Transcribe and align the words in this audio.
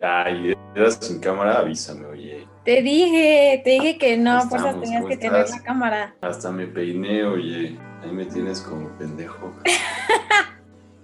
Ay, 0.00 0.54
eras 0.76 0.98
sin 1.00 1.18
cámara, 1.18 1.58
avísame, 1.58 2.06
oye. 2.06 2.46
Te 2.64 2.82
dije, 2.82 3.60
te 3.64 3.70
dije 3.70 3.98
que 3.98 4.16
no, 4.16 4.38
¿Cómo 4.48 4.50
pues 4.50 4.80
tenías 4.80 5.00
¿Cómo 5.00 5.08
que 5.08 5.16
tener 5.16 5.48
la 5.50 5.62
cámara. 5.62 6.14
Hasta 6.20 6.52
me 6.52 6.66
peiné, 6.68 7.24
oye. 7.24 7.76
Ahí 8.02 8.12
me 8.12 8.24
tienes 8.26 8.60
como 8.60 8.88
pendejo. 8.96 9.52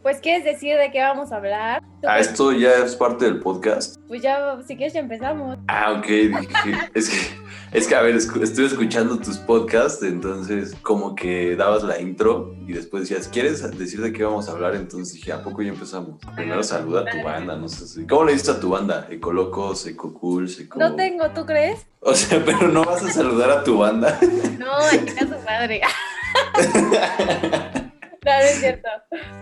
Pues, 0.04 0.18
¿quieres 0.20 0.44
decir 0.44 0.76
de 0.76 0.90
qué 0.92 1.00
vamos 1.00 1.32
a 1.32 1.36
hablar? 1.36 1.82
Ah, 2.06 2.18
esto 2.18 2.52
ya 2.52 2.74
es 2.84 2.94
parte 2.94 3.24
del 3.24 3.40
podcast. 3.40 3.96
Pues 4.06 4.20
ya, 4.20 4.58
si 4.66 4.76
quieres 4.76 4.92
ya 4.92 5.00
empezamos. 5.00 5.56
Ah, 5.66 5.92
ok, 5.98 6.06
dije, 6.06 6.78
es 6.94 7.08
que, 7.08 7.16
es 7.72 7.88
que, 7.88 7.94
a 7.94 8.02
ver, 8.02 8.14
escu- 8.14 8.42
estoy 8.42 8.66
escuchando 8.66 9.16
tus 9.18 9.38
podcasts, 9.38 10.02
entonces 10.02 10.76
como 10.82 11.14
que 11.14 11.56
dabas 11.56 11.84
la 11.84 11.98
intro 11.98 12.54
y 12.68 12.74
después 12.74 13.08
decías, 13.08 13.28
¿quieres 13.28 13.62
decir 13.78 14.02
de 14.02 14.12
qué 14.12 14.24
vamos 14.24 14.46
a 14.50 14.52
hablar? 14.52 14.74
Entonces 14.74 15.14
dije, 15.14 15.32
¿a 15.32 15.42
poco 15.42 15.62
ya 15.62 15.70
empezamos? 15.70 16.20
Primero 16.36 16.62
saluda 16.62 17.00
a 17.00 17.04
tu 17.06 17.22
banda, 17.24 17.56
no 17.56 17.66
sé 17.70 17.86
si... 17.88 18.06
¿Cómo 18.06 18.24
le 18.24 18.32
dices 18.34 18.50
a 18.50 18.60
tu 18.60 18.68
banda? 18.68 19.06
Ecolocos, 19.10 19.86
Ecocools, 19.86 20.60
Eco... 20.60 20.78
No 20.78 20.94
tengo, 20.96 21.30
¿tú 21.30 21.46
crees? 21.46 21.86
O 22.00 22.12
sea, 22.14 22.44
pero 22.44 22.68
no 22.68 22.84
vas 22.84 23.02
a 23.02 23.10
saludar 23.10 23.50
a 23.50 23.64
tu 23.64 23.78
banda. 23.78 24.20
No, 24.58 24.70
aquí 24.76 24.96
está 25.08 25.26
su 25.26 25.44
madre. 25.46 25.80
No, 28.24 28.32
no 28.32 28.38
es 28.38 28.54
cierto. 28.60 28.88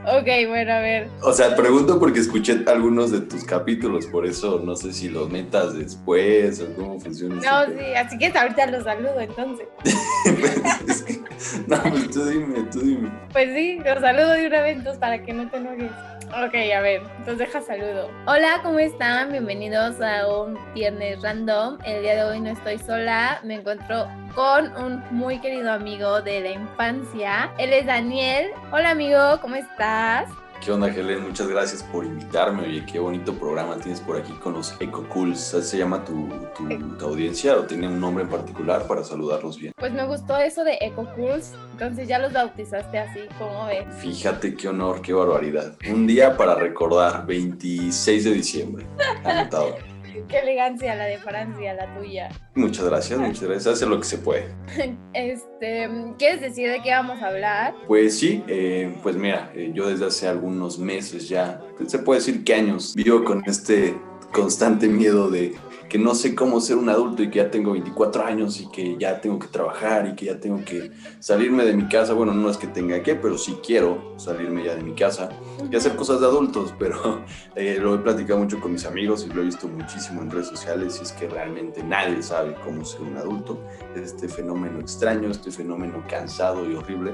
Ok, 0.06 0.48
bueno, 0.48 0.72
a 0.72 0.80
ver. 0.80 1.08
O 1.22 1.32
sea, 1.32 1.54
pregunto 1.54 1.98
porque 2.00 2.18
escuché 2.20 2.62
algunos 2.66 3.12
de 3.12 3.20
tus 3.20 3.44
capítulos, 3.44 4.06
por 4.06 4.26
eso 4.26 4.60
no 4.64 4.74
sé 4.74 4.92
si 4.92 5.08
los 5.08 5.30
metas 5.30 5.74
después 5.78 6.60
o 6.60 6.74
cómo 6.74 6.98
funciona. 7.00 7.36
No, 7.36 7.66
sí, 7.78 7.94
así 7.96 8.18
que 8.18 8.26
ahorita 8.36 8.66
los 8.66 8.84
saludo 8.84 9.20
entonces. 9.20 9.66
Es 10.88 11.02
que- 11.02 11.20
no, 11.66 11.80
pues 11.82 12.10
tú 12.10 12.24
dime, 12.24 12.62
tú 12.72 12.80
dime. 12.80 13.10
Pues 13.32 13.52
sí, 13.54 13.78
los 13.84 14.00
saludo 14.00 14.30
de 14.30 14.46
una 14.46 14.62
vez 14.62 14.76
entonces 14.76 14.98
para 15.00 15.22
que 15.22 15.32
no 15.32 15.48
te 15.50 15.56
enojes. 15.58 15.90
Ok, 16.34 16.54
a 16.74 16.80
ver, 16.80 17.02
entonces 17.18 17.38
deja 17.38 17.60
saludo. 17.60 18.10
Hola, 18.26 18.60
¿cómo 18.62 18.78
están? 18.78 19.32
Bienvenidos 19.32 20.00
a 20.00 20.26
un 20.26 20.58
viernes 20.72 21.20
random. 21.20 21.76
El 21.84 22.00
día 22.00 22.14
de 22.14 22.24
hoy 22.24 22.40
no 22.40 22.48
estoy 22.48 22.78
sola, 22.78 23.38
me 23.42 23.56
encuentro 23.56 24.08
con 24.34 24.74
un 24.82 25.04
muy 25.10 25.38
querido 25.40 25.70
amigo 25.70 26.22
de 26.22 26.40
la 26.40 26.50
infancia. 26.52 27.52
Él 27.58 27.74
es 27.74 27.84
Daniel. 27.84 28.46
Hola 28.72 28.92
amigo, 28.92 29.18
¿cómo 29.42 29.56
estás? 29.56 30.30
¿Qué 30.64 30.70
onda, 30.70 30.86
Helen? 30.86 31.24
Muchas 31.24 31.48
gracias 31.48 31.82
por 31.82 32.04
invitarme. 32.04 32.62
Oye, 32.62 32.86
qué 32.86 33.00
bonito 33.00 33.34
programa 33.34 33.76
tienes 33.78 34.00
por 34.00 34.16
aquí 34.16 34.32
con 34.34 34.52
los 34.52 34.76
Eco 34.78 35.02
Cools. 35.08 35.54
¿Así 35.54 35.70
se 35.70 35.78
llama 35.78 36.04
tu, 36.04 36.28
tu, 36.56 36.68
tu 36.96 37.04
audiencia 37.04 37.56
o 37.56 37.64
tiene 37.64 37.88
un 37.88 37.98
nombre 37.98 38.22
en 38.22 38.30
particular 38.30 38.86
para 38.86 39.02
saludarlos 39.02 39.58
bien? 39.58 39.72
Pues 39.76 39.92
me 39.92 40.06
gustó 40.06 40.36
eso 40.36 40.62
de 40.62 40.78
Eco 40.80 41.08
Cools, 41.16 41.54
entonces 41.72 42.06
ya 42.06 42.20
los 42.20 42.32
bautizaste 42.32 42.96
así, 42.96 43.20
¿cómo 43.38 43.66
ves? 43.66 43.86
Fíjate 43.98 44.54
qué 44.54 44.68
honor, 44.68 45.02
qué 45.02 45.12
barbaridad. 45.12 45.76
Un 45.90 46.06
día 46.06 46.36
para 46.36 46.54
recordar, 46.54 47.26
26 47.26 48.24
de 48.24 48.30
diciembre. 48.30 48.86
Anotado. 49.24 49.91
Qué 50.28 50.38
elegancia 50.38 50.94
la 50.94 51.04
de 51.04 51.18
Francia, 51.18 51.74
la 51.74 51.94
tuya. 51.98 52.28
Muchas 52.54 52.84
gracias, 52.84 53.18
muchas 53.18 53.42
gracias. 53.42 53.74
Hace 53.74 53.86
lo 53.86 53.98
que 53.98 54.04
se 54.04 54.18
puede. 54.18 54.46
Este, 55.14 55.88
¿quieres 56.18 56.40
decir 56.40 56.70
de 56.70 56.82
qué 56.82 56.90
vamos 56.90 57.22
a 57.22 57.28
hablar? 57.28 57.74
Pues 57.86 58.18
sí, 58.18 58.42
eh, 58.48 58.94
pues 59.02 59.16
mira, 59.16 59.52
eh, 59.54 59.70
yo 59.74 59.88
desde 59.88 60.06
hace 60.06 60.26
algunos 60.26 60.78
meses 60.78 61.28
ya, 61.28 61.60
se 61.86 61.98
puede 61.98 62.20
decir 62.20 62.44
que 62.44 62.54
años, 62.54 62.94
vivo 62.94 63.22
con 63.24 63.42
este 63.46 63.94
constante 64.32 64.88
miedo 64.88 65.30
de 65.30 65.54
que 65.92 65.98
no 65.98 66.14
sé 66.14 66.34
cómo 66.34 66.58
ser 66.62 66.78
un 66.78 66.88
adulto 66.88 67.22
y 67.22 67.28
que 67.28 67.40
ya 67.40 67.50
tengo 67.50 67.72
24 67.72 68.24
años 68.24 68.58
y 68.62 68.66
que 68.70 68.96
ya 68.98 69.20
tengo 69.20 69.38
que 69.38 69.48
trabajar 69.48 70.08
y 70.08 70.14
que 70.14 70.24
ya 70.24 70.40
tengo 70.40 70.64
que 70.64 70.90
salirme 71.18 71.66
de 71.66 71.74
mi 71.74 71.86
casa. 71.86 72.14
Bueno, 72.14 72.32
no 72.32 72.48
es 72.48 72.56
que 72.56 72.66
tenga 72.66 73.02
que, 73.02 73.14
pero 73.14 73.36
sí 73.36 73.58
quiero 73.62 74.14
salirme 74.16 74.64
ya 74.64 74.74
de 74.74 74.82
mi 74.82 74.94
casa 74.94 75.28
y 75.70 75.76
hacer 75.76 75.94
cosas 75.94 76.20
de 76.20 76.26
adultos, 76.28 76.72
pero 76.78 77.22
eh, 77.56 77.76
lo 77.78 77.94
he 77.94 77.98
platicado 77.98 78.40
mucho 78.40 78.58
con 78.58 78.72
mis 78.72 78.86
amigos 78.86 79.26
y 79.28 79.34
lo 79.34 79.42
he 79.42 79.44
visto 79.44 79.68
muchísimo 79.68 80.22
en 80.22 80.30
redes 80.30 80.48
sociales 80.48 80.96
y 80.98 81.02
es 81.02 81.12
que 81.12 81.28
realmente 81.28 81.82
nadie 81.82 82.22
sabe 82.22 82.56
cómo 82.64 82.86
ser 82.86 83.02
un 83.02 83.18
adulto. 83.18 83.62
Este 83.94 84.28
fenómeno 84.28 84.80
extraño, 84.80 85.30
este 85.30 85.50
fenómeno 85.50 86.02
cansado 86.08 86.70
y 86.70 86.74
horrible. 86.74 87.12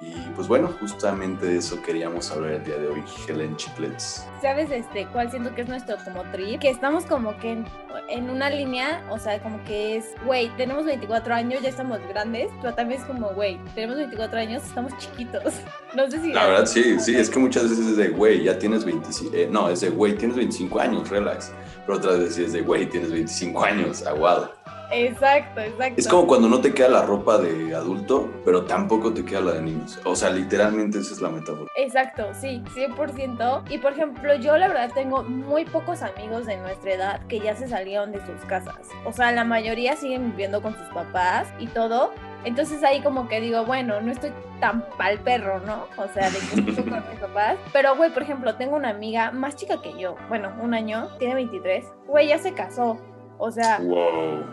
Y 0.00 0.12
pues 0.36 0.46
bueno, 0.46 0.68
justamente 0.78 1.44
de 1.44 1.56
eso 1.56 1.82
queríamos 1.82 2.30
hablar 2.30 2.52
el 2.52 2.64
día 2.64 2.76
de 2.76 2.86
hoy, 2.86 3.02
Helen 3.26 3.56
Chiclets. 3.56 4.24
¿Sabes 4.40 4.70
este 4.70 5.08
cuál 5.08 5.28
siento 5.28 5.52
que 5.56 5.62
es 5.62 5.68
nuestro 5.68 5.96
como 6.04 6.22
trip? 6.30 6.60
Que 6.60 6.70
estamos 6.70 7.04
como 7.04 7.36
que 7.38 7.50
en, 7.50 7.64
en 8.08 8.30
una 8.30 8.48
línea, 8.48 9.04
o 9.10 9.18
sea, 9.18 9.42
como 9.42 9.62
que 9.64 9.96
es, 9.96 10.14
güey, 10.24 10.50
tenemos 10.56 10.84
24 10.84 11.34
años, 11.34 11.62
ya 11.62 11.70
estamos 11.70 11.98
grandes, 12.08 12.48
pero 12.62 12.74
también 12.74 13.00
es 13.00 13.06
como, 13.08 13.30
güey, 13.30 13.58
tenemos 13.74 13.96
24 13.96 14.38
años, 14.38 14.62
estamos 14.64 14.96
chiquitos. 14.98 15.54
No 15.94 16.08
sé 16.10 16.20
si... 16.20 16.34
La 16.34 16.46
verdad, 16.46 16.66
sí, 16.66 17.00
sí, 17.00 17.16
es 17.16 17.30
que 17.30 17.38
muchas 17.38 17.62
veces 17.70 17.86
es 17.86 17.96
de, 17.96 18.08
güey, 18.10 18.44
ya 18.44 18.58
tienes 18.58 18.84
25, 18.84 19.34
eh, 19.34 19.48
no, 19.50 19.70
es 19.70 19.80
de, 19.80 19.88
güey, 19.88 20.14
tienes 20.14 20.36
25 20.36 20.78
años, 20.78 21.08
relax. 21.08 21.50
Pero 21.88 22.00
otras 22.00 22.18
veces 22.18 22.38
es 22.38 22.52
de, 22.52 22.60
güey, 22.60 22.84
tienes 22.84 23.10
25 23.10 23.64
años, 23.64 24.06
aguado. 24.06 24.52
Exacto, 24.92 25.62
exacto. 25.62 25.94
Es 25.96 26.06
como 26.06 26.26
cuando 26.26 26.46
no 26.46 26.60
te 26.60 26.74
queda 26.74 26.90
la 26.90 27.02
ropa 27.02 27.38
de 27.38 27.74
adulto, 27.74 28.30
pero 28.44 28.64
tampoco 28.64 29.14
te 29.14 29.24
queda 29.24 29.40
la 29.40 29.52
de 29.52 29.62
niños. 29.62 29.98
O 30.04 30.14
sea, 30.14 30.28
literalmente 30.28 30.98
esa 30.98 31.14
es 31.14 31.22
la 31.22 31.30
metáfora. 31.30 31.70
Exacto, 31.76 32.26
sí, 32.38 32.62
100%. 32.74 33.70
Y 33.70 33.78
por 33.78 33.92
ejemplo, 33.92 34.34
yo 34.34 34.58
la 34.58 34.68
verdad 34.68 34.90
tengo 34.94 35.22
muy 35.22 35.64
pocos 35.64 36.02
amigos 36.02 36.44
de 36.44 36.58
nuestra 36.58 36.92
edad 36.92 37.26
que 37.26 37.40
ya 37.40 37.56
se 37.56 37.66
salieron 37.66 38.12
de 38.12 38.18
sus 38.26 38.44
casas. 38.46 38.76
O 39.06 39.12
sea, 39.14 39.32
la 39.32 39.44
mayoría 39.44 39.96
siguen 39.96 40.32
viviendo 40.32 40.60
con 40.60 40.76
sus 40.76 40.88
papás 40.88 41.48
y 41.58 41.68
todo. 41.68 42.12
Entonces 42.44 42.82
ahí 42.84 43.00
como 43.00 43.28
que 43.28 43.40
digo, 43.40 43.64
bueno, 43.64 44.00
no 44.00 44.12
estoy 44.12 44.32
tan 44.60 44.82
pal 44.96 45.18
perro, 45.20 45.60
¿no? 45.60 45.86
O 45.96 46.08
sea, 46.08 46.30
de 46.30 46.38
que 46.38 46.70
estoy 46.70 46.84
con 46.90 47.02
mis 47.10 47.18
papás. 47.20 47.56
Pero, 47.72 47.96
güey, 47.96 48.10
por 48.12 48.22
ejemplo, 48.22 48.54
tengo 48.56 48.76
una 48.76 48.90
amiga 48.90 49.30
más 49.32 49.56
chica 49.56 49.82
que 49.82 49.98
yo. 49.98 50.16
Bueno, 50.28 50.52
un 50.60 50.74
año, 50.74 51.08
tiene 51.18 51.34
23. 51.34 51.84
Güey, 52.06 52.28
ya 52.28 52.38
se 52.38 52.54
casó. 52.54 52.98
O 53.38 53.50
sea, 53.50 53.78
Wow. 53.80 54.44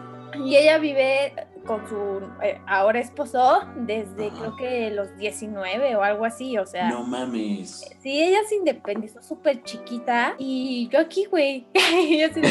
y 0.46 0.56
ella 0.58 0.78
vive 0.78 1.34
con 1.66 1.88
su 1.88 2.22
eh, 2.44 2.60
ahora 2.68 3.00
esposo 3.00 3.62
desde 3.76 4.28
Ajá. 4.28 4.38
creo 4.40 4.56
que 4.56 4.92
los 4.92 5.16
19 5.18 5.96
o 5.96 6.04
algo 6.04 6.26
así. 6.26 6.58
O 6.58 6.66
sea, 6.66 6.90
No 6.90 7.04
mames. 7.04 7.84
Sí, 8.02 8.22
ella 8.22 8.40
se 8.48 8.56
independizó 8.56 9.22
súper 9.22 9.64
chiquita 9.64 10.36
y 10.38 10.88
yo 10.92 11.00
aquí, 11.00 11.26
güey. 11.26 11.66
Fíjate 11.74 12.42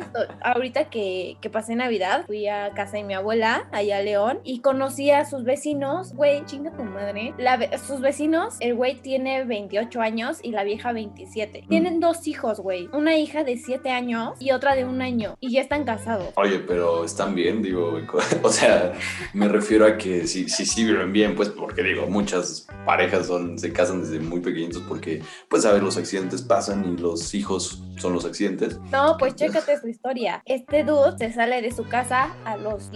esto, 0.00 0.20
ahorita 0.42 0.88
que, 0.90 1.36
que 1.40 1.50
pasé 1.50 1.74
Navidad, 1.74 2.24
fui 2.26 2.46
a 2.46 2.70
casa 2.74 2.96
de 2.96 3.04
mi 3.04 3.14
abuela, 3.14 3.68
allá 3.72 3.98
a 3.98 4.02
León, 4.02 4.40
y 4.44 4.60
conocí 4.60 5.10
a 5.10 5.24
sus 5.24 5.44
vecinos. 5.44 6.14
Güey, 6.14 6.44
chinga 6.46 6.70
tu 6.76 6.84
madre. 6.84 7.34
La 7.38 7.56
sus 7.78 8.00
vecinos, 8.00 8.56
el 8.60 8.74
güey 8.74 8.96
tiene 8.96 9.44
28 9.44 10.00
años 10.00 10.38
y 10.42 10.50
la 10.52 10.64
vieja 10.64 10.92
27. 10.92 11.64
Tienen 11.68 12.00
dos 12.00 12.26
hijos, 12.26 12.60
güey. 12.60 12.88
Una 12.92 13.16
hija 13.16 13.44
de 13.44 13.56
7 13.56 13.90
años 13.90 14.34
y 14.38 14.52
otra 14.52 14.74
de 14.74 14.84
un 14.84 15.02
año. 15.02 15.36
Y 15.40 15.52
ya 15.52 15.60
están 15.60 15.84
casados. 15.84 16.32
Oye, 16.36 16.58
pero 16.60 17.04
están 17.04 17.34
bien, 17.34 17.62
digo, 17.62 17.95
o 18.42 18.50
sea, 18.50 18.92
me 19.32 19.48
refiero 19.48 19.86
a 19.86 19.96
que 19.96 20.26
sí, 20.26 20.48
sí 20.48 20.84
viven 20.84 21.12
bien, 21.12 21.34
pues, 21.34 21.48
porque 21.48 21.82
digo, 21.82 22.06
muchas 22.06 22.66
parejas 22.84 23.26
son, 23.26 23.58
se 23.58 23.72
casan 23.72 24.02
desde 24.02 24.20
muy 24.20 24.40
pequeñitos 24.40 24.82
porque, 24.88 25.22
pues, 25.48 25.64
a 25.64 25.72
ver, 25.72 25.82
los 25.82 25.96
accidentes 25.96 26.42
pasan 26.42 26.84
y 26.94 27.00
los 27.00 27.34
hijos 27.34 27.82
son 27.98 28.12
los 28.12 28.24
accidentes. 28.24 28.78
No, 28.90 29.16
pues 29.18 29.34
chécate 29.34 29.80
su 29.80 29.88
historia. 29.88 30.42
Este 30.44 30.84
dude 30.84 31.16
se 31.18 31.32
sale 31.32 31.62
de 31.62 31.72
su 31.72 31.84
casa 31.88 32.34
a 32.44 32.56
los 32.56 32.90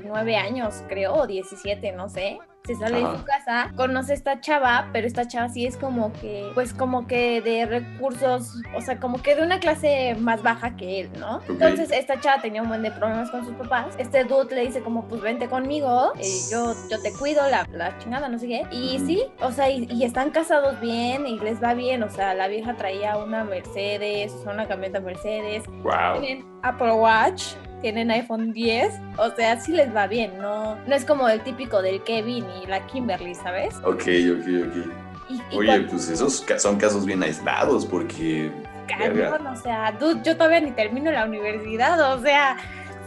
19 0.00 0.36
años, 0.36 0.82
creo, 0.88 1.14
o 1.14 1.26
17, 1.26 1.92
no 1.92 2.08
sé. 2.08 2.38
Se 2.66 2.74
sale 2.74 2.98
de 2.98 3.16
su 3.16 3.24
casa, 3.24 3.72
conoce 3.74 4.12
a 4.12 4.14
esta 4.14 4.40
chava, 4.42 4.90
pero 4.92 5.06
esta 5.06 5.26
chava 5.26 5.48
sí 5.48 5.64
es 5.64 5.78
como 5.78 6.12
que, 6.12 6.50
pues 6.54 6.74
como 6.74 7.06
que 7.06 7.40
de 7.40 7.64
recursos, 7.64 8.52
o 8.76 8.80
sea, 8.82 9.00
como 9.00 9.22
que 9.22 9.34
de 9.34 9.42
una 9.42 9.60
clase 9.60 10.14
más 10.20 10.42
baja 10.42 10.76
que 10.76 11.00
él, 11.00 11.10
¿no? 11.18 11.40
Entonces 11.48 11.90
esta 11.90 12.20
chava 12.20 12.42
tenía 12.42 12.60
un 12.60 12.68
buen 12.68 12.82
de 12.82 12.90
problemas 12.90 13.30
con 13.30 13.46
sus 13.46 13.54
papás. 13.54 13.94
Este 13.96 14.24
dude 14.24 14.54
le 14.54 14.66
dice 14.66 14.82
como, 14.82 15.08
pues 15.08 15.22
vente 15.22 15.48
conmigo, 15.48 16.12
eh, 16.18 16.38
yo, 16.52 16.74
yo 16.90 17.00
te 17.00 17.12
cuido, 17.14 17.48
la, 17.48 17.66
la 17.72 17.96
chingada, 17.98 18.28
no 18.28 18.38
sé 18.38 18.46
qué. 18.46 18.66
Y 18.70 18.98
sí, 19.00 19.22
o 19.40 19.50
sea, 19.52 19.70
y, 19.70 19.88
y 19.90 20.04
están 20.04 20.30
casados 20.30 20.78
bien 20.80 21.26
y 21.26 21.38
les 21.38 21.62
va 21.62 21.72
bien, 21.72 22.02
o 22.02 22.10
sea, 22.10 22.34
la 22.34 22.46
vieja 22.46 22.76
traía 22.76 23.16
una 23.16 23.42
Mercedes, 23.42 24.34
una 24.44 24.68
camioneta 24.68 25.00
Mercedes, 25.00 25.64
Wow. 25.82 26.44
Apple 26.62 26.92
Watch, 26.92 27.54
tienen 27.80 28.10
iPhone 28.10 28.52
10, 28.52 28.92
o 29.18 29.30
sea, 29.30 29.58
sí 29.60 29.72
les 29.72 29.94
va 29.94 30.06
bien, 30.06 30.38
no, 30.38 30.76
no 30.86 30.94
es 30.94 31.04
como 31.04 31.28
el 31.28 31.40
típico 31.42 31.82
del 31.82 32.02
Kevin 32.02 32.44
y 32.62 32.66
la 32.66 32.86
Kimberly, 32.86 33.34
¿sabes? 33.34 33.76
Ok, 33.84 34.02
ok, 34.32 34.46
ok. 34.66 34.76
Y, 35.28 35.34
y 35.54 35.58
Oye, 35.58 35.66
cuando- 35.66 35.88
pues 35.90 36.08
esos 36.08 36.44
son 36.58 36.76
casos 36.76 37.04
bien 37.06 37.22
aislados 37.22 37.86
porque... 37.86 38.50
cabrón, 38.88 39.46
o 39.46 39.56
sea, 39.56 39.92
dude, 39.92 40.20
yo 40.24 40.36
todavía 40.36 40.60
ni 40.60 40.72
termino 40.72 41.10
la 41.12 41.24
universidad, 41.24 42.14
o 42.14 42.20
sea, 42.22 42.56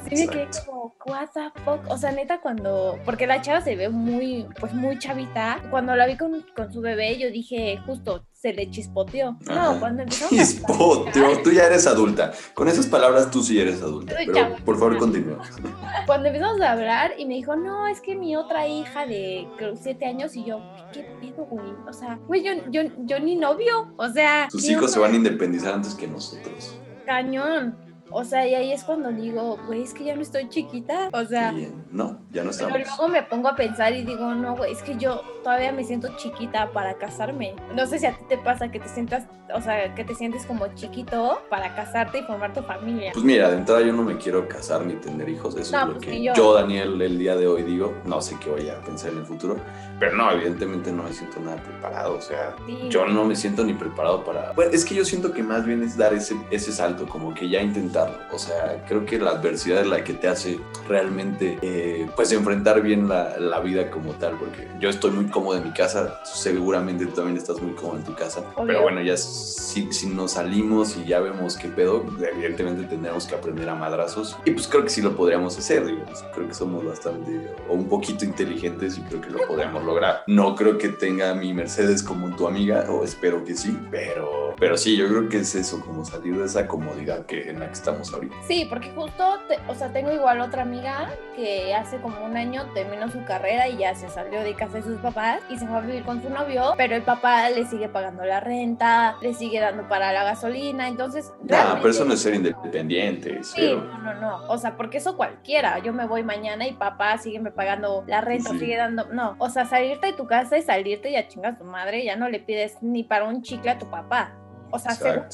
Sí 0.10 0.16
me 0.16 0.28
quedé 0.28 0.48
como, 0.66 0.96
what 1.06 1.30
the 1.34 1.50
fuck. 1.64 1.82
O 1.90 1.98
sea, 1.98 2.12
neta, 2.12 2.42
cuando. 2.42 3.00
Porque 3.06 3.28
la 3.28 3.42
chava 3.42 3.62
se 3.62 3.76
ve 3.76 3.90
muy, 3.90 4.48
pues 4.60 4.74
muy 4.74 4.98
chavita. 5.00 5.62
Cuando 5.70 5.96
la 5.96 6.06
vi 6.06 6.18
con, 6.18 6.46
con 6.56 6.72
su 6.72 6.82
bebé, 6.82 7.18
yo 7.18 7.30
dije, 7.32 7.80
justo, 7.86 8.26
se 8.44 8.52
le 8.52 8.70
chispoteó. 8.70 9.38
No, 9.48 9.80
cuando 9.80 10.04
empezó 10.04 10.28
Chispoteó. 10.30 11.42
Tú 11.42 11.52
ya 11.52 11.64
eres 11.64 11.88
adulta. 11.88 12.34
Con 12.54 12.68
esas 12.68 12.88
palabras 12.88 13.32
tú 13.32 13.42
sí 13.42 13.58
eres 13.58 13.82
adulta. 13.82 14.16
Pero 14.18 14.56
por 14.66 14.78
favor, 14.78 14.98
continúa. 14.98 15.42
Cuando 16.06 16.28
empezamos 16.28 16.60
a 16.60 16.74
hablar 16.74 17.14
y 17.18 17.26
me 17.26 17.36
dijo, 17.36 17.56
no, 17.56 17.88
es 17.88 18.02
que 18.02 18.16
mi 18.16 18.36
otra 18.36 18.68
hija 18.68 19.06
de 19.06 19.48
creo, 19.58 19.78
siete 19.78 20.06
años 20.06 20.36
y 20.36 20.44
yo, 20.44 20.60
¿qué 20.92 21.04
pido, 21.22 21.46
güey? 21.46 21.72
O 21.88 21.94
sea, 21.94 22.20
güey, 22.28 22.44
yo, 22.44 22.52
yo, 22.70 22.82
yo 23.06 23.20
ni 23.22 23.38
novio. 23.38 23.94
O 23.96 24.10
sea. 24.10 24.50
Tus 24.52 24.70
hijos 24.70 24.92
se 24.92 25.00
van 25.00 25.14
a 25.14 25.16
independizar 25.16 25.74
antes 25.74 25.96
que 25.96 26.06
nosotros. 26.06 26.78
Cañón. 27.06 27.93
O 28.16 28.24
sea, 28.24 28.48
y 28.48 28.54
ahí 28.54 28.72
es 28.72 28.84
cuando 28.84 29.12
digo, 29.12 29.58
güey, 29.66 29.82
es 29.82 29.94
que 29.94 30.04
ya 30.04 30.16
no 30.16 30.22
estoy 30.22 30.48
chiquita. 30.48 31.10
O 31.12 31.26
sea, 31.26 31.52
no, 31.92 32.20
ya 32.32 32.44
no 32.44 32.52
estamos. 32.52 32.74
Pero 32.74 32.86
luego 32.86 33.08
me 33.08 33.24
pongo 33.24 33.50
a 33.50 33.56
pensar 33.56 33.92
y 33.94 34.04
digo, 34.04 34.36
no, 34.36 34.56
güey, 34.56 34.72
es 34.72 34.84
que 34.84 34.96
yo 34.98 35.22
todavía 35.44 35.72
me 35.72 35.84
siento 35.84 36.16
chiquita 36.16 36.72
para 36.72 36.94
casarme. 37.00 37.56
No 37.76 37.88
sé 37.88 37.98
si 37.98 38.06
a 38.06 38.16
ti 38.16 38.24
te 38.30 38.38
pasa 38.38 38.70
que 38.70 38.80
te 38.80 38.88
sientas, 38.88 39.26
o 39.54 39.62
sea, 39.62 39.96
que 39.96 40.04
te 40.04 40.14
sientes 40.14 40.46
como 40.46 40.68
chiquito 40.76 41.42
para 41.50 41.74
casarte 41.76 42.20
y 42.20 42.22
formar 42.22 42.54
tu 42.54 42.62
familia. 42.62 43.12
Pues 43.14 43.26
mira, 43.26 43.50
de 43.50 43.58
entrada 43.58 43.82
yo 43.82 43.94
no 43.94 44.04
me 44.04 44.16
quiero 44.18 44.48
casar 44.48 44.86
ni 44.86 44.94
tener 44.94 45.28
hijos. 45.28 45.56
Eso 45.56 45.76
es 45.76 45.88
lo 45.88 45.94
pues 45.94 46.06
que 46.06 46.24
yo. 46.24 46.54
Daniel, 46.54 47.02
el 47.02 47.18
día 47.18 47.36
de 47.36 47.48
hoy 47.48 47.64
digo. 47.64 47.96
No 48.06 48.22
sé 48.22 48.38
qué 48.40 48.52
voy 48.52 48.70
a 48.70 48.80
pensar 48.82 49.12
en 49.12 49.20
el 49.20 49.26
futuro. 49.26 49.58
Pero 50.00 50.16
no, 50.16 50.32
evidentemente 50.32 50.92
no 50.92 51.04
me 51.04 51.14
siento 51.14 51.40
nada 51.40 51.58
preparado. 51.58 52.16
O 52.16 52.22
sea, 52.22 52.56
yo 52.90 53.08
no 53.08 53.26
me 53.26 53.36
siento 53.36 53.64
ni 53.64 53.74
preparado 53.74 54.24
para. 54.24 54.52
Bueno, 54.54 54.72
es 54.72 54.86
que 54.86 54.94
yo 54.94 55.04
siento 55.04 55.32
que 55.32 55.42
más 55.42 55.66
bien 55.66 55.82
es 55.82 55.98
dar 55.98 56.14
ese, 56.14 56.36
ese 56.52 56.72
salto, 56.72 57.08
como 57.08 57.34
que 57.34 57.50
ya 57.50 57.62
intentar 57.62 58.03
o 58.32 58.40
sea, 58.40 58.84
creo 58.88 59.06
que 59.06 59.20
la 59.20 59.32
adversidad 59.32 59.82
es 59.82 59.88
la 59.88 60.04
que 60.04 60.14
te 60.14 60.28
hace 60.28 60.60
realmente, 60.88 61.58
eh, 61.62 62.08
pues, 62.16 62.32
enfrentar 62.32 62.82
bien 62.82 63.08
la, 63.08 63.38
la, 63.40 63.60
vida 63.60 63.90
como 63.90 64.12
tal, 64.14 64.38
porque 64.38 64.68
yo 64.80 64.90
estoy 64.90 65.12
muy 65.12 65.26
cómodo 65.26 65.58
en 65.58 65.64
mi 65.64 65.72
casa, 65.72 66.20
seguramente 66.26 67.06
tú 67.06 67.14
también 67.14 67.38
estás 67.38 67.62
muy 67.62 67.74
cómodo 67.74 67.98
en 67.98 68.04
tu 68.04 68.14
casa, 68.14 68.44
pero 68.66 68.82
bueno, 68.82 69.02
ya 69.02 69.16
si, 69.16 69.92
si 69.94 70.08
nos 70.08 70.34
salimos 70.34 70.98
y 70.98 71.06
ya 71.06 71.20
vemos 71.22 71.58
qué 71.58 71.70
pedo, 71.70 72.04
evidentemente 72.20 72.84
tendremos 72.84 73.26
que 73.26 73.36
aprender 73.36 73.70
a 73.70 73.76
madrazos 73.76 74.38
y 74.44 74.52
pues 74.52 74.68
creo 74.68 74.84
que 74.84 74.90
sí 74.90 75.02
lo 75.02 75.16
podríamos 75.16 75.58
hacer, 75.58 75.86
digamos, 75.86 76.24
creo 76.34 76.48
que 76.48 76.54
somos 76.54 76.84
bastante 76.86 77.50
o 77.70 77.74
un 77.74 77.88
poquito 77.88 78.26
inteligentes 78.26 78.98
y 78.98 79.02
creo 79.02 79.22
que 79.22 79.30
lo 79.30 79.48
podríamos 79.48 79.84
lograr. 79.84 80.24
No 80.28 80.56
creo 80.56 80.78
que 80.78 80.90
tenga 80.90 81.34
mi 81.34 81.54
Mercedes 81.54 82.04
como 82.04 82.36
tu 82.36 82.48
amiga, 82.48 82.86
o 82.90 83.04
espero 83.04 83.44
que 83.44 83.56
sí, 83.56 83.78
pero, 83.92 84.53
pero 84.64 84.78
sí, 84.78 84.96
yo 84.96 85.10
creo 85.10 85.28
que 85.28 85.40
es 85.40 85.56
eso, 85.56 85.82
como 85.82 86.06
salir 86.06 86.38
de 86.38 86.46
esa 86.46 86.70
comodidad 86.70 87.26
que, 87.26 87.50
en 87.50 87.60
la 87.60 87.68
que 87.68 87.74
estamos 87.74 88.14
ahorita. 88.14 88.34
Sí, 88.48 88.66
porque 88.70 88.92
justo, 88.92 89.42
o 89.68 89.76
sea, 89.76 89.92
tengo 89.92 90.10
igual 90.10 90.40
otra 90.40 90.62
amiga 90.62 91.10
que 91.36 91.76
hace 91.76 91.98
como 91.98 92.24
un 92.24 92.38
año 92.38 92.72
terminó 92.74 93.12
su 93.12 93.26
carrera 93.26 93.68
y 93.68 93.80
ya 93.80 93.94
se 93.94 94.08
salió 94.08 94.40
de 94.40 94.54
casa 94.54 94.78
de 94.78 94.84
sus 94.84 95.00
papás 95.00 95.42
y 95.50 95.58
se 95.58 95.68
fue 95.68 95.80
a 95.80 95.82
vivir 95.82 96.06
con 96.06 96.24
su 96.24 96.30
novio, 96.30 96.76
pero 96.78 96.96
el 96.96 97.02
papá 97.02 97.50
le 97.50 97.66
sigue 97.66 97.90
pagando 97.90 98.24
la 98.24 98.40
renta, 98.40 99.18
le 99.22 99.34
sigue 99.34 99.60
dando 99.60 99.86
para 99.90 100.14
la 100.14 100.24
gasolina, 100.24 100.88
entonces... 100.88 101.34
No, 101.42 101.58
pero 101.76 101.90
eso 101.90 102.06
no 102.06 102.14
es 102.14 102.22
ser 102.22 102.36
independiente. 102.36 103.44
Sí, 103.44 103.70
no, 103.70 103.98
no, 103.98 104.14
no, 104.14 104.46
o 104.48 104.58
sea, 104.58 104.78
porque 104.78 105.00
eso 105.00 105.18
cualquiera, 105.18 105.80
yo 105.80 105.92
me 105.92 106.08
voy 106.08 106.24
mañana 106.24 106.66
y 106.66 106.72
papá 106.72 107.18
sigue 107.18 107.42
me 107.42 107.52
pagando 107.52 108.06
la 108.08 108.22
renta, 108.22 108.52
sigue 108.52 108.78
dando, 108.78 109.08
no, 109.12 109.36
o 109.40 109.50
sea, 109.50 109.66
salirte 109.66 110.08
de 110.08 110.14
tu 110.14 110.26
casa 110.26 110.58
y 110.58 110.62
salirte 110.62 111.10
y 111.10 111.18
a 111.18 111.28
chingar 111.28 111.56
a 111.56 111.58
tu 111.58 111.66
madre, 111.66 112.06
ya 112.06 112.16
no 112.16 112.30
le 112.30 112.40
pides 112.40 112.78
ni 112.80 113.04
para 113.04 113.26
un 113.26 113.42
chicle 113.42 113.70
a 113.70 113.78
tu 113.78 113.90
papá. 113.90 114.40
O 114.74 114.80
sea, 114.80 115.30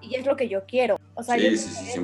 y 0.00 0.16
es 0.16 0.26
lo 0.26 0.36
que 0.36 0.48
yo 0.48 0.64
quiero. 0.66 0.96
O 1.14 1.22
sea, 1.22 1.36
yo 1.36 1.56
sí, 1.56 2.00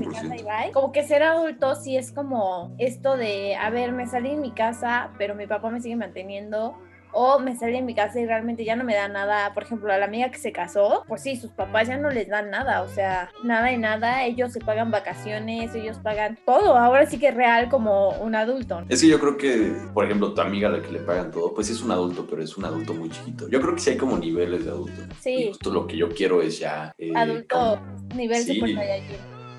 como 0.72 0.92
que 0.92 1.02
ser 1.02 1.24
adulto 1.24 1.74
sí 1.74 1.96
es 1.96 2.12
como 2.12 2.76
esto 2.78 3.16
de, 3.16 3.56
a 3.56 3.70
ver, 3.70 3.90
me 3.90 4.06
salí 4.06 4.30
en 4.30 4.40
mi 4.40 4.52
casa, 4.52 5.10
pero 5.18 5.34
mi 5.34 5.48
papá 5.48 5.70
me 5.70 5.80
sigue 5.80 5.96
manteniendo 5.96 6.78
o 7.18 7.38
me 7.38 7.56
salí 7.56 7.78
en 7.78 7.86
mi 7.86 7.94
casa 7.94 8.20
y 8.20 8.26
realmente 8.26 8.62
ya 8.62 8.76
no 8.76 8.84
me 8.84 8.94
da 8.94 9.08
nada. 9.08 9.54
Por 9.54 9.62
ejemplo, 9.62 9.90
a 9.90 9.96
la 9.96 10.04
amiga 10.04 10.30
que 10.30 10.38
se 10.38 10.52
casó, 10.52 11.02
pues 11.08 11.22
sí, 11.22 11.36
sus 11.36 11.50
papás 11.50 11.88
ya 11.88 11.96
no 11.96 12.10
les 12.10 12.28
dan 12.28 12.50
nada, 12.50 12.82
o 12.82 12.88
sea, 12.88 13.30
nada 13.42 13.72
y 13.72 13.78
nada. 13.78 14.26
Ellos 14.26 14.52
se 14.52 14.60
pagan 14.60 14.90
vacaciones, 14.90 15.74
ellos 15.74 15.96
pagan 16.02 16.38
todo. 16.44 16.76
Ahora 16.76 17.06
sí 17.06 17.18
que 17.18 17.28
es 17.28 17.34
real 17.34 17.70
como 17.70 18.10
un 18.20 18.34
adulto. 18.34 18.84
Es 18.90 19.00
que 19.00 19.08
yo 19.08 19.18
creo 19.18 19.38
que, 19.38 19.72
por 19.94 20.04
ejemplo, 20.04 20.34
tu 20.34 20.42
amiga 20.42 20.68
a 20.68 20.72
la 20.72 20.82
que 20.82 20.92
le 20.92 20.98
pagan 20.98 21.30
todo, 21.30 21.54
pues 21.54 21.70
es 21.70 21.82
un 21.82 21.90
adulto, 21.90 22.26
pero 22.28 22.42
es 22.42 22.54
un 22.58 22.66
adulto 22.66 22.92
muy 22.92 23.08
chiquito. 23.08 23.48
Yo 23.48 23.62
creo 23.62 23.74
que 23.74 23.80
sí 23.80 23.90
hay 23.90 23.96
como 23.96 24.18
niveles 24.18 24.66
de 24.66 24.70
adulto. 24.72 25.02
Sí. 25.18 25.34
Y 25.34 25.48
justo 25.48 25.72
lo 25.72 25.86
que 25.86 25.96
yo 25.96 26.10
quiero 26.10 26.42
es 26.42 26.58
ya. 26.58 26.94
Eh, 26.98 27.12
adulto, 27.16 27.80
nivel 28.14 28.42
sí. 28.42 28.60
Super 28.60 28.76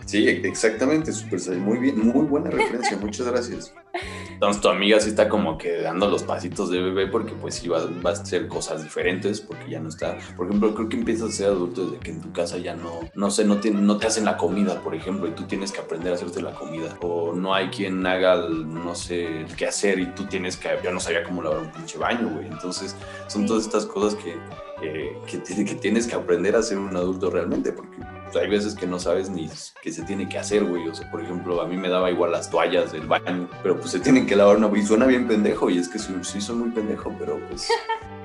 Sí, 0.05 0.25
exactamente, 0.25 1.11
Super 1.11 1.39
Muy 1.57 1.79
bien, 1.79 1.99
muy 1.99 2.25
buena 2.25 2.49
referencia, 2.49 2.95
muchas 3.01 3.27
gracias. 3.27 3.73
Entonces 4.37 4.61
tu 4.61 4.69
amiga 4.69 4.99
sí 4.99 5.09
está 5.09 5.27
como 5.27 5.57
que 5.57 5.81
dando 5.81 6.07
los 6.07 6.21
pasitos 6.21 6.69
de 6.69 6.79
bebé 6.79 7.07
porque 7.07 7.33
pues 7.33 7.55
sí 7.55 7.67
va, 7.67 7.79
a 7.79 8.09
hacer 8.11 8.47
cosas 8.47 8.83
diferentes 8.83 9.41
porque 9.41 9.67
ya 9.67 9.79
no 9.79 9.89
está. 9.89 10.15
Por 10.35 10.45
ejemplo, 10.45 10.75
creo 10.75 10.89
que 10.89 10.97
empiezas 10.97 11.29
a 11.29 11.31
ser 11.31 11.47
adulto 11.47 11.85
desde 11.85 11.97
que 11.97 12.11
en 12.11 12.21
tu 12.21 12.31
casa 12.31 12.59
ya 12.59 12.75
no, 12.75 12.99
no 13.15 13.31
sé, 13.31 13.45
no, 13.45 13.57
tiene, 13.57 13.81
no 13.81 13.97
te 13.97 14.05
hacen 14.05 14.25
la 14.25 14.37
comida, 14.37 14.79
por 14.81 14.93
ejemplo, 14.93 15.27
y 15.27 15.31
tú 15.31 15.45
tienes 15.45 15.71
que 15.71 15.81
aprender 15.81 16.11
a 16.11 16.15
hacerte 16.17 16.43
la 16.43 16.51
comida. 16.51 16.95
O 17.01 17.33
no 17.33 17.55
hay 17.55 17.69
quien 17.69 18.05
haga, 18.05 18.35
no 18.47 18.93
sé, 18.93 19.47
qué 19.57 19.65
hacer 19.65 19.97
y 19.97 20.05
tú 20.13 20.25
tienes 20.25 20.55
que, 20.55 20.69
yo 20.83 20.91
no 20.91 20.99
sabía 20.99 21.23
cómo 21.23 21.41
lavar 21.41 21.61
un 21.61 21.71
pinche 21.71 21.97
baño, 21.97 22.29
güey. 22.29 22.45
Entonces 22.45 22.95
son 23.25 23.47
todas 23.47 23.65
estas 23.65 23.87
cosas 23.87 24.13
que, 24.13 24.35
que, 24.79 25.17
que 25.27 25.75
tienes 25.75 26.07
que 26.07 26.15
aprender 26.15 26.55
a 26.55 26.61
ser 26.61 26.77
un 26.77 26.95
adulto 26.95 27.29
realmente 27.29 27.71
porque 27.71 27.97
pues, 28.23 28.35
hay 28.35 28.49
veces 28.49 28.75
que 28.75 28.85
no 28.85 28.99
sabes 28.99 29.29
ni 29.29 29.49
qué 29.81 29.91
se 29.91 30.03
tiene 30.03 30.27
que 30.27 30.37
hacer, 30.37 30.63
güey. 30.65 30.87
O 30.87 30.93
sea, 30.93 31.09
por 31.09 31.21
ejemplo, 31.21 31.61
a 31.61 31.67
mí 31.67 31.77
me 31.77 31.89
daba 31.89 32.11
igual 32.11 32.31
las 32.31 32.49
toallas 32.49 32.91
del 32.91 33.07
baño, 33.07 33.49
pero 33.63 33.79
pues 33.79 33.91
se 33.91 33.99
tienen 33.99 34.25
que 34.25 34.35
lavar 34.35 34.57
una. 34.57 34.69
Y 34.77 34.85
suena 34.85 35.05
bien 35.05 35.27
pendejo, 35.27 35.69
y 35.69 35.77
es 35.77 35.87
que 35.87 35.97
sí, 35.97 36.13
sí 36.21 36.41
soy 36.41 36.57
muy 36.57 36.69
pendejo, 36.71 37.13
pero 37.17 37.39
pues 37.47 37.69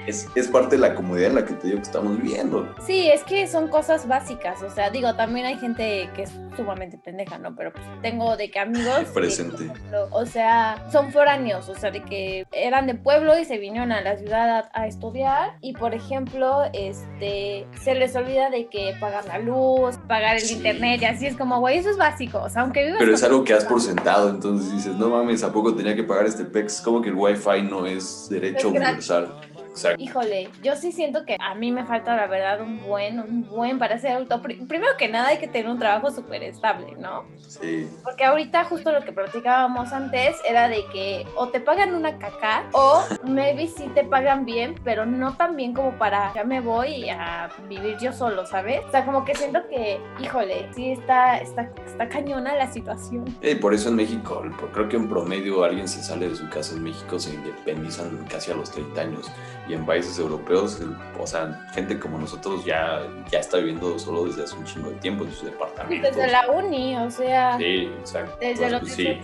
es, 0.07 0.29
es, 0.35 0.49
parte 0.49 0.77
de 0.77 0.83
la 0.83 0.95
comodidad 0.95 1.31
en 1.31 1.35
la 1.37 1.45
que 1.45 1.55
te 1.55 1.69
digo 1.69 1.79
que 1.79 1.85
estamos 1.85 2.17
viviendo. 2.21 2.75
Sí, 2.85 3.09
es 3.09 3.23
que 3.25 3.47
son 3.47 3.69
cosas 3.69 4.07
básicas. 4.09 4.63
O 4.63 4.71
sea, 4.71 4.91
digo, 4.91 5.15
también 5.15 5.47
hay 5.47 5.59
gente 5.59 6.09
que 6.15 6.23
es 6.23 6.33
sumamente 6.57 6.99
pendeja, 6.99 7.39
¿no? 7.39 7.55
Pero 7.55 7.73
pues 7.73 7.85
tengo 8.03 8.37
de 8.37 8.51
que 8.51 8.59
amigos. 8.59 9.05
Presente. 9.15 9.71
o 10.11 10.27
sea, 10.27 10.85
son 10.91 11.13
foráneos, 11.13 11.69
o 11.69 11.75
sea, 11.75 11.91
de 11.91 12.03
que 12.03 12.47
eran 12.53 12.87
de 12.87 12.95
pueblo 12.95 13.39
y 13.39 13.45
se 13.45 13.59
vinieron 13.59 13.93
a 13.93 14.01
la 14.01 14.17
ciudad 14.17 14.71
a, 14.73 14.87
estudiar. 14.87 15.57
Y 15.61 15.75
por 15.75 15.95
ejemplo, 15.95 16.63
este, 16.73 17.67
se 17.83 17.95
les 17.95 18.15
olvida 18.17 18.51
de 18.51 18.67
que 18.67 18.95
pagar 19.01 19.25
la 19.27 19.39
luz, 19.39 19.97
pagar 20.09 20.37
el 20.37 20.51
internet, 20.51 21.01
y 21.03 21.05
así 21.05 21.27
es 21.27 21.37
como, 21.37 21.61
güey, 21.61 21.79
eso 21.79 21.91
es 21.91 21.97
básico. 21.97 22.41
O 22.43 22.51
sea, 22.51 22.63
aunque 22.63 22.85
vivas. 22.85 22.99
Pero 22.99 23.15
es 23.15 23.23
algo 23.23 23.45
que 23.45 23.55
has 23.55 23.65
por 23.65 23.81
sentado, 23.81 24.29
entonces 24.29 24.73
dices, 24.73 24.95
no 24.97 25.11
mames, 25.11 25.43
¿a 25.43 25.53
poco 25.53 25.75
tenía 25.75 25.95
que 25.95 26.03
pagar 26.03 26.27
este 26.27 26.45
PEX? 26.45 26.81
Como 26.81 27.01
que 27.01 27.09
el 27.09 27.15
wifi 27.15 27.63
no 27.63 27.87
es 27.87 28.29
derecho 28.29 28.69
universal. 28.69 29.33
Híjole, 29.99 30.51
yo 30.63 30.77
sí 30.77 30.93
siento 30.93 31.25
que 31.25 31.37
a 31.41 31.55
mí 31.55 31.73
me 31.73 31.85
falta 31.85 32.15
la 32.15 32.27
verdad 32.27 32.61
un 32.61 32.83
buen, 32.83 33.19
un 33.21 33.49
buen 33.49 33.79
para 33.79 33.99
ser 33.99 34.13
adulto. 34.13 34.41
Primero 34.43 34.97
que 34.99 35.09
nada 35.09 35.29
hay 35.29 35.39
que 35.39 35.49
tener 35.49 35.71
un 35.71 35.79
trabajo 35.79 36.11
súper 36.11 36.43
estable, 36.43 36.95
¿no? 36.99 37.25
Sí. 37.39 37.89
Porque 38.05 38.25
ahorita 38.25 38.65
justo 38.65 38.93
lo 38.93 39.01
que 39.03 39.13
platicábamos 39.13 39.93
antes 39.93 40.37
era 40.49 40.69
de 40.69 40.85
que 40.93 41.27
o 41.37 41.49
te 41.49 41.61
pagan 41.61 41.95
una 41.95 42.19
caca 42.19 42.65
o 42.73 43.03
maybe 43.25 43.67
sí 43.67 43.91
te 43.95 44.05
pagan 44.05 44.45
bien, 44.45 44.75
pero 44.85 45.07
no 45.07 45.37
tan 45.37 45.57
bien 45.57 45.73
como 45.73 45.93
para 45.99 46.33
ya 46.35 46.45
me 46.45 46.61
voy 46.61 47.09
a 47.09 47.51
vivir 47.69 47.97
yo 47.99 48.13
solo, 48.13 48.47
¿sabes? 48.47 48.85
O 48.87 48.91
sea, 48.91 49.05
como 49.05 49.25
que 49.25 49.35
siento 49.35 49.67
que, 49.69 50.01
híjole, 50.21 50.69
sí 50.75 50.93
está, 50.93 51.39
está, 51.39 51.71
está 51.87 52.09
cañona 52.09 52.55
la 52.55 52.71
situación. 52.71 53.25
Y 53.43 53.55
por 53.55 53.75
eso 53.75 53.89
en 53.89 53.97
México, 53.97 54.43
creo 54.73 54.89
que 54.89 54.97
en 54.97 55.09
promedio 55.09 55.65
alguien 55.65 55.89
se 55.89 56.03
sale 56.03 56.29
de 56.29 56.37
su 56.37 56.49
casa 56.49 56.75
en 56.75 56.83
México, 56.83 57.19
se 57.19 57.35
independizan 57.35 58.25
casi 58.29 58.51
a 58.51 58.55
los 58.55 58.71
30 58.71 59.01
años 59.01 59.31
y 59.73 59.75
en 59.75 59.87
países 59.87 60.19
europeos, 60.19 60.79
o 61.19 61.27
sea, 61.27 61.67
gente 61.73 61.99
como 61.99 62.19
nosotros 62.19 62.65
ya, 62.65 63.03
ya 63.31 63.39
está 63.39 63.57
viviendo 63.57 63.99
solo 63.99 64.27
desde 64.27 64.45
hace 64.45 64.55
un 64.55 64.65
chingo 64.65 64.91
de 64.91 64.97
tiempo 64.97 65.25
en 65.25 65.33
sus 65.33 65.45
departamentos. 65.45 66.15
Desde 66.15 66.31
la 66.31 66.51
uni, 66.51 66.97
o 66.99 67.11
sea. 67.11 67.57
Sí, 67.57 67.91
exacto. 67.99 68.37
Desde 68.39 68.71
lo 68.71 68.81
pues, 68.81 68.93
sí. 68.93 69.19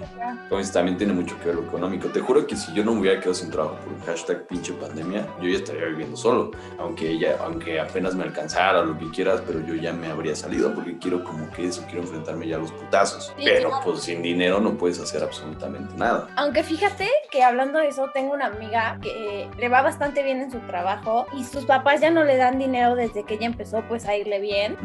Entonces 0.44 0.72
también 0.72 0.96
tiene 0.96 1.12
mucho 1.12 1.38
que 1.38 1.46
ver 1.46 1.56
lo 1.56 1.64
económico. 1.64 2.08
Te 2.08 2.20
juro 2.20 2.46
que 2.46 2.56
si 2.56 2.72
yo 2.72 2.82
no 2.82 2.94
me 2.94 3.00
hubiera 3.00 3.20
quedado 3.20 3.34
sin 3.34 3.50
trabajo 3.50 3.76
por 3.76 3.92
un 3.92 4.00
hashtag 4.00 4.46
pinche 4.46 4.72
pandemia, 4.72 5.26
yo 5.40 5.48
ya 5.48 5.58
estaría 5.58 5.84
viviendo 5.84 6.16
solo. 6.16 6.52
Aunque 6.78 7.10
ella, 7.10 7.36
aunque 7.40 7.78
apenas 7.78 8.14
me 8.14 8.24
alcanzara 8.24 8.82
lo 8.82 8.98
que 8.98 9.10
quieras, 9.10 9.42
pero 9.46 9.60
yo 9.60 9.74
ya 9.74 9.92
me 9.92 10.06
habría 10.06 10.34
salido 10.34 10.74
porque 10.74 10.96
quiero 10.96 11.22
como 11.24 11.50
que 11.50 11.66
eso, 11.66 11.84
quiero 11.86 12.00
enfrentarme 12.00 12.48
ya 12.48 12.56
a 12.56 12.60
los 12.60 12.72
putazos. 12.72 13.34
pero 13.36 13.70
pues 13.84 14.00
sin 14.00 14.22
dinero 14.22 14.60
no 14.60 14.78
puedes 14.78 14.98
hacer 14.98 15.22
absolutamente 15.22 15.94
nada. 15.96 16.28
Aunque 16.36 16.62
fíjate 16.62 17.06
que 17.30 17.42
hablando 17.42 17.78
de 17.78 17.88
eso, 17.88 18.08
tengo 18.14 18.32
una 18.32 18.46
amiga 18.46 18.98
que 19.02 19.50
le 19.58 19.68
va 19.68 19.82
bastante 19.82 20.22
bien 20.22 20.37
bien 20.38 20.42
en 20.42 20.50
su 20.50 20.66
trabajo 20.66 21.26
y 21.32 21.44
sus 21.44 21.64
papás 21.64 22.00
ya 22.00 22.10
no 22.10 22.24
le 22.24 22.36
dan 22.36 22.58
dinero 22.58 22.94
desde 22.94 23.24
que 23.24 23.34
ella 23.34 23.46
empezó 23.46 23.82
pues 23.82 24.06
a 24.06 24.16
irle 24.16 24.40
bien. 24.40 24.76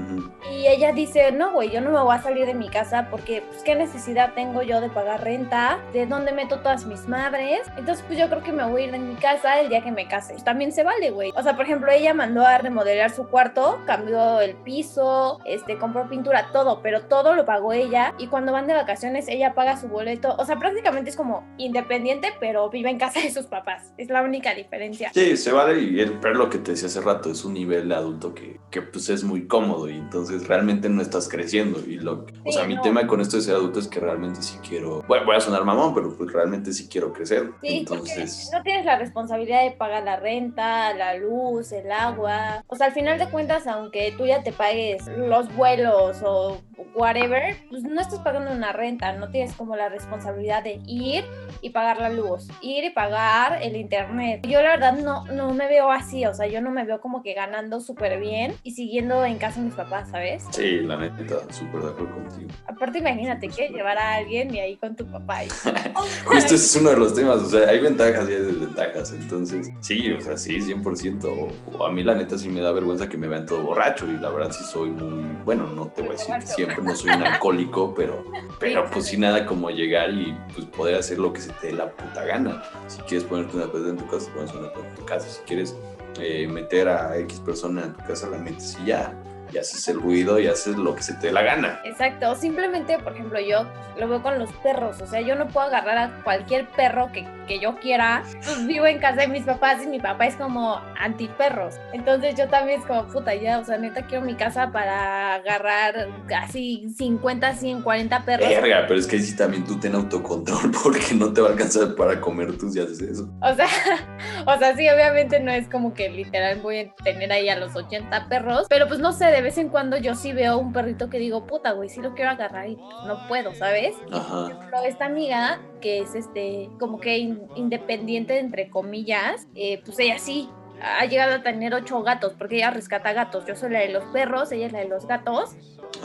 Y 0.52 0.68
ella 0.68 0.92
dice, 0.92 1.32
no, 1.32 1.52
güey, 1.54 1.72
yo 1.72 1.82
no 1.82 1.90
me 1.90 2.00
voy 2.00 2.16
a 2.16 2.22
salir 2.22 2.46
de 2.46 2.54
mi 2.54 2.70
casa 2.70 3.08
porque 3.10 3.42
pues 3.42 3.64
qué 3.64 3.76
necesidad 3.76 4.34
tengo 4.34 4.62
yo 4.62 4.82
de 4.82 4.90
pagar 4.90 5.24
renta, 5.24 5.80
de 5.94 6.06
dónde 6.06 6.32
meto 6.32 6.60
todas 6.60 6.86
mis 6.86 7.08
madres. 7.08 7.62
Entonces 7.78 8.04
pues 8.06 8.20
yo 8.20 8.30
creo 8.30 8.44
que 8.44 8.52
me 8.52 8.66
voy 8.66 8.84
a 8.84 8.86
ir 8.86 8.92
de 8.92 9.00
mi 9.00 9.16
casa 9.16 9.60
el 9.60 9.70
día 9.70 9.82
que 9.82 9.92
me 9.92 10.08
case. 10.08 10.34
Pues, 10.34 10.44
también 10.44 10.72
se 10.72 10.84
vale, 10.84 11.12
güey. 11.12 11.32
O 11.36 11.44
sea, 11.44 11.56
por 11.56 11.66
ejemplo, 11.66 11.92
ella 11.92 12.14
mandó 12.14 12.46
a 12.46 12.58
remodelar 12.58 13.12
su 13.12 13.28
cuarto, 13.28 13.80
cambió 13.86 14.42
el 14.42 14.56
piso, 14.56 15.40
este, 15.46 15.78
compró 15.78 16.10
pintura, 16.10 16.50
todo, 16.52 16.82
pero 16.82 17.04
todo 17.04 17.34
lo 17.36 17.46
pagó 17.46 17.72
ella. 17.72 18.14
Y 18.18 18.28
cuando 18.28 18.52
van 18.52 18.68
de 18.68 18.74
vacaciones, 18.74 19.28
ella 19.30 19.54
paga 19.54 19.78
su 19.78 19.88
boleto. 19.88 20.36
O 20.38 20.46
sea, 20.46 20.58
prácticamente 20.58 21.12
es 21.12 21.16
como 21.16 21.46
independiente, 21.58 22.34
pero 22.40 22.70
vive 22.70 22.90
en 22.90 23.00
casa 23.00 23.22
de 23.22 23.32
sus 23.32 23.46
papás. 23.46 23.94
Es 23.98 24.10
la 24.10 24.22
única 24.22 24.54
diferencia. 24.54 25.12
Sí, 25.14 25.33
se 25.38 25.52
vale. 25.52 25.82
Y 25.82 26.00
el, 26.00 26.20
pero 26.20 26.36
lo 26.36 26.50
que 26.50 26.58
te 26.58 26.72
decía 26.72 26.88
hace 26.88 27.02
rato 27.02 27.32
es 27.32 27.46
un 27.46 27.54
nivel 27.54 27.90
de 27.90 27.96
adulto 27.96 28.34
que, 28.34 28.60
que 28.72 28.82
pues 28.82 29.10
es 29.10 29.24
muy 29.24 29.48
cómodo 29.48 29.90
y 29.90 29.94
entonces 29.94 30.48
realmente 30.48 30.90
no 30.90 31.02
estás 31.02 31.30
creciendo. 31.30 31.80
Y 31.80 31.98
lo, 31.98 32.26
o 32.44 32.52
sea, 32.52 32.66
mi 32.66 32.80
tema 32.82 33.08
con 33.08 33.22
esto 33.22 33.38
de 33.38 33.44
ser 33.44 33.56
adulto 33.56 33.80
es 33.80 33.88
que 33.88 34.00
realmente 34.00 34.42
sí 34.42 34.58
quiero, 34.68 35.04
bueno, 35.08 35.26
voy 35.26 35.36
a 35.36 35.40
sonar 35.40 35.64
mamón, 35.64 35.94
pero 35.94 36.16
pues 36.16 36.32
realmente 36.32 36.74
sí 36.74 36.88
quiero 36.88 37.14
crecer. 37.14 37.52
Sí, 37.62 37.78
entonces... 37.80 38.50
No 38.54 38.62
tienes 38.64 38.86
la 38.86 38.98
responsabilidad 38.98 39.64
de 39.64 39.72
pagar 39.72 40.04
la 40.04 40.18
renta, 40.18 40.94
la 40.94 41.16
luz, 41.18 41.72
el 41.72 41.92
agua. 41.92 42.64
O 42.68 42.76
sea, 42.76 42.88
al 42.88 42.94
final 42.94 43.20
de 43.20 43.30
cuentas, 43.30 43.68
aunque 43.68 44.14
tú 44.18 44.26
ya 44.26 44.44
te 44.44 44.52
pagues 44.52 45.08
los 45.18 45.54
vuelos 45.56 46.18
o 46.24 46.62
whatever, 46.96 47.56
pues 47.70 47.84
no 47.84 48.00
estás 48.00 48.20
pagando 48.20 48.52
una 48.52 48.72
renta, 48.72 49.14
no 49.14 49.30
tienes 49.30 49.54
como 49.54 49.76
la 49.76 49.90
responsabilidad 49.90 50.64
de 50.64 50.82
ir 50.86 51.26
y 51.62 51.70
pagar 51.70 52.00
la 52.00 52.10
luz, 52.10 52.48
ir 52.62 52.84
y 52.84 52.90
pagar 52.92 53.62
el 53.62 53.76
internet. 53.76 54.46
Yo 54.48 54.62
la 54.62 54.72
verdad 54.72 54.94
no, 54.94 55.23
no 55.32 55.54
me 55.54 55.68
veo 55.68 55.92
así, 55.92 56.26
o 56.26 56.34
sea, 56.34 56.48
yo 56.48 56.62
no 56.62 56.72
me 56.72 56.86
veo 56.86 57.00
como 57.02 57.24
que 57.24 57.34
ganando 57.34 57.80
súper 57.80 58.20
bien 58.20 58.56
y 58.64 58.72
siguiendo 58.72 59.24
en 59.26 59.38
casa 59.38 59.60
de 59.60 59.68
mis 59.68 59.76
papás, 59.76 60.10
¿sabes? 60.10 60.44
Sí, 60.52 60.82
la 60.82 60.98
neta, 60.98 61.40
súper 61.52 61.82
de 61.82 61.90
acuerdo 61.90 62.14
contigo. 62.14 62.50
Aparte, 62.68 63.00
imagínate 63.00 63.48
que 63.50 63.70
llevar 63.70 63.98
a 63.98 64.16
alguien 64.16 64.54
y 64.54 64.60
ahí 64.60 64.76
con 64.78 64.96
tu 64.96 65.06
papá. 65.06 65.44
Y... 65.44 65.50
Justo 66.26 66.56
ese 66.56 66.56
es 66.56 66.76
uno 66.76 66.92
de 66.92 66.98
los 66.98 67.14
temas, 67.14 67.38
o 67.38 67.50
sea, 67.50 67.70
hay 67.70 67.80
ventajas 67.80 68.30
y 68.30 68.34
hay 68.34 68.42
desventajas, 68.42 69.12
entonces, 69.14 69.72
sí, 69.82 70.12
o 70.12 70.22
sea, 70.22 70.38
sí, 70.38 70.60
100%, 70.60 71.26
o, 71.26 71.78
o 71.78 71.86
a 71.86 71.92
mí 71.92 72.04
la 72.04 72.16
neta 72.16 72.38
sí 72.38 72.50
me 72.50 72.62
da 72.62 72.72
vergüenza 72.72 73.08
que 73.08 73.18
me 73.18 73.28
vean 73.28 73.46
todo 73.46 73.62
borracho 73.64 74.08
y 74.08 74.18
la 74.18 74.30
verdad 74.30 74.52
sí 74.52 74.64
soy 74.64 74.90
muy, 74.90 75.24
bueno, 75.46 75.68
no 75.68 75.88
te 75.88 76.02
voy 76.02 76.12
a 76.12 76.14
decir 76.14 76.34
siempre 76.42 76.84
no 76.84 76.96
soy 76.96 77.12
un 77.12 77.24
alcohólico, 77.24 77.94
pero, 77.94 78.24
pero 78.60 78.90
pues 78.92 79.06
sí 79.06 79.18
nada 79.18 79.46
como 79.46 79.70
llegar 79.70 80.12
y 80.12 80.36
pues 80.54 80.68
poder 80.68 80.96
hacer 80.96 81.20
lo 81.20 81.34
que 81.34 81.42
se 81.42 81.52
te 81.54 81.68
dé 81.68 81.74
la 81.74 81.90
puta 81.90 82.24
gana. 82.24 82.64
Si 82.88 83.02
quieres 83.02 83.26
ponerte 83.26 83.58
una 83.58 83.72
pedra 83.72 83.90
en 83.90 83.98
tu 83.98 84.08
casa, 84.08 84.32
pones 84.34 84.54
una 84.54 84.72
pedra 84.72 84.90
en 84.90 84.96
tu 84.96 85.06
casa. 85.06 85.13
Si 85.20 85.42
quieres 85.46 85.76
eh, 86.20 86.48
meter 86.48 86.88
a 86.90 87.18
X 87.18 87.40
persona 87.40 87.84
en 87.84 87.94
tu 87.94 88.04
casa, 88.06 88.30
la 88.30 88.38
metes 88.38 88.78
y 88.84 88.88
ya 88.88 89.14
y 89.54 89.58
haces 89.58 89.88
el 89.88 90.02
ruido 90.02 90.40
y 90.40 90.48
haces 90.48 90.78
lo 90.78 90.96
que 90.96 91.04
se 91.04 91.14
te 91.16 91.28
dé 91.28 91.34
la 91.34 91.44
gana. 91.44 91.80
Exacto, 91.84 92.36
simplemente, 92.36 92.98
por 93.00 93.14
ejemplo, 93.14 93.40
yo 93.40 93.66
lo 93.98 94.08
veo 94.08 94.22
con 94.22 94.40
los 94.40 94.52
perros, 94.64 95.02
o 95.02 95.08
sea, 95.08 95.22
yo 95.22 95.36
no 95.36 95.48
puedo 95.48 95.68
agarrar 95.68 95.98
a 95.98 96.24
cualquier 96.24 96.68
perro 96.70 97.12
que, 97.12 97.28
que 97.48 97.60
yo 97.60 97.76
quiera, 97.80 98.24
pues 98.44 98.66
vivo 98.66 98.86
en 98.88 99.00
casa 99.00 99.22
de 99.22 99.28
mis 99.28 99.44
papás 99.44 99.84
y 99.84 99.88
mi 99.88 100.00
papá 100.00 100.26
es 100.26 100.36
como 100.36 100.82
anti 101.00 101.28
perros, 101.28 101.76
entonces 101.94 102.36
yo 102.36 102.48
también 102.48 102.80
es 102.80 102.86
como, 102.86 103.08
puta, 103.08 103.36
ya, 103.36 103.60
o 103.60 103.66
sea, 103.66 103.78
neta 103.78 104.06
quiero 104.08 104.26
mi 104.26 104.36
casa 104.36 104.72
para 104.72 105.36
agarrar 105.36 106.10
casi 106.28 106.88
50, 106.98 107.54
100, 107.54 107.82
40 107.82 108.26
perros. 108.26 108.50
Verga, 108.50 108.86
pero 108.88 109.00
es 109.00 109.08
que 109.08 109.20
sí 109.20 109.36
también 109.36 109.64
tú 109.66 109.80
ten 109.80 109.96
autocontrol 109.96 110.72
porque 110.84 111.14
no 111.16 111.32
te 111.32 111.42
va 111.42 111.50
a 111.50 111.52
alcanzar 111.52 111.96
para 111.96 112.20
comer 112.20 112.58
tú 112.58 112.70
si 112.70 112.80
haces 112.80 113.02
eso. 113.02 113.30
O 113.42 113.54
sea, 113.54 113.68
o 114.46 114.58
sea, 114.58 114.76
sí, 114.76 114.90
obviamente 114.90 115.40
no 115.40 115.52
es 115.52 115.68
como 115.70 115.94
que 115.94 116.10
literal 116.10 116.60
voy 116.62 116.80
a 116.80 117.04
tener 117.04 117.32
ahí 117.32 117.50
a 117.50 117.60
los 117.60 117.76
80 117.76 118.28
perros, 118.30 118.68
pero 118.70 118.88
pues 118.88 119.00
no 119.00 119.12
sé, 119.12 119.26
de 119.26 119.42
vez 119.44 119.58
en 119.58 119.70
cuando 119.70 119.98
yo 119.98 120.16
sí 120.16 120.34
veo 120.34 120.58
un 120.58 120.74
perrito 120.74 121.10
que 121.10 121.20
digo, 121.20 121.46
puta, 121.46 121.72
güey, 121.74 121.90
sí 121.90 122.02
lo 122.02 122.14
quiero 122.16 122.32
agarrar 122.32 122.68
y 122.70 122.76
no 122.76 123.28
puedo, 123.28 123.54
¿sabes? 123.54 123.96
Ajá. 124.12 124.58
Pero 124.72 124.84
esta 124.84 125.06
amiga, 125.06 125.60
que 125.82 126.00
es 126.00 126.16
este, 126.16 126.70
como 126.80 127.00
que 127.00 127.18
in- 127.20 127.42
independiente, 127.56 128.40
entre 128.40 128.70
comillas, 128.70 129.48
eh, 129.56 129.82
pues 129.86 130.00
ella 130.00 130.18
sí 130.18 130.50
ha 130.82 131.06
llegado 131.06 131.36
a 131.36 131.44
tener 131.44 131.74
ocho 131.74 132.02
gatos, 132.04 132.34
porque 132.38 132.56
ella 132.58 132.72
rescata 132.72 133.14
gatos. 133.14 133.46
Yo 133.46 133.56
soy 133.56 133.70
la 133.72 133.80
de 133.80 133.90
los 133.90 134.04
perros, 134.06 134.52
ella 134.52 134.66
es 134.66 134.74
la 134.74 134.80
de 134.80 134.88
los 134.90 135.06
gatos. 135.08 135.52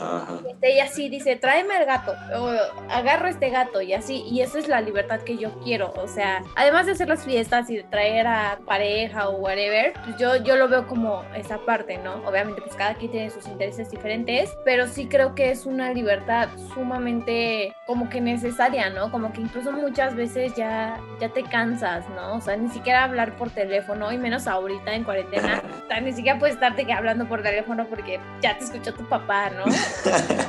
Ajá. 0.01 0.39
Este, 0.49 0.73
ella 0.73 0.87
sí 0.87 1.09
dice, 1.09 1.35
tráeme 1.35 1.75
al 1.75 1.85
gato, 1.85 2.13
o 2.35 2.49
agarro 2.89 3.27
este 3.27 3.49
gato 3.49 3.81
y 3.81 3.93
así, 3.93 4.23
y 4.29 4.41
esa 4.41 4.59
es 4.59 4.67
la 4.67 4.81
libertad 4.81 5.21
que 5.21 5.37
yo 5.37 5.51
quiero, 5.63 5.93
o 5.95 6.07
sea, 6.07 6.43
además 6.55 6.85
de 6.85 6.93
hacer 6.93 7.09
las 7.09 7.25
fiestas 7.25 7.69
y 7.69 7.77
de 7.77 7.83
traer 7.83 8.27
a 8.27 8.59
pareja 8.65 9.29
o 9.29 9.37
whatever, 9.37 9.93
pues 10.03 10.17
yo, 10.17 10.35
yo 10.37 10.55
lo 10.55 10.67
veo 10.67 10.87
como 10.87 11.23
esa 11.35 11.57
parte, 11.59 11.97
¿no? 11.97 12.15
Obviamente 12.25 12.61
pues 12.61 12.75
cada 12.75 12.95
quien 12.95 13.11
tiene 13.11 13.29
sus 13.29 13.47
intereses 13.47 13.89
diferentes, 13.91 14.55
pero 14.65 14.87
sí 14.87 15.07
creo 15.07 15.35
que 15.35 15.51
es 15.51 15.65
una 15.65 15.93
libertad 15.93 16.49
sumamente 16.73 17.73
como 17.85 18.09
que 18.09 18.21
necesaria, 18.21 18.89
¿no? 18.89 19.11
Como 19.11 19.33
que 19.33 19.41
incluso 19.41 19.71
muchas 19.71 20.15
veces 20.15 20.53
ya, 20.55 20.99
ya 21.19 21.29
te 21.29 21.43
cansas, 21.43 22.07
¿no? 22.09 22.35
O 22.35 22.41
sea, 22.41 22.55
ni 22.55 22.69
siquiera 22.69 23.03
hablar 23.03 23.35
por 23.35 23.49
teléfono, 23.49 24.11
y 24.11 24.17
menos 24.17 24.47
ahorita 24.47 24.93
en 24.93 25.03
cuarentena, 25.03 25.63
ni 26.01 26.13
siquiera 26.13 26.39
puedes 26.39 26.55
estarte 26.55 26.91
hablando 26.91 27.27
por 27.27 27.41
teléfono 27.41 27.85
porque 27.87 28.19
ya 28.41 28.57
te 28.57 28.65
escuchó 28.65 28.93
tu 28.93 29.07
papá, 29.07 29.49
¿no? 29.49 29.65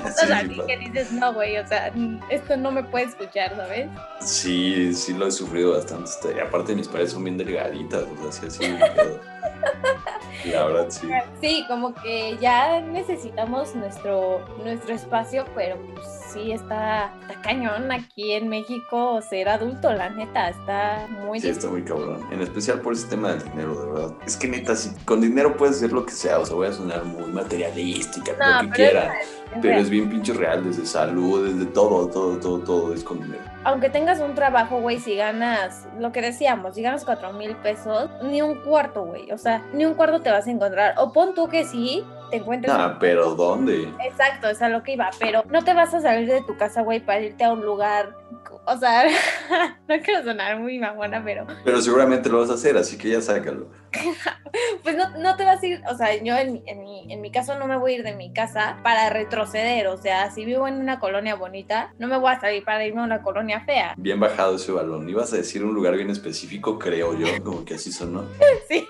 O 0.04 0.10
sea, 0.26 0.42
Sí, 0.42 0.60
que 0.66 0.76
dices, 0.78 1.12
no, 1.12 1.32
güey, 1.32 1.56
o 1.58 1.66
sea, 1.66 1.92
esto 2.30 2.56
no 2.56 2.70
me 2.70 2.82
puede 2.84 3.06
escuchar, 3.06 3.56
¿sabes? 3.56 3.88
Sí, 4.20 4.94
sí 4.94 5.14
lo 5.14 5.26
he 5.26 5.30
sufrido 5.32 5.72
bastante. 5.72 6.36
Y 6.36 6.40
aparte 6.40 6.74
mis 6.74 6.88
paredes 6.88 7.12
son 7.12 7.24
bien 7.24 7.38
delgaditas, 7.38 8.04
o 8.04 8.32
sea, 8.32 8.50
sí 8.50 8.64
así. 8.64 8.70
La 10.44 10.64
verdad, 10.66 10.86
sí. 10.90 11.08
Sí, 11.40 11.64
como 11.68 11.94
que 11.94 12.36
ya 12.40 12.80
necesitamos 12.80 13.74
nuestro, 13.74 14.40
nuestro 14.62 14.94
espacio, 14.94 15.44
pero 15.54 15.76
pues 15.94 16.06
sí 16.32 16.52
está, 16.52 17.12
está 17.22 17.40
cañón 17.42 17.90
aquí 17.92 18.32
en 18.32 18.48
México 18.48 19.20
ser 19.28 19.48
adulto, 19.48 19.92
la 19.92 20.10
neta, 20.10 20.48
está 20.50 21.06
muy 21.26 21.40
Sí, 21.40 21.48
está 21.48 21.68
muy 21.68 21.82
cabrón. 21.82 22.26
En 22.30 22.40
especial 22.40 22.80
por 22.80 22.92
ese 22.92 23.08
tema 23.08 23.30
del 23.32 23.42
dinero, 23.44 23.80
de 23.80 23.92
verdad. 23.92 24.14
Es 24.26 24.36
que 24.36 24.48
neta, 24.48 24.74
si 24.76 24.90
con 25.04 25.20
dinero 25.20 25.56
puedes 25.56 25.76
hacer 25.76 25.92
lo 25.92 26.06
que 26.06 26.12
sea. 26.12 26.38
O 26.38 26.46
sea, 26.46 26.54
voy 26.56 26.68
a 26.68 26.72
sonar 26.72 27.04
muy 27.04 27.30
materialística, 27.30 28.32
No, 28.38 28.62
lo 28.62 28.70
que 28.72 28.84
es 28.84 28.90
quiera. 28.90 29.14
es 29.20 29.28
Pero 29.50 29.62
real. 29.62 29.80
es 29.80 29.90
bien 29.90 30.08
pinche 30.10 30.32
real, 30.32 30.64
desde 30.64 30.86
salud, 30.86 31.46
desde 31.52 31.66
todo, 31.72 32.06
todo, 32.08 32.36
todo, 32.38 32.58
todo 32.60 32.94
es 32.94 33.02
con 33.02 33.20
dinero. 33.20 33.42
Aunque 33.62 33.90
tengas 33.90 34.20
un 34.20 34.34
trabajo, 34.34 34.80
güey, 34.80 34.98
si 34.98 35.16
ganas, 35.16 35.86
lo 35.98 36.12
que 36.12 36.22
decíamos, 36.22 36.74
si 36.74 36.82
ganas 36.82 37.04
cuatro 37.04 37.32
mil 37.32 37.54
pesos, 37.56 38.08
ni 38.22 38.40
un 38.40 38.54
cuarto, 38.62 39.04
güey, 39.04 39.30
o 39.32 39.38
sea, 39.38 39.62
ni 39.74 39.84
un 39.84 39.94
cuarto 39.94 40.20
te 40.20 40.30
vas 40.30 40.46
a 40.46 40.50
encontrar. 40.50 40.94
O 40.96 41.12
pon 41.12 41.34
tú 41.34 41.46
que 41.48 41.64
sí, 41.64 42.04
te 42.30 42.38
encuentres 42.38 42.72
Ah, 42.74 42.96
pero 42.98 43.34
¿dónde? 43.34 43.92
Exacto, 44.02 44.48
es 44.48 44.62
a 44.62 44.70
lo 44.70 44.82
que 44.82 44.92
iba, 44.92 45.10
pero 45.18 45.42
no 45.50 45.62
te 45.62 45.74
vas 45.74 45.92
a 45.92 46.00
salir 46.00 46.26
de 46.26 46.42
tu 46.42 46.56
casa, 46.56 46.80
güey, 46.80 47.00
para 47.00 47.20
irte 47.20 47.44
a 47.44 47.52
un 47.52 47.62
lugar, 47.62 48.16
o 48.64 48.76
sea, 48.78 49.04
no 49.88 49.94
quiero 50.02 50.22
sonar 50.22 50.58
muy 50.58 50.78
mamona, 50.78 51.22
pero 51.22 51.46
Pero 51.64 51.82
seguramente 51.82 52.30
lo 52.30 52.40
vas 52.40 52.50
a 52.50 52.54
hacer, 52.54 52.76
así 52.78 52.96
que 52.96 53.10
ya 53.10 53.20
sácalo. 53.20 53.66
pues 54.82 54.96
no, 54.96 55.16
no 55.18 55.36
te 55.36 55.44
vas 55.44 55.62
a 55.62 55.66
ir, 55.66 55.82
o 55.90 55.94
sea, 55.96 56.14
yo 56.22 56.36
en, 56.36 56.52
mi- 56.54 56.62
en, 56.66 56.80
mi, 56.80 57.12
en 57.12 57.20
mi 57.20 57.30
caso 57.30 57.58
no 57.58 57.66
me 57.66 57.76
voy 57.76 57.92
a 57.92 57.96
ir 57.96 58.02
de 58.02 58.14
mi 58.14 58.32
casa 58.32 58.78
para 58.82 59.10
retroceder, 59.10 59.86
o 59.88 59.96
sea, 59.96 60.30
si 60.30 60.44
vivo 60.44 60.66
en 60.68 60.74
una 60.76 60.98
colonia 61.00 61.34
bonita, 61.34 61.92
no 61.98 62.06
me 62.08 62.18
voy 62.18 62.32
a 62.32 62.40
salir 62.40 62.64
para 62.64 62.84
irme 62.84 63.00
a 63.00 63.04
una 63.04 63.22
colonia 63.22 63.60
fea, 63.64 63.94
Bien 63.96 64.18
bajado 64.20 64.56
ese 64.56 64.72
balón. 64.72 65.08
Ibas 65.08 65.32
a 65.32 65.36
decir 65.36 65.64
un 65.64 65.74
lugar 65.74 65.94
bien 65.96 66.10
específico, 66.10 66.78
creo 66.78 67.18
yo, 67.18 67.26
como 67.44 67.64
que 67.64 67.74
así 67.74 67.92
sonó. 67.92 68.24
sí. 68.68 68.86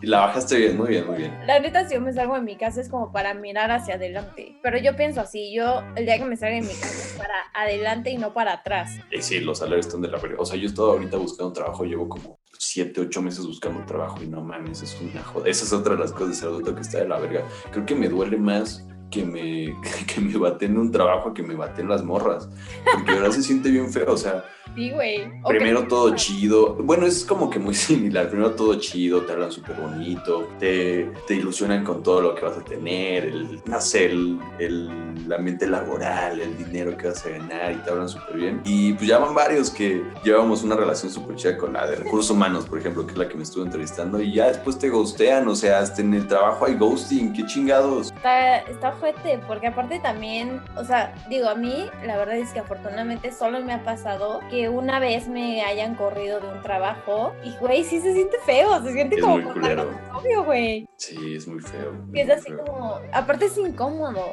Y 0.00 0.06
la 0.06 0.20
bajaste 0.20 0.56
bien, 0.56 0.76
muy 0.76 0.88
bien, 0.88 1.06
muy 1.06 1.16
bien. 1.18 1.38
La 1.46 1.58
neta, 1.58 1.86
si 1.88 1.94
yo 1.94 2.00
me 2.00 2.12
salgo 2.12 2.34
de 2.34 2.40
mi 2.42 2.56
casa 2.56 2.80
es 2.80 2.88
como 2.88 3.12
para 3.12 3.34
mirar 3.34 3.70
hacia 3.70 3.94
adelante, 3.94 4.58
pero 4.62 4.78
yo 4.78 4.96
pienso 4.96 5.20
así, 5.20 5.52
yo 5.54 5.82
el 5.96 6.06
día 6.06 6.18
que 6.18 6.24
me 6.24 6.36
salga 6.36 6.56
de 6.56 6.62
mi 6.62 6.68
casa 6.74 6.86
es 6.88 7.14
para 7.18 7.34
adelante 7.54 8.10
y 8.10 8.18
no 8.18 8.32
para 8.32 8.52
atrás. 8.54 8.90
Y 9.10 9.22
sí, 9.22 9.40
los 9.40 9.58
salarios 9.58 9.86
están 9.86 10.02
de 10.02 10.08
la. 10.08 10.18
O 10.38 10.44
sea, 10.44 10.56
yo 10.56 10.64
he 10.64 10.66
estado 10.66 10.92
ahorita 10.92 11.16
buscando 11.16 11.52
trabajo, 11.52 11.84
llevo 11.84 12.08
como 12.08 12.38
7, 12.58 13.00
8 13.00 13.22
meses 13.22 13.46
buscando 13.46 13.84
trabajo 13.84 14.22
y 14.22 14.26
no 14.26 14.42
mames, 14.42 14.82
es 14.82 14.96
una 15.00 15.22
joda. 15.22 15.48
Esa 15.48 15.64
es 15.64 15.72
otra 15.72 15.94
de 15.94 16.00
las 16.00 16.12
cosas 16.12 16.28
de 16.28 16.34
ser 16.34 16.48
adulto 16.48 16.74
que 16.74 16.80
está 16.82 16.98
de 16.98 17.08
la 17.08 17.18
verga. 17.18 17.46
Creo 17.72 17.86
que 17.86 17.94
me 17.94 18.08
duele 18.08 18.36
más 18.36 18.84
que 19.10 19.24
me, 19.24 19.76
que 20.06 20.20
me 20.20 20.36
baten 20.36 20.76
un 20.76 20.90
trabajo 20.90 21.32
que 21.32 21.42
me 21.42 21.54
baten 21.54 21.88
las 21.88 22.02
morras. 22.02 22.48
Porque 22.92 23.12
ahora 23.12 23.32
se 23.32 23.42
siente 23.42 23.70
bien 23.70 23.92
feo, 23.92 24.12
o 24.12 24.16
sea, 24.16 24.44
Sí, 24.74 24.90
güey. 24.90 25.30
Primero 25.46 25.86
todo 25.86 26.14
chido. 26.14 26.74
Bueno, 26.74 27.06
es 27.06 27.24
como 27.24 27.50
que 27.50 27.58
muy 27.58 27.74
similar. 27.74 28.28
Primero 28.28 28.52
todo 28.52 28.74
chido, 28.76 29.22
te 29.22 29.32
hablan 29.32 29.52
súper 29.52 29.76
bonito, 29.76 30.48
te, 30.58 31.10
te 31.26 31.34
ilusionan 31.34 31.84
con 31.84 32.02
todo 32.02 32.20
lo 32.20 32.34
que 32.34 32.44
vas 32.44 32.58
a 32.58 32.64
tener, 32.64 33.24
el, 33.24 33.62
no 33.66 33.80
sé, 33.80 34.06
el, 34.06 34.38
el 34.58 35.32
ambiente 35.32 35.66
laboral, 35.66 36.40
el 36.40 36.56
dinero 36.56 36.96
que 36.96 37.08
vas 37.08 37.24
a 37.24 37.30
ganar 37.30 37.72
y 37.72 37.76
te 37.76 37.90
hablan 37.90 38.08
súper 38.08 38.36
bien. 38.36 38.60
Y 38.64 38.92
pues 38.94 39.06
ya 39.06 39.18
van 39.18 39.34
varios 39.34 39.70
que 39.70 40.02
llevamos 40.24 40.62
una 40.62 40.76
relación 40.76 41.10
súper 41.10 41.36
chida 41.36 41.56
con 41.56 41.72
la 41.72 41.86
de 41.86 41.96
recursos 41.96 42.30
humanos, 42.30 42.66
por 42.66 42.78
ejemplo, 42.78 43.06
que 43.06 43.12
es 43.12 43.18
la 43.18 43.28
que 43.28 43.36
me 43.36 43.42
estuve 43.42 43.64
entrevistando, 43.64 44.20
y 44.20 44.32
ya 44.32 44.48
después 44.48 44.78
te 44.78 44.88
ghostean, 44.88 45.46
o 45.48 45.54
sea, 45.54 45.80
hasta 45.80 46.02
en 46.02 46.14
el 46.14 46.26
trabajo 46.26 46.66
hay 46.66 46.74
ghosting, 46.74 47.32
qué 47.32 47.44
chingados. 47.46 48.12
Está, 48.12 48.58
está 48.58 48.92
fuerte, 48.92 49.40
porque 49.46 49.68
aparte 49.68 50.00
también, 50.00 50.60
o 50.76 50.84
sea, 50.84 51.14
digo, 51.28 51.48
a 51.48 51.54
mí 51.54 51.90
la 52.04 52.16
verdad 52.16 52.36
es 52.36 52.52
que 52.52 52.60
afortunadamente 52.60 53.32
solo 53.32 53.60
me 53.60 53.72
ha 53.72 53.84
pasado 53.84 54.40
que 54.50 54.63
que 54.64 54.68
una 54.70 54.98
vez 54.98 55.28
me 55.28 55.62
hayan 55.62 55.94
corrido 55.94 56.40
de 56.40 56.48
un 56.48 56.62
trabajo 56.62 57.34
y, 57.44 57.54
güey, 57.58 57.84
sí 57.84 58.00
se 58.00 58.14
siente 58.14 58.36
feo, 58.46 58.82
se 58.82 58.92
siente 58.92 59.16
Es 59.16 59.20
como 59.22 59.36
muy 59.38 59.52
culero. 59.52 59.90
obvio, 60.14 60.44
güey. 60.44 60.88
Sí, 60.96 61.34
es 61.36 61.46
muy 61.46 61.60
feo. 61.60 61.92
Es 61.92 62.26
muy 62.26 62.30
así 62.32 62.50
feo. 62.50 62.64
como, 62.64 62.98
aparte 63.12 63.44
es 63.46 63.58
incómodo. 63.58 64.24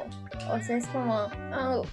O 0.51 0.59
sea, 0.59 0.77
es 0.77 0.88
como, 0.88 1.27
"Oh, 1.53 1.83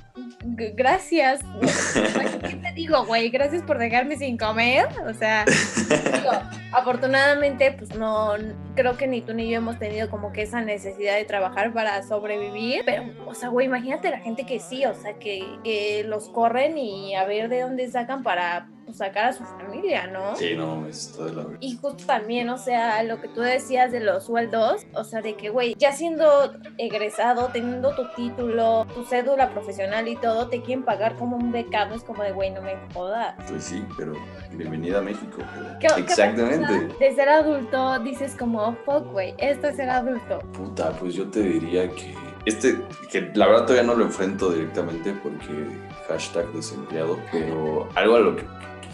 gracias. 0.74 1.40
¿Qué 2.48 2.56
te 2.56 2.72
digo, 2.74 3.04
güey? 3.04 3.28
Gracias 3.30 3.62
por 3.62 3.78
dejarme 3.78 4.16
sin 4.16 4.38
comer. 4.38 4.86
O 5.06 5.12
sea, 5.12 5.44
digo, 5.44 6.30
afortunadamente, 6.72 7.72
pues 7.72 7.94
no, 7.94 8.32
creo 8.74 8.96
que 8.96 9.06
ni 9.06 9.20
tú 9.20 9.34
ni 9.34 9.50
yo 9.50 9.58
hemos 9.58 9.78
tenido 9.78 10.08
como 10.08 10.32
que 10.32 10.42
esa 10.42 10.60
necesidad 10.62 11.16
de 11.16 11.24
trabajar 11.24 11.72
para 11.72 12.02
sobrevivir. 12.02 12.82
Pero, 12.86 13.04
o 13.26 13.34
sea, 13.34 13.48
güey, 13.50 13.66
imagínate 13.66 14.10
la 14.10 14.20
gente 14.20 14.46
que 14.46 14.60
sí, 14.60 14.84
o 14.86 14.94
sea, 14.94 15.14
que, 15.14 15.44
que 15.62 16.04
los 16.04 16.28
corren 16.30 16.78
y 16.78 17.14
a 17.16 17.24
ver 17.24 17.48
de 17.48 17.60
dónde 17.62 17.90
sacan 17.90 18.22
para 18.28 18.68
pues, 18.84 18.98
sacar 18.98 19.24
a 19.24 19.32
su 19.32 19.42
familia, 19.42 20.06
¿no? 20.06 20.36
Sí, 20.36 20.54
no, 20.54 20.86
está 20.86 21.24
de 21.24 21.32
la 21.32 21.44
verga. 21.44 21.56
Y 21.62 21.76
justo 21.78 22.04
también, 22.04 22.50
o 22.50 22.58
sea, 22.58 23.02
lo 23.04 23.22
que 23.22 23.28
tú 23.28 23.40
decías 23.40 23.90
de 23.90 24.00
los 24.00 24.26
sueldos, 24.26 24.86
o 24.92 25.02
sea, 25.02 25.22
de 25.22 25.34
que, 25.34 25.48
güey, 25.48 25.74
ya 25.78 25.92
siendo 25.92 26.52
egresado, 26.76 27.48
teniendo 27.54 27.94
tu 27.94 28.06
título, 28.14 28.86
tu 28.94 29.02
cédula 29.04 29.48
profesional 29.48 30.08
y 30.08 30.16
todo, 30.16 30.50
te 30.50 30.60
quieren 30.60 30.84
pagar 30.84 31.16
como 31.16 31.38
un 31.38 31.52
becado, 31.52 31.94
es 31.94 32.04
como 32.04 32.22
de, 32.22 32.32
güey, 32.32 32.50
no 32.50 32.60
me 32.60 32.76
jodas. 32.92 33.34
Pues 33.48 33.64
sí, 33.64 33.82
pero 33.96 34.12
bienvenida 34.52 34.98
a 34.98 35.00
México. 35.00 35.38
¿Qué- 35.80 35.86
qué 35.94 36.00
Exactamente. 36.02 36.94
De 37.00 37.14
ser 37.14 37.30
adulto, 37.30 37.98
dices 38.00 38.36
como, 38.38 38.74
fuck, 38.84 39.10
güey, 39.10 39.34
esto 39.38 39.68
es 39.68 39.76
ser 39.76 39.88
adulto. 39.88 40.40
Puta, 40.52 40.90
pues 40.90 41.14
yo 41.14 41.26
te 41.30 41.40
diría 41.40 41.88
que 41.90 42.14
este, 42.48 42.80
que 43.10 43.30
la 43.34 43.46
verdad 43.46 43.62
todavía 43.66 43.82
no 43.84 43.94
lo 43.94 44.04
enfrento 44.04 44.50
directamente 44.50 45.12
porque 45.22 45.66
hashtag 46.08 46.50
desempleado, 46.52 47.18
pero 47.30 47.88
algo 47.94 48.16
a 48.16 48.20
lo 48.20 48.36
que, 48.36 48.44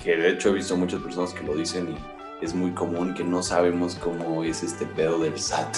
que 0.02 0.16
de 0.16 0.30
hecho 0.30 0.50
he 0.50 0.52
visto 0.52 0.76
muchas 0.76 1.00
personas 1.00 1.32
que 1.32 1.44
lo 1.44 1.54
dicen 1.54 1.90
y 1.90 2.44
es 2.44 2.54
muy 2.54 2.72
común 2.72 3.14
que 3.14 3.24
no 3.24 3.42
sabemos 3.42 3.94
cómo 3.94 4.44
es 4.44 4.62
este 4.62 4.84
pedo 4.84 5.18
del 5.18 5.38
SAT. 5.38 5.76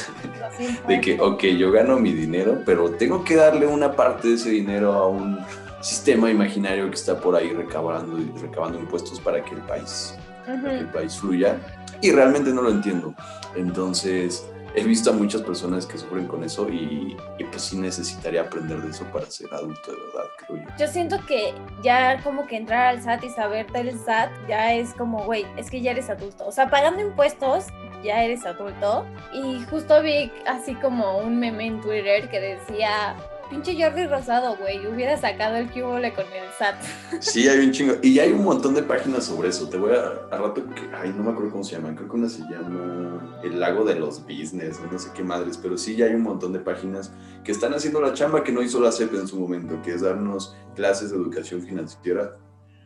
De 0.89 1.01
que, 1.01 1.21
ok, 1.21 1.45
yo 1.45 1.71
gano 1.71 1.99
mi 1.99 2.13
dinero, 2.13 2.63
pero 2.65 2.91
tengo 2.91 3.23
que 3.23 3.37
darle 3.37 3.67
una 3.67 3.93
parte 3.93 4.29
de 4.29 4.35
ese 4.35 4.51
dinero 4.51 4.93
a 4.95 5.07
un 5.07 5.39
sistema 5.81 6.31
imaginario 6.31 6.89
que 6.89 6.97
está 6.97 7.21
por 7.21 7.37
ahí 7.37 7.51
recabando, 7.53 8.19
recabando 8.41 8.79
impuestos 8.79 9.21
para 9.21 9.45
que 9.45 9.55
el 9.55 9.61
país 9.63 10.17
Ujú. 10.49 10.65
que 10.65 10.79
el 10.79 10.89
país 10.89 11.17
fluya 11.19 11.59
y 12.01 12.11
realmente 12.11 12.51
no 12.53 12.63
lo 12.63 12.71
entiendo. 12.71 13.15
Entonces, 13.55 14.49
he 14.77 14.85
visto 14.85 15.11
a 15.11 15.13
muchas 15.15 15.43
personas 15.43 15.87
que 15.87 15.97
sufren 15.97 16.27
con 16.27 16.45
eso 16.45 16.69
y, 16.69 17.17
pues 17.51 17.63
sí 17.63 17.79
necesitaría 17.79 18.43
aprender 18.43 18.81
de 18.83 18.91
eso 18.91 19.05
para 19.13 19.27
ser 19.27 19.53
adulto 19.53 19.91
de 19.91 19.99
verdad, 19.99 20.31
creo 20.39 20.59
yo. 20.59 20.65
Yo 20.79 20.87
siento 20.87 21.17
que 21.27 21.55
ya 21.83 22.23
como 22.23 22.47
que 22.47 22.57
entrar 22.57 22.89
al 22.89 23.03
SAT 23.03 23.25
y 23.25 23.31
saber 23.31 23.73
del 23.73 23.99
SAT 23.99 24.31
ya 24.49 24.75
es 24.75 24.93
como, 24.93 25.25
güey, 25.25 25.47
es 25.57 25.71
que 25.71 25.81
ya 25.81 25.93
eres 25.93 26.11
adulto. 26.11 26.47
O 26.47 26.53
sea, 26.53 26.69
pagando 26.69 27.01
impuestos 27.01 27.67
ya 28.05 28.23
eres 28.23 28.45
adulto. 28.45 29.07
Y 29.33 29.63
justo 29.71 30.03
vi 30.03 30.31
así 30.47 30.75
como 30.75 31.19
un 31.19 31.39
meme 31.39 31.67
en 31.67 31.81
Twitter 31.81 32.29
que 32.29 32.41
decía, 32.41 33.17
pinche 33.49 33.81
Jordi 33.81 34.07
Rosado, 34.07 34.57
güey, 34.57 34.87
hubiera 34.87 35.17
sacado 35.17 35.57
el 35.57 35.71
cubole 35.71 36.13
con 36.13 36.25
el 36.27 36.51
SAT. 36.59 36.77
Sí, 37.21 37.49
hay 37.49 37.67
un 37.67 37.73
chingo. 37.73 37.95
Y 38.03 38.19
hay 38.19 38.33
un 38.33 38.45
montón 38.45 38.75
de 38.75 38.83
páginas 38.83 39.25
sobre 39.25 39.49
eso. 39.49 39.69
Te 39.69 39.77
voy 39.77 39.93
a, 39.95 40.35
a 40.35 40.39
rato 40.39 40.65
que, 40.65 40.83
ay, 40.95 41.13
no 41.17 41.23
me 41.25 41.31
acuerdo 41.31 41.51
cómo 41.51 41.65
se 41.65 41.77
llaman. 41.77 41.95
Creo 41.95 42.09
que 42.09 42.17
una 42.17 42.29
se 42.29 42.43
llama 42.43 43.41
El 43.43 43.61
Lago 43.61 43.85
de 43.85 43.97
los 43.97 44.23
Business, 44.23 44.81
no 44.91 44.99
sé 44.99 45.11
qué 45.15 45.23
madres. 45.23 45.59
Pero 45.59 45.77
sí, 45.79 45.97
ya 45.97 46.07
hay 46.07 46.15
un 46.15 46.23
montón 46.23 46.53
de 46.53 46.61
páginas 46.61 47.13
que 47.45 47.53
están 47.53 47.75
haciendo 47.75 48.01
la 48.01 48.13
chamba 48.13 48.43
que 48.43 48.53
no 48.53 48.63
hizo 48.63 48.81
la 48.81 48.93
CEP 48.93 49.15
en 49.15 49.29
su 49.29 49.39
momento, 49.39 49.81
que 49.83 49.95
es 49.95 50.03
darnos 50.03 50.57
clases 50.75 51.11
de 51.11 51.17
educación 51.17 51.63
financiera. 51.63 52.37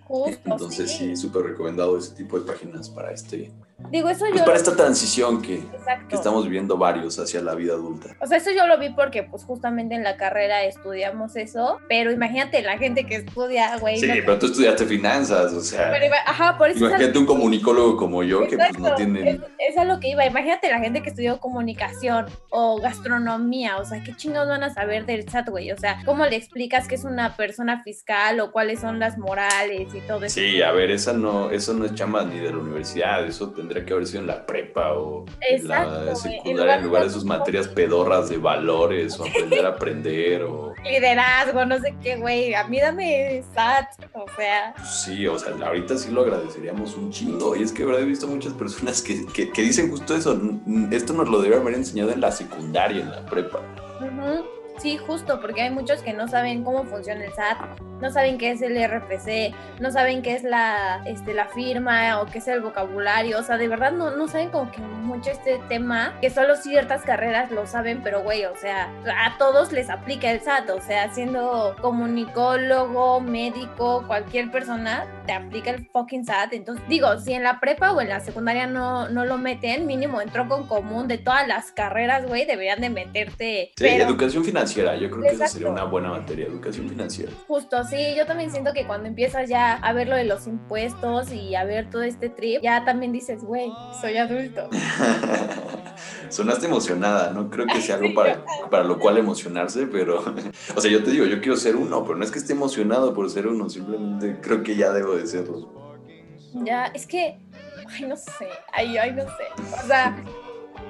Justo. 0.04 0.40
Entonces, 0.44 0.90
sí, 0.90 1.16
súper 1.16 1.42
recomendado 1.42 1.96
ese 1.96 2.14
tipo 2.14 2.38
de 2.38 2.44
páginas 2.44 2.90
para 2.90 3.12
este, 3.12 3.52
Digo, 3.90 4.08
eso 4.08 4.24
pues 4.28 4.38
yo... 4.40 4.44
para 4.44 4.56
esta 4.56 4.76
transición 4.76 5.42
que, 5.42 5.62
que 6.08 6.14
estamos 6.14 6.44
viviendo 6.44 6.76
varios 6.76 7.18
hacia 7.18 7.40
la 7.40 7.54
vida 7.54 7.72
adulta. 7.72 8.14
O 8.20 8.26
sea, 8.26 8.38
eso 8.38 8.50
yo 8.52 8.66
lo 8.66 8.78
vi 8.78 8.90
porque 8.90 9.24
pues 9.24 9.44
justamente 9.44 9.94
en 9.94 10.04
la 10.04 10.16
carrera 10.16 10.62
estudiamos 10.64 11.34
eso, 11.36 11.78
pero 11.88 12.12
imagínate 12.12 12.62
la 12.62 12.78
gente 12.78 13.04
que 13.04 13.16
estudia, 13.16 13.76
güey. 13.78 13.98
Sí, 13.98 14.06
no- 14.06 14.14
pero 14.14 14.38
tú 14.38 14.46
estudiaste 14.46 14.86
finanzas, 14.86 15.52
o 15.52 15.60
sea, 15.60 15.90
pero 15.90 16.14
ajá, 16.26 16.56
por 16.56 16.68
eso 16.68 16.84
es 16.84 16.90
imagínate 16.90 17.18
un 17.18 17.26
comunicólogo 17.26 17.96
como 17.96 18.22
yo 18.22 18.46
que 18.46 18.56
pues 18.56 18.78
no 18.78 18.94
tiene... 18.94 19.30
Es, 19.30 19.40
es 19.70 19.76
a 19.78 19.84
lo 19.84 19.98
que 19.98 20.08
iba. 20.10 20.24
Imagínate 20.24 20.70
la 20.70 20.78
gente 20.78 21.02
que 21.02 21.10
estudió 21.10 21.40
comunicación 21.40 22.26
o 22.50 22.80
gastronomía. 22.80 23.78
O 23.78 23.84
sea, 23.84 24.02
¿qué 24.02 24.14
chingados 24.14 24.48
van 24.48 24.62
a 24.62 24.72
saber 24.72 25.06
del 25.06 25.28
SAT, 25.28 25.48
güey? 25.48 25.72
O 25.72 25.78
sea, 25.78 26.00
¿cómo 26.04 26.26
le 26.26 26.36
explicas 26.36 26.86
que 26.86 26.94
es 26.94 27.04
una 27.04 27.36
persona 27.36 27.82
fiscal 27.82 28.38
o 28.40 28.52
cuáles 28.52 28.80
son 28.80 28.98
las 28.98 29.18
morales 29.18 29.88
y 29.94 30.00
todo 30.06 30.24
eso? 30.24 30.34
Sí, 30.34 30.62
a 30.62 30.70
ver, 30.72 30.90
esa 30.90 31.12
no, 31.12 31.50
eso 31.50 31.74
no 31.74 31.84
es 31.86 31.94
chamba 31.94 32.24
ni 32.24 32.38
de 32.38 32.50
la 32.52 32.58
universidad, 32.58 33.26
eso 33.26 33.52
tendría 33.70 33.86
que 33.86 33.92
haber 33.92 34.06
sido 34.06 34.20
en 34.22 34.26
la 34.26 34.44
prepa 34.46 34.92
o 34.94 35.24
en 35.48 35.68
la 35.68 36.14
secundaria, 36.16 36.76
en 36.76 36.84
lugar 36.84 37.04
de 37.04 37.10
sus 37.10 37.24
materias 37.24 37.68
pedorras 37.68 38.28
de 38.28 38.36
valores 38.36 39.18
o 39.20 39.24
aprender 39.24 39.64
a 39.64 39.68
aprender 39.70 40.42
o... 40.42 40.74
Liderazgo, 40.84 41.64
no 41.64 41.78
sé 41.78 41.94
qué, 42.02 42.16
güey. 42.16 42.52
A 42.54 42.64
mí 42.64 42.80
dame 42.80 43.42
SAT. 43.54 44.04
O 44.14 44.26
sea, 44.36 44.74
pues, 44.76 44.88
Sí, 44.88 45.26
o 45.26 45.38
sea, 45.38 45.52
ahorita 45.64 45.96
sí 45.96 46.10
lo 46.10 46.22
agradeceríamos 46.22 46.96
un 46.96 47.10
chingo. 47.12 47.54
Y 47.54 47.62
es 47.62 47.70
que, 47.72 47.84
verdad, 47.84 48.02
he 48.02 48.06
visto 48.06 48.26
muchas 48.26 48.52
personas 48.54 49.02
que, 49.02 49.24
que, 49.26 49.50
que 49.50 49.62
dicen 49.62 49.90
justo 49.90 50.16
eso. 50.16 50.34
"Mm, 50.34 50.92
Esto 50.92 51.12
nos 51.12 51.28
lo 51.28 51.38
debieron 51.38 51.62
haber 51.62 51.74
enseñado 51.76 52.10
en 52.10 52.20
la 52.20 52.32
secundaria, 52.32 53.02
en 53.02 53.10
la 53.10 53.24
prepa. 53.26 53.60
ujú. 54.00 54.59
Sí, 54.80 54.96
justo, 54.96 55.40
porque 55.42 55.60
hay 55.60 55.70
muchos 55.70 56.00
que 56.00 56.14
no 56.14 56.26
saben 56.26 56.64
cómo 56.64 56.84
funciona 56.84 57.22
el 57.22 57.34
SAT, 57.34 57.80
no 58.00 58.10
saben 58.10 58.38
qué 58.38 58.52
es 58.52 58.62
el 58.62 58.82
RFC, 58.82 59.54
no 59.78 59.90
saben 59.90 60.22
qué 60.22 60.34
es 60.34 60.42
la, 60.42 61.02
este, 61.04 61.34
la 61.34 61.48
firma 61.48 62.18
o 62.20 62.24
qué 62.24 62.38
es 62.38 62.48
el 62.48 62.62
vocabulario, 62.62 63.38
o 63.38 63.42
sea, 63.42 63.58
de 63.58 63.68
verdad 63.68 63.92
no, 63.92 64.10
no 64.10 64.26
saben 64.26 64.48
como 64.48 64.70
que 64.70 64.80
mucho 64.80 65.30
este 65.30 65.60
tema, 65.68 66.14
que 66.22 66.30
solo 66.30 66.56
ciertas 66.56 67.02
carreras 67.02 67.50
lo 67.50 67.66
saben, 67.66 68.00
pero 68.02 68.22
güey, 68.22 68.46
o 68.46 68.56
sea, 68.56 68.90
a 69.04 69.36
todos 69.36 69.70
les 69.72 69.90
aplica 69.90 70.30
el 70.30 70.40
SAT, 70.40 70.70
o 70.70 70.80
sea, 70.80 71.12
siendo 71.12 71.76
comunicólogo, 71.82 73.20
médico, 73.20 74.04
cualquier 74.06 74.50
persona, 74.50 75.04
te 75.26 75.32
aplica 75.32 75.70
el 75.70 75.86
fucking 75.92 76.24
SAT, 76.24 76.54
entonces 76.54 76.82
digo, 76.88 77.18
si 77.18 77.34
en 77.34 77.42
la 77.42 77.60
prepa 77.60 77.92
o 77.92 78.00
en 78.00 78.08
la 78.08 78.20
secundaria 78.20 78.66
no, 78.66 79.10
no 79.10 79.26
lo 79.26 79.36
meten, 79.36 79.86
mínimo 79.86 80.22
en 80.22 80.30
tronco 80.30 80.56
en 80.56 80.66
común 80.66 81.06
de 81.06 81.18
todas 81.18 81.46
las 81.46 81.70
carreras, 81.70 82.26
güey, 82.26 82.46
deberían 82.46 82.80
de 82.80 82.88
meterte, 82.88 83.72
Sí, 83.76 83.84
pero... 83.84 84.04
educación 84.04 84.42
financiera. 84.42 84.69
Yo 84.74 85.10
creo 85.10 85.38
que 85.38 85.48
sería 85.48 85.68
una 85.68 85.84
buena 85.84 86.10
materia, 86.10 86.46
educación 86.46 86.88
financiera. 86.88 87.32
Justo, 87.46 87.82
sí, 87.84 88.14
yo 88.16 88.26
también 88.26 88.50
siento 88.50 88.72
que 88.72 88.86
cuando 88.86 89.08
empiezas 89.08 89.48
ya 89.48 89.74
a 89.74 89.92
ver 89.92 90.08
lo 90.08 90.16
de 90.16 90.24
los 90.24 90.46
impuestos 90.46 91.32
y 91.32 91.54
a 91.54 91.64
ver 91.64 91.90
todo 91.90 92.02
este 92.02 92.28
trip, 92.28 92.62
ya 92.62 92.84
también 92.84 93.12
dices, 93.12 93.42
güey, 93.42 93.72
soy 94.00 94.16
adulto. 94.16 94.68
Sonaste 96.28 96.66
emocionada, 96.66 97.32
no 97.32 97.50
creo 97.50 97.66
que 97.66 97.80
sea 97.80 97.96
algo 97.96 98.14
para, 98.14 98.44
para 98.70 98.84
lo 98.84 98.98
cual 98.98 99.18
emocionarse, 99.18 99.86
pero, 99.86 100.22
o 100.76 100.80
sea, 100.80 100.90
yo 100.90 101.02
te 101.02 101.10
digo, 101.10 101.26
yo 101.26 101.40
quiero 101.40 101.56
ser 101.56 101.76
uno, 101.76 102.04
pero 102.04 102.16
no 102.16 102.24
es 102.24 102.30
que 102.30 102.38
esté 102.38 102.52
emocionado 102.52 103.12
por 103.12 103.28
ser 103.30 103.46
uno, 103.46 103.68
simplemente 103.68 104.38
creo 104.40 104.62
que 104.62 104.76
ya 104.76 104.92
debo 104.92 105.16
de 105.16 105.26
serlo. 105.26 105.80
Ya, 106.64 106.86
es 106.86 107.06
que, 107.06 107.38
ay, 107.88 108.06
no 108.06 108.16
sé, 108.16 108.48
ay, 108.72 108.98
ay, 108.98 109.12
no 109.12 109.22
sé. 109.22 109.78
O 109.82 109.86
sea, 109.86 110.16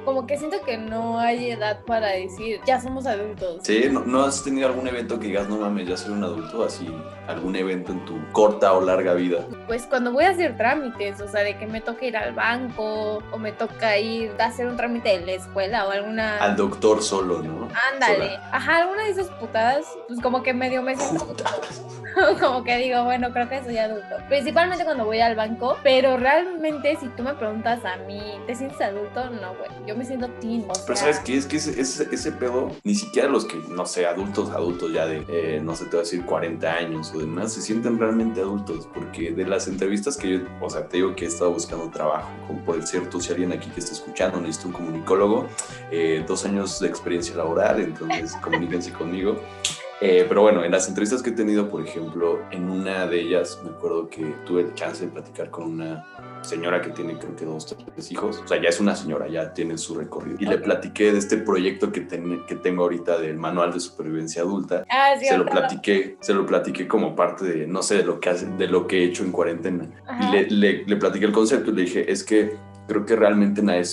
como 0.05 0.27
que 0.27 0.39
siento 0.39 0.61
que 0.63 0.79
no 0.79 1.19
hay 1.19 1.51
edad 1.51 1.85
para 1.85 2.09
decir, 2.09 2.61
ya 2.67 2.81
somos 2.81 3.07
adultos. 3.07 3.61
Sí, 3.63 3.89
¿no, 3.91 4.01
no 4.05 4.23
has 4.23 4.43
tenido 4.43 4.69
algún 4.69 4.87
evento 4.87 5.19
que 5.19 5.29
digas, 5.29 5.49
no 5.49 5.59
mames, 5.59 5.89
ya 5.89 5.97
soy 5.97 6.13
un 6.13 6.25
adulto? 6.25 6.65
Así, 6.65 6.87
algún 7.27 7.57
evento 7.57 7.93
en 7.93 8.05
tu 8.05 8.19
corta 8.33 8.73
o 8.73 8.81
larga 8.81 9.15
vida. 9.15 9.47
Pues 9.67 9.87
cuando 9.87 10.13
voy 10.13 10.25
a 10.25 10.31
hacer 10.31 10.57
trámites, 10.57 11.21
o 11.21 11.29
sea, 11.29 11.43
de 11.43 11.57
que 11.57 11.67
me 11.67 11.81
toca 11.81 12.05
ir 12.05 12.17
al 12.17 12.35
banco 12.35 13.23
o 13.33 13.39
me 13.39 13.53
toca 13.53 13.99
ir 13.99 14.33
a 14.39 14.47
hacer 14.47 14.67
un 14.67 14.77
trámite 14.77 15.19
de 15.19 15.27
la 15.27 15.33
escuela 15.33 15.87
o 15.87 15.91
alguna... 15.91 16.39
Al 16.39 16.57
doctor 16.57 17.03
solo, 17.03 17.43
¿no? 17.43 17.69
Ándale, 17.93 18.35
Sola. 18.37 18.49
ajá, 18.53 18.77
alguna 18.79 19.05
de 19.05 19.11
esas 19.11 19.29
putadas, 19.29 19.85
pues 20.09 20.21
como 20.21 20.43
que 20.43 20.53
medio 20.55 20.83
me 20.83 20.97
siento 20.97 21.27
Putas. 21.27 21.83
como 22.41 22.65
que 22.65 22.77
digo, 22.79 23.05
bueno, 23.05 23.33
creo 23.33 23.49
que 23.49 23.63
soy 23.63 23.79
adulto. 23.79 24.17
Principalmente 24.29 24.85
cuando 24.85 25.05
voy 25.05 25.21
al 25.21 25.37
banco, 25.37 25.77
pero 25.83 26.17
realmente 26.17 26.97
si 26.97 27.09
tú 27.09 27.23
me 27.23 27.35
preguntas 27.35 27.85
a 27.85 27.97
mí, 27.99 28.21
¿te 28.47 28.55
sientes 28.55 28.81
adulto? 28.81 29.31
No, 29.31 29.55
güey, 29.55 29.71
yo 29.91 29.97
me 29.97 30.05
siento 30.05 30.29
teen. 30.41 30.63
O 30.69 30.73
Pero 30.73 30.85
sea, 30.87 30.97
¿sabes 30.97 31.19
qué? 31.21 31.37
Es 31.37 31.47
que 31.47 31.57
ese, 31.57 31.81
ese, 31.81 32.09
ese 32.13 32.33
pedo, 32.33 32.71
ni 32.85 32.95
siquiera 32.95 33.29
los 33.29 33.45
que, 33.45 33.57
no 33.69 33.87
sé, 33.87 34.07
adultos, 34.07 34.51
adultos 34.51 34.93
ya 34.93 35.07
de, 35.07 35.25
eh, 35.29 35.61
no 35.61 35.75
sé, 35.75 35.85
te 35.87 35.91
voy 35.91 35.99
a 35.99 36.03
decir 36.03 36.25
40 36.25 36.73
años 36.73 37.13
o 37.13 37.19
demás, 37.19 37.53
se 37.53 37.61
sienten 37.61 37.99
realmente 37.99 38.41
adultos, 38.41 38.89
porque 38.95 39.33
de 39.33 39.45
las 39.45 39.67
entrevistas 39.67 40.17
que 40.17 40.39
yo, 40.39 40.39
o 40.61 40.71
sea, 40.71 40.87
te 40.87 40.99
digo 40.99 41.17
que 41.17 41.25
he 41.25 41.29
estado 41.29 41.53
buscando 41.53 41.91
trabajo, 41.91 42.29
como 42.47 42.65
por 42.65 42.87
cierto, 42.87 43.21
si 43.21 43.33
alguien 43.33 43.53
aquí 43.53 43.69
que 43.71 43.81
está 43.81 43.93
escuchando 43.93 44.41
necesita 44.41 44.69
un 44.69 44.75
comunicólogo, 44.75 45.49
eh, 45.91 46.25
dos 46.27 46.45
años 46.45 46.79
de 46.79 46.87
experiencia 46.87 47.35
laboral, 47.35 47.81
entonces 47.81 48.37
comuníquense 48.43 48.93
conmigo. 48.93 49.41
Eh, 50.01 50.25
pero 50.27 50.43
bueno, 50.43 50.65
en 50.65 50.73
las 50.73 50.89
entrevistas 50.89 51.23
que 51.23 51.31
he 51.31 51.35
tenido, 51.35 51.69
por 51.69 51.87
ejemplo, 51.87 52.41
en 52.51 52.71
una 52.71 53.07
de 53.07 53.21
ellas 53.21 53.61
me 53.63 53.71
acuerdo 53.71 54.09
que 54.09 54.35
tuve 54.47 54.63
el 54.63 54.75
chance 54.75 55.05
de 55.05 55.13
platicar 55.13 55.51
con 55.51 55.65
una 55.65 56.07
señora 56.43 56.81
que 56.81 56.89
tiene 56.91 57.19
creo 57.19 57.37
que 57.37 57.45
dos, 57.45 57.67
tres 57.67 58.11
hijos, 58.11 58.41
o 58.43 58.49
sea, 58.49 58.61
ya 58.63 58.71
es 58.71 58.81
una 58.81 58.97
señora, 58.97 59.29
ya 59.29 59.53
tiene 59.53 59.77
su 59.77 59.95
recorrido. 59.95 60.39
Y 60.41 60.47
le 60.47 60.57
platiqué 60.57 61.13
de 61.13 61.19
este 61.19 61.37
proyecto 61.37 61.93
que, 61.93 62.09
que 62.09 62.55
tengo 62.57 62.85
ahorita 62.85 63.19
del 63.19 63.37
manual 63.37 63.75
de 63.75 63.81
supervivencia 63.81 64.41
adulta. 64.41 64.85
Ah, 64.89 65.15
sí, 65.21 65.27
se 65.27 65.37
lo 65.37 65.45
platiqué, 65.45 66.17
se 66.21 66.33
lo 66.33 66.47
platiqué 66.47 66.89
como 66.89 67.15
parte 67.15 67.45
de, 67.45 67.67
no 67.67 67.83
sé, 67.83 67.99
de 67.99 68.05
lo 68.05 68.21
que, 68.21 68.31
hace, 68.31 68.47
de 68.47 68.69
lo 68.69 68.87
que 68.87 69.01
he 69.01 69.05
hecho 69.05 69.23
en 69.23 69.33
cuarentena. 69.33 69.87
Y 70.19 70.33
le, 70.33 70.51
le, 70.51 70.85
le 70.87 70.97
platiqué 70.97 71.27
el 71.27 71.33
concepto 71.33 71.73
y 71.73 71.75
le 71.75 71.83
dije, 71.83 72.11
es 72.11 72.25
que 72.25 72.57
creo 72.91 73.07
que 73.07 73.15
realmente 73.15 73.63
nadie, 73.63 73.87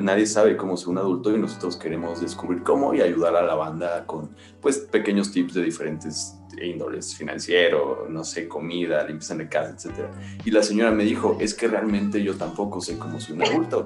nadie, 0.00 0.24
sabe 0.24 0.56
cómo 0.56 0.76
ser 0.76 0.90
un 0.90 0.98
adulto 0.98 1.34
y 1.34 1.38
nosotros 1.40 1.76
queremos 1.76 2.20
descubrir 2.20 2.62
cómo 2.62 2.94
y 2.94 3.00
ayudar 3.00 3.34
a 3.34 3.42
la 3.42 3.56
banda 3.56 4.06
con 4.06 4.30
pues 4.60 4.78
pequeños 4.78 5.32
tips 5.32 5.54
de 5.54 5.64
diferentes 5.64 6.37
índoles, 6.64 7.16
financiero, 7.16 8.06
no 8.08 8.24
sé, 8.24 8.48
comida, 8.48 9.04
limpieza 9.04 9.34
de 9.34 9.48
casa, 9.48 9.74
etc. 9.74 10.06
Y 10.44 10.50
la 10.50 10.62
señora 10.62 10.90
me 10.90 11.04
dijo, 11.04 11.36
es 11.40 11.54
que 11.54 11.68
realmente 11.68 12.22
yo 12.22 12.36
tampoco 12.36 12.80
sé 12.80 12.98
cómo 12.98 13.20
soy 13.20 13.36
un 13.36 13.42
adulto 13.44 13.84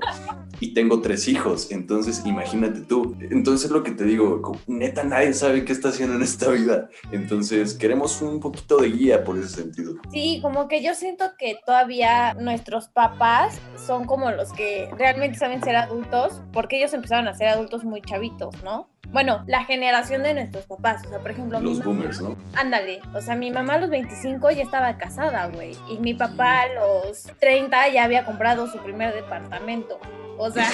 y 0.61 0.75
tengo 0.75 1.01
tres 1.01 1.29
hijos, 1.29 1.71
entonces 1.71 2.23
imagínate 2.25 2.81
tú. 2.83 3.17
Entonces 3.21 3.71
lo 3.71 3.83
que 3.83 3.93
te 3.93 4.05
digo, 4.05 4.59
neta 4.67 5.05
nadie 5.05 5.33
sabe 5.35 5.65
qué 5.65 5.73
está 5.73 5.89
haciendo 5.89 6.17
en 6.17 6.23
esta 6.23 6.51
vida, 6.51 6.89
entonces 7.11 7.75
queremos 7.75 8.21
un 8.23 8.41
poquito 8.41 8.77
de 8.79 8.91
guía 8.91 9.25
por 9.25 9.39
ese 9.39 9.49
sentido. 9.49 9.95
Sí, 10.13 10.39
como 10.43 10.69
que 10.69 10.83
yo 10.83 10.95
siento 10.95 11.25
que 11.39 11.57
todavía 11.65 12.35
nuestros 12.35 12.89
papás 12.89 13.59
son 13.77 14.05
como 14.05 14.31
los 14.31 14.53
que 14.53 14.89
realmente 14.97 15.39
saben 15.39 15.63
ser 15.63 15.77
adultos, 15.77 16.41
porque 16.53 16.79
ellos 16.79 16.93
empezaron 16.95 17.29
a 17.29 17.35
ser 17.35 17.49
adultos 17.49 17.85
muy 17.85 18.01
chavitos, 18.03 18.63
¿no? 18.63 18.92
Bueno, 19.13 19.45
la 19.47 19.65
generación 19.65 20.23
de 20.23 20.35
nuestros 20.35 20.65
papás, 20.67 21.05
o 21.07 21.11
sea, 21.11 21.19
por 21.19 21.31
ejemplo... 21.31 21.61
Los 21.61 21.85
boomers, 21.85 22.21
¿no? 22.21 22.37
Ándale, 22.55 23.01
o 23.15 23.21
sea, 23.21 23.37
mi 23.37 23.51
mamá 23.51 23.75
a 23.75 23.79
los 23.79 23.91
25 23.91 24.51
ya 24.51 24.63
estaba 24.63 24.97
casada, 24.97 25.47
güey, 25.49 25.77
y 25.89 25.99
mi 25.99 26.15
papá 26.15 26.63
a 26.63 26.69
los 26.69 27.25
30 27.39 27.89
ya 27.89 28.05
había 28.05 28.25
comprado 28.25 28.67
su 28.67 28.79
primer 28.79 29.15
departamento. 29.15 30.01
O 30.39 30.51
sea, 30.51 30.69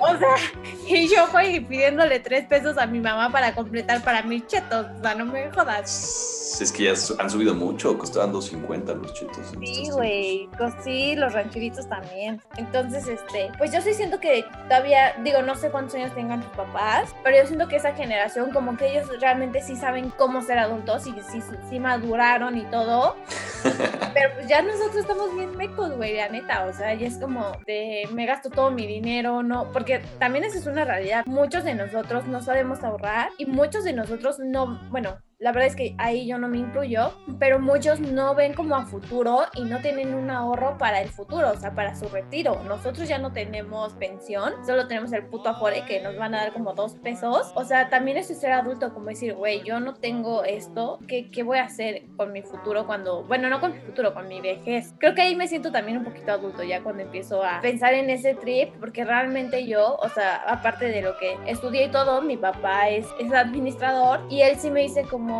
o 0.00 0.16
sea, 0.18 0.36
y 0.86 1.08
yo 1.08 1.26
fui 1.26 1.60
pidiéndole 1.60 2.20
tres 2.20 2.46
pesos 2.46 2.76
a 2.78 2.86
mi 2.86 3.00
mamá 3.00 3.30
para 3.30 3.54
completar 3.54 4.02
para 4.02 4.22
mis 4.22 4.46
chetos. 4.46 4.86
O 4.98 5.02
sea, 5.02 5.14
no 5.14 5.26
me 5.26 5.50
jodas. 5.50 6.58
Es 6.60 6.70
que 6.70 6.84
ya 6.84 6.94
han 7.18 7.30
subido 7.30 7.54
mucho, 7.54 7.96
costaban 7.96 8.32
2.50 8.32 9.00
los 9.00 9.14
chetos. 9.14 9.52
Sí, 9.64 9.88
güey, 9.90 10.48
sí, 10.84 11.16
los 11.16 11.32
rancheritos 11.32 11.88
también. 11.88 12.40
Entonces, 12.56 13.08
este, 13.08 13.50
pues 13.58 13.72
yo 13.72 13.80
sí 13.80 13.94
siento 13.94 14.20
que 14.20 14.44
todavía, 14.68 15.14
digo, 15.24 15.42
no 15.42 15.54
sé 15.54 15.70
cuántos 15.70 15.94
años 15.94 16.14
tengan 16.14 16.42
tus 16.42 16.52
papás, 16.52 17.14
pero 17.24 17.38
yo 17.38 17.46
siento 17.46 17.68
que 17.68 17.76
esa 17.76 17.94
generación, 17.94 18.50
como 18.50 18.76
que 18.76 18.92
ellos 18.92 19.08
realmente 19.20 19.62
sí 19.62 19.76
saben 19.76 20.10
cómo 20.10 20.42
ser 20.42 20.58
adultos 20.58 21.06
y 21.06 21.12
sí, 21.30 21.42
sí 21.70 21.80
maduraron 21.80 22.58
y 22.58 22.64
todo. 22.64 23.16
pero 24.14 24.34
pues 24.34 24.46
ya 24.46 24.62
nosotros 24.62 24.96
estamos 24.96 25.34
bien 25.34 25.56
mecos, 25.56 25.96
güey, 25.96 26.16
la 26.16 26.28
neta. 26.28 26.66
O 26.66 26.72
sea, 26.72 26.94
ya 26.94 27.06
es 27.06 27.16
como 27.16 27.52
de 27.66 28.08
me 28.12 28.26
gasto 28.26 28.50
todo 28.50 28.70
mi 28.72 28.86
dinero, 28.86 29.42
no, 29.42 29.70
porque 29.72 30.02
también 30.18 30.44
esa 30.44 30.58
es 30.58 30.66
una 30.66 30.84
realidad. 30.84 31.24
Muchos 31.26 31.64
de 31.64 31.74
nosotros 31.74 32.26
no 32.26 32.42
sabemos 32.42 32.82
ahorrar 32.82 33.30
y 33.38 33.46
muchos 33.46 33.84
de 33.84 33.92
nosotros 33.92 34.38
no, 34.38 34.80
bueno, 34.90 35.18
la 35.42 35.50
verdad 35.50 35.66
es 35.70 35.76
que 35.76 35.96
ahí 35.98 36.24
yo 36.28 36.38
no 36.38 36.46
me 36.46 36.58
incluyo, 36.58 37.14
pero 37.40 37.58
muchos 37.58 37.98
no 37.98 38.32
ven 38.36 38.54
como 38.54 38.76
a 38.76 38.86
futuro 38.86 39.40
y 39.56 39.64
no 39.64 39.80
tienen 39.80 40.14
un 40.14 40.30
ahorro 40.30 40.78
para 40.78 41.02
el 41.02 41.08
futuro, 41.08 41.50
o 41.50 41.56
sea, 41.56 41.74
para 41.74 41.96
su 41.96 42.08
retiro. 42.08 42.62
Nosotros 42.62 43.08
ya 43.08 43.18
no 43.18 43.32
tenemos 43.32 43.92
pensión, 43.94 44.52
solo 44.64 44.86
tenemos 44.86 45.12
el 45.12 45.26
puto 45.26 45.48
afore 45.48 45.84
que 45.84 46.00
nos 46.00 46.16
van 46.16 46.36
a 46.36 46.44
dar 46.44 46.52
como 46.52 46.74
dos 46.74 46.94
pesos. 46.94 47.50
O 47.56 47.64
sea, 47.64 47.88
también 47.88 48.18
es 48.18 48.28
ser 48.28 48.52
adulto, 48.52 48.94
como 48.94 49.06
decir, 49.06 49.34
güey, 49.34 49.64
yo 49.64 49.80
no 49.80 49.94
tengo 49.94 50.44
esto, 50.44 51.00
¿qué, 51.08 51.28
¿qué 51.28 51.42
voy 51.42 51.58
a 51.58 51.64
hacer 51.64 52.04
con 52.16 52.30
mi 52.30 52.42
futuro 52.42 52.86
cuando, 52.86 53.24
bueno, 53.24 53.48
no 53.48 53.60
con 53.60 53.72
mi 53.72 53.80
futuro, 53.80 54.14
con 54.14 54.28
mi 54.28 54.40
vejez? 54.40 54.94
Creo 54.98 55.16
que 55.16 55.22
ahí 55.22 55.34
me 55.34 55.48
siento 55.48 55.72
también 55.72 55.98
un 55.98 56.04
poquito 56.04 56.30
adulto 56.30 56.62
ya 56.62 56.84
cuando 56.84 57.02
empiezo 57.02 57.42
a 57.42 57.60
pensar 57.60 57.94
en 57.94 58.10
ese 58.10 58.34
trip, 58.34 58.72
porque 58.78 59.04
realmente 59.04 59.66
yo, 59.66 59.96
o 59.96 60.08
sea, 60.08 60.36
aparte 60.46 60.84
de 60.84 61.02
lo 61.02 61.16
que 61.16 61.36
estudié 61.46 61.86
y 61.86 61.90
todo, 61.90 62.22
mi 62.22 62.36
papá 62.36 62.90
es, 62.90 63.08
es 63.18 63.32
administrador 63.32 64.20
y 64.30 64.42
él 64.42 64.56
sí 64.56 64.70
me 64.70 64.82
dice 64.82 65.02
como 65.02 65.31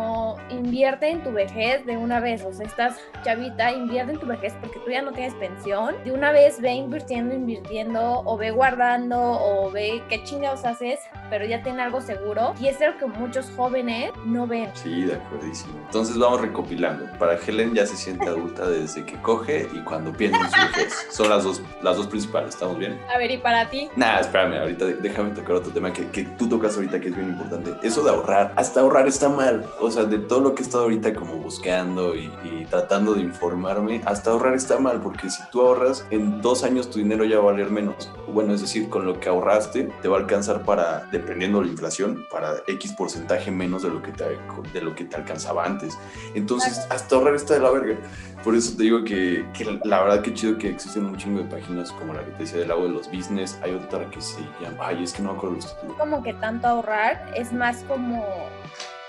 invierte 0.49 1.09
en 1.09 1.23
tu 1.23 1.31
vejez 1.31 1.85
de 1.85 1.97
una 1.97 2.19
vez, 2.19 2.43
o 2.43 2.53
sea, 2.53 2.65
estás 2.65 2.99
chavita, 3.23 3.71
invierte 3.71 4.13
en 4.13 4.19
tu 4.19 4.25
vejez 4.25 4.53
porque 4.61 4.79
tú 4.79 4.91
ya 4.91 5.01
no 5.01 5.11
tienes 5.11 5.33
pensión, 5.35 5.95
de 6.03 6.11
una 6.11 6.31
vez 6.31 6.59
ve 6.61 6.73
invirtiendo, 6.73 7.33
invirtiendo, 7.33 8.21
o 8.25 8.37
ve 8.37 8.51
guardando, 8.51 9.19
o 9.19 9.71
ve 9.71 10.01
qué 10.09 10.23
chingados 10.23 10.65
haces, 10.65 10.99
pero 11.33 11.47
ya 11.47 11.63
tiene 11.63 11.81
algo 11.81 11.99
seguro, 11.99 12.53
y 12.59 12.67
es 12.67 12.79
algo 12.79 12.99
que 12.99 13.07
muchos 13.07 13.49
jóvenes 13.55 14.11
no 14.23 14.45
ven. 14.45 14.69
Sí, 14.75 15.01
de 15.05 15.15
acuerdísimo. 15.15 15.73
Entonces 15.87 16.15
vamos 16.15 16.41
recopilando. 16.41 17.07
Para 17.17 17.39
Helen 17.39 17.73
ya 17.73 17.87
se 17.87 17.97
siente 17.97 18.27
adulta 18.27 18.69
desde 18.69 19.03
que 19.03 19.19
coge 19.19 19.67
y 19.73 19.79
cuando 19.79 20.13
piensa 20.13 20.37
en 20.37 20.51
su 20.51 20.77
vejez. 20.77 21.07
Son 21.09 21.29
las 21.29 21.43
dos, 21.43 21.63
las 21.81 21.97
dos 21.97 22.05
principales, 22.05 22.53
¿estamos 22.53 22.77
bien? 22.77 22.99
A 23.11 23.17
ver, 23.17 23.31
¿y 23.31 23.37
para 23.39 23.67
ti? 23.67 23.89
Nada, 23.95 24.19
espérame, 24.19 24.59
ahorita 24.59 24.85
déjame 24.85 25.31
tocar 25.31 25.55
otro 25.55 25.71
tema 25.71 25.91
que, 25.91 26.07
que 26.09 26.21
tú 26.21 26.47
tocas 26.47 26.75
ahorita 26.75 26.99
que 26.99 27.07
es 27.07 27.15
bien 27.15 27.29
importante. 27.29 27.71
Eso 27.81 28.03
de 28.03 28.11
ahorrar, 28.11 28.53
hasta 28.55 28.81
ahorrar 28.81 29.07
está 29.07 29.27
mal. 29.27 29.65
O 29.79 29.89
sea, 29.89 30.03
de 30.03 30.19
todo 30.19 30.39
lo 30.39 30.53
que 30.53 30.61
he 30.61 30.65
estado 30.65 30.83
ahorita 30.83 31.15
como 31.15 31.37
buscando 31.37 32.15
y, 32.15 32.29
tratando 32.69 33.15
de 33.15 33.21
informarme, 33.21 34.03
hasta 34.05 34.29
ahorrar 34.29 34.53
está 34.53 34.77
mal, 34.77 35.01
porque 35.01 35.31
si 35.31 35.41
tú 35.49 35.61
ahorras, 35.61 36.05
en 36.11 36.43
dos 36.43 36.63
años 36.63 36.91
tu 36.91 36.99
dinero 36.99 37.25
ya 37.25 37.37
va 37.37 37.49
a 37.49 37.53
valer 37.53 37.71
menos. 37.71 38.11
Bueno, 38.27 38.53
es 38.53 38.61
decir, 38.61 38.87
con 38.89 39.03
lo 39.07 39.19
que 39.19 39.29
ahorraste, 39.29 39.89
te 40.01 40.07
va 40.07 40.17
a 40.17 40.19
alcanzar 40.19 40.63
para, 40.63 41.09
dependiendo 41.23 41.59
de 41.59 41.65
la 41.65 41.71
inflación, 41.71 42.25
para 42.29 42.57
X 42.67 42.91
porcentaje 42.93 43.49
menos 43.49 43.83
de 43.83 43.89
lo 43.89 44.01
que 44.01 44.11
te, 44.11 44.25
de 44.73 44.81
lo 44.81 44.93
que 44.93 45.05
te 45.05 45.15
alcanzaba 45.15 45.65
antes. 45.65 45.97
Entonces, 46.35 46.85
hasta 46.89 47.15
ahorrar 47.15 47.35
está 47.35 47.53
de 47.53 47.61
la 47.61 47.71
verga. 47.71 47.97
Por 48.43 48.55
eso 48.55 48.75
te 48.75 48.83
digo 48.83 49.03
que, 49.03 49.45
que, 49.53 49.79
la 49.85 50.03
verdad 50.03 50.21
que 50.21 50.33
chido 50.33 50.57
que 50.57 50.69
existen 50.69 51.05
un 51.05 51.17
chingo 51.17 51.39
de 51.39 51.45
páginas 51.45 51.91
como 51.93 52.13
la 52.13 52.23
que 52.25 52.31
te 52.31 52.39
decía 52.39 52.59
del 52.59 52.71
agua 52.71 52.85
de 52.85 52.91
los 52.91 53.09
business. 53.09 53.57
Hay 53.63 53.73
otra 53.73 54.09
que 54.09 54.21
se 54.21 54.41
llama, 54.61 54.87
ay, 54.87 55.03
es 55.03 55.13
que 55.13 55.21
no 55.21 55.31
me 55.31 55.37
acuerdo 55.37 55.55
los 55.55 55.75
títulos. 55.75 55.97
Como 55.97 56.21
que 56.21 56.33
tanto 56.33 56.67
ahorrar 56.67 57.31
es 57.35 57.53
más 57.53 57.83
como 57.87 58.25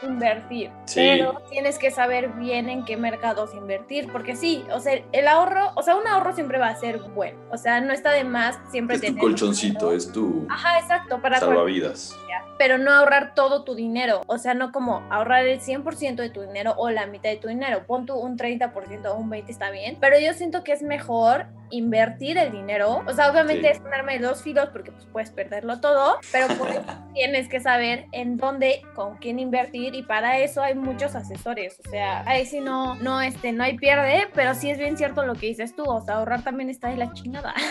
invertir. 0.04 0.70
Pero 0.94 1.42
tienes 1.50 1.78
que 1.78 1.90
saber 1.90 2.30
bien 2.30 2.68
en 2.68 2.84
qué 2.84 2.96
mercados 2.96 3.54
invertir, 3.54 4.10
porque 4.12 4.36
sí, 4.36 4.64
o 4.72 4.80
sea, 4.80 5.00
el 5.12 5.28
ahorro, 5.28 5.72
o 5.74 5.82
sea, 5.82 5.96
un 5.96 6.06
ahorro 6.06 6.34
siempre 6.34 6.58
va 6.58 6.68
a 6.68 6.76
ser 6.76 7.00
bueno. 7.14 7.38
O 7.50 7.58
sea, 7.58 7.80
no 7.80 7.92
está 7.92 8.12
de 8.12 8.24
más 8.24 8.58
siempre 8.70 8.96
es 8.96 9.02
tu 9.02 9.16
colchoncito, 9.16 9.92
es 9.92 10.10
tu 10.10 10.46
Ajá, 10.48 10.78
exacto, 10.78 11.20
para 11.20 11.40
salvavidas. 11.40 12.16
Pero 12.56 12.78
no 12.78 12.92
ahorrar 12.92 13.34
todo 13.34 13.64
tu 13.64 13.74
dinero, 13.74 14.22
o 14.26 14.38
sea, 14.38 14.54
no 14.54 14.70
como 14.70 15.02
ahorrar 15.10 15.44
el 15.46 15.60
100% 15.60 16.14
de 16.14 16.30
tu 16.30 16.42
dinero 16.42 16.74
o 16.76 16.88
la 16.88 17.06
mitad 17.06 17.30
de 17.30 17.36
tu 17.36 17.48
dinero. 17.48 17.84
Pon 17.84 18.06
tú 18.06 18.14
un 18.14 18.38
30% 18.38 19.06
o 19.06 19.14
un 19.16 19.28
20 19.28 19.50
está 19.50 19.70
bien, 19.70 19.98
pero 20.00 20.20
yo 20.20 20.32
siento 20.34 20.62
que 20.62 20.72
es 20.72 20.82
mejor 20.82 21.46
invertir 21.70 22.38
el 22.38 22.52
dinero. 22.52 23.02
O 23.06 23.12
sea, 23.12 23.30
obviamente 23.30 23.70
es 23.70 23.80
ponerme 23.80 24.18
dos 24.18 24.42
filos 24.42 24.68
porque 24.72 24.92
pues, 24.92 25.06
puedes 25.06 25.30
perderlo 25.30 25.80
todo, 25.80 26.18
pero 26.32 26.46
pues, 26.58 26.78
tienes 27.14 27.48
que 27.48 27.60
saber 27.60 28.06
en 28.12 28.36
dónde, 28.36 28.82
con 28.94 29.16
quién 29.16 29.38
invertir 29.38 29.93
y 29.94 30.02
para 30.02 30.40
eso 30.40 30.60
hay 30.60 30.74
muchos 30.74 31.14
asesores. 31.14 31.78
O 31.86 31.90
sea, 31.90 32.24
ahí 32.26 32.44
sí 32.46 32.60
no, 32.60 32.96
no, 32.96 33.20
este, 33.20 33.52
no 33.52 33.62
hay 33.62 33.78
pierde, 33.78 34.28
pero 34.34 34.54
sí 34.54 34.70
es 34.70 34.78
bien 34.78 34.96
cierto 34.96 35.24
lo 35.24 35.34
que 35.34 35.46
dices 35.46 35.76
tú. 35.76 35.84
O 35.84 36.04
sea, 36.04 36.16
ahorrar 36.16 36.42
también 36.42 36.68
está 36.68 36.88
de 36.88 36.96
la 36.96 37.12
chingada. 37.12 37.54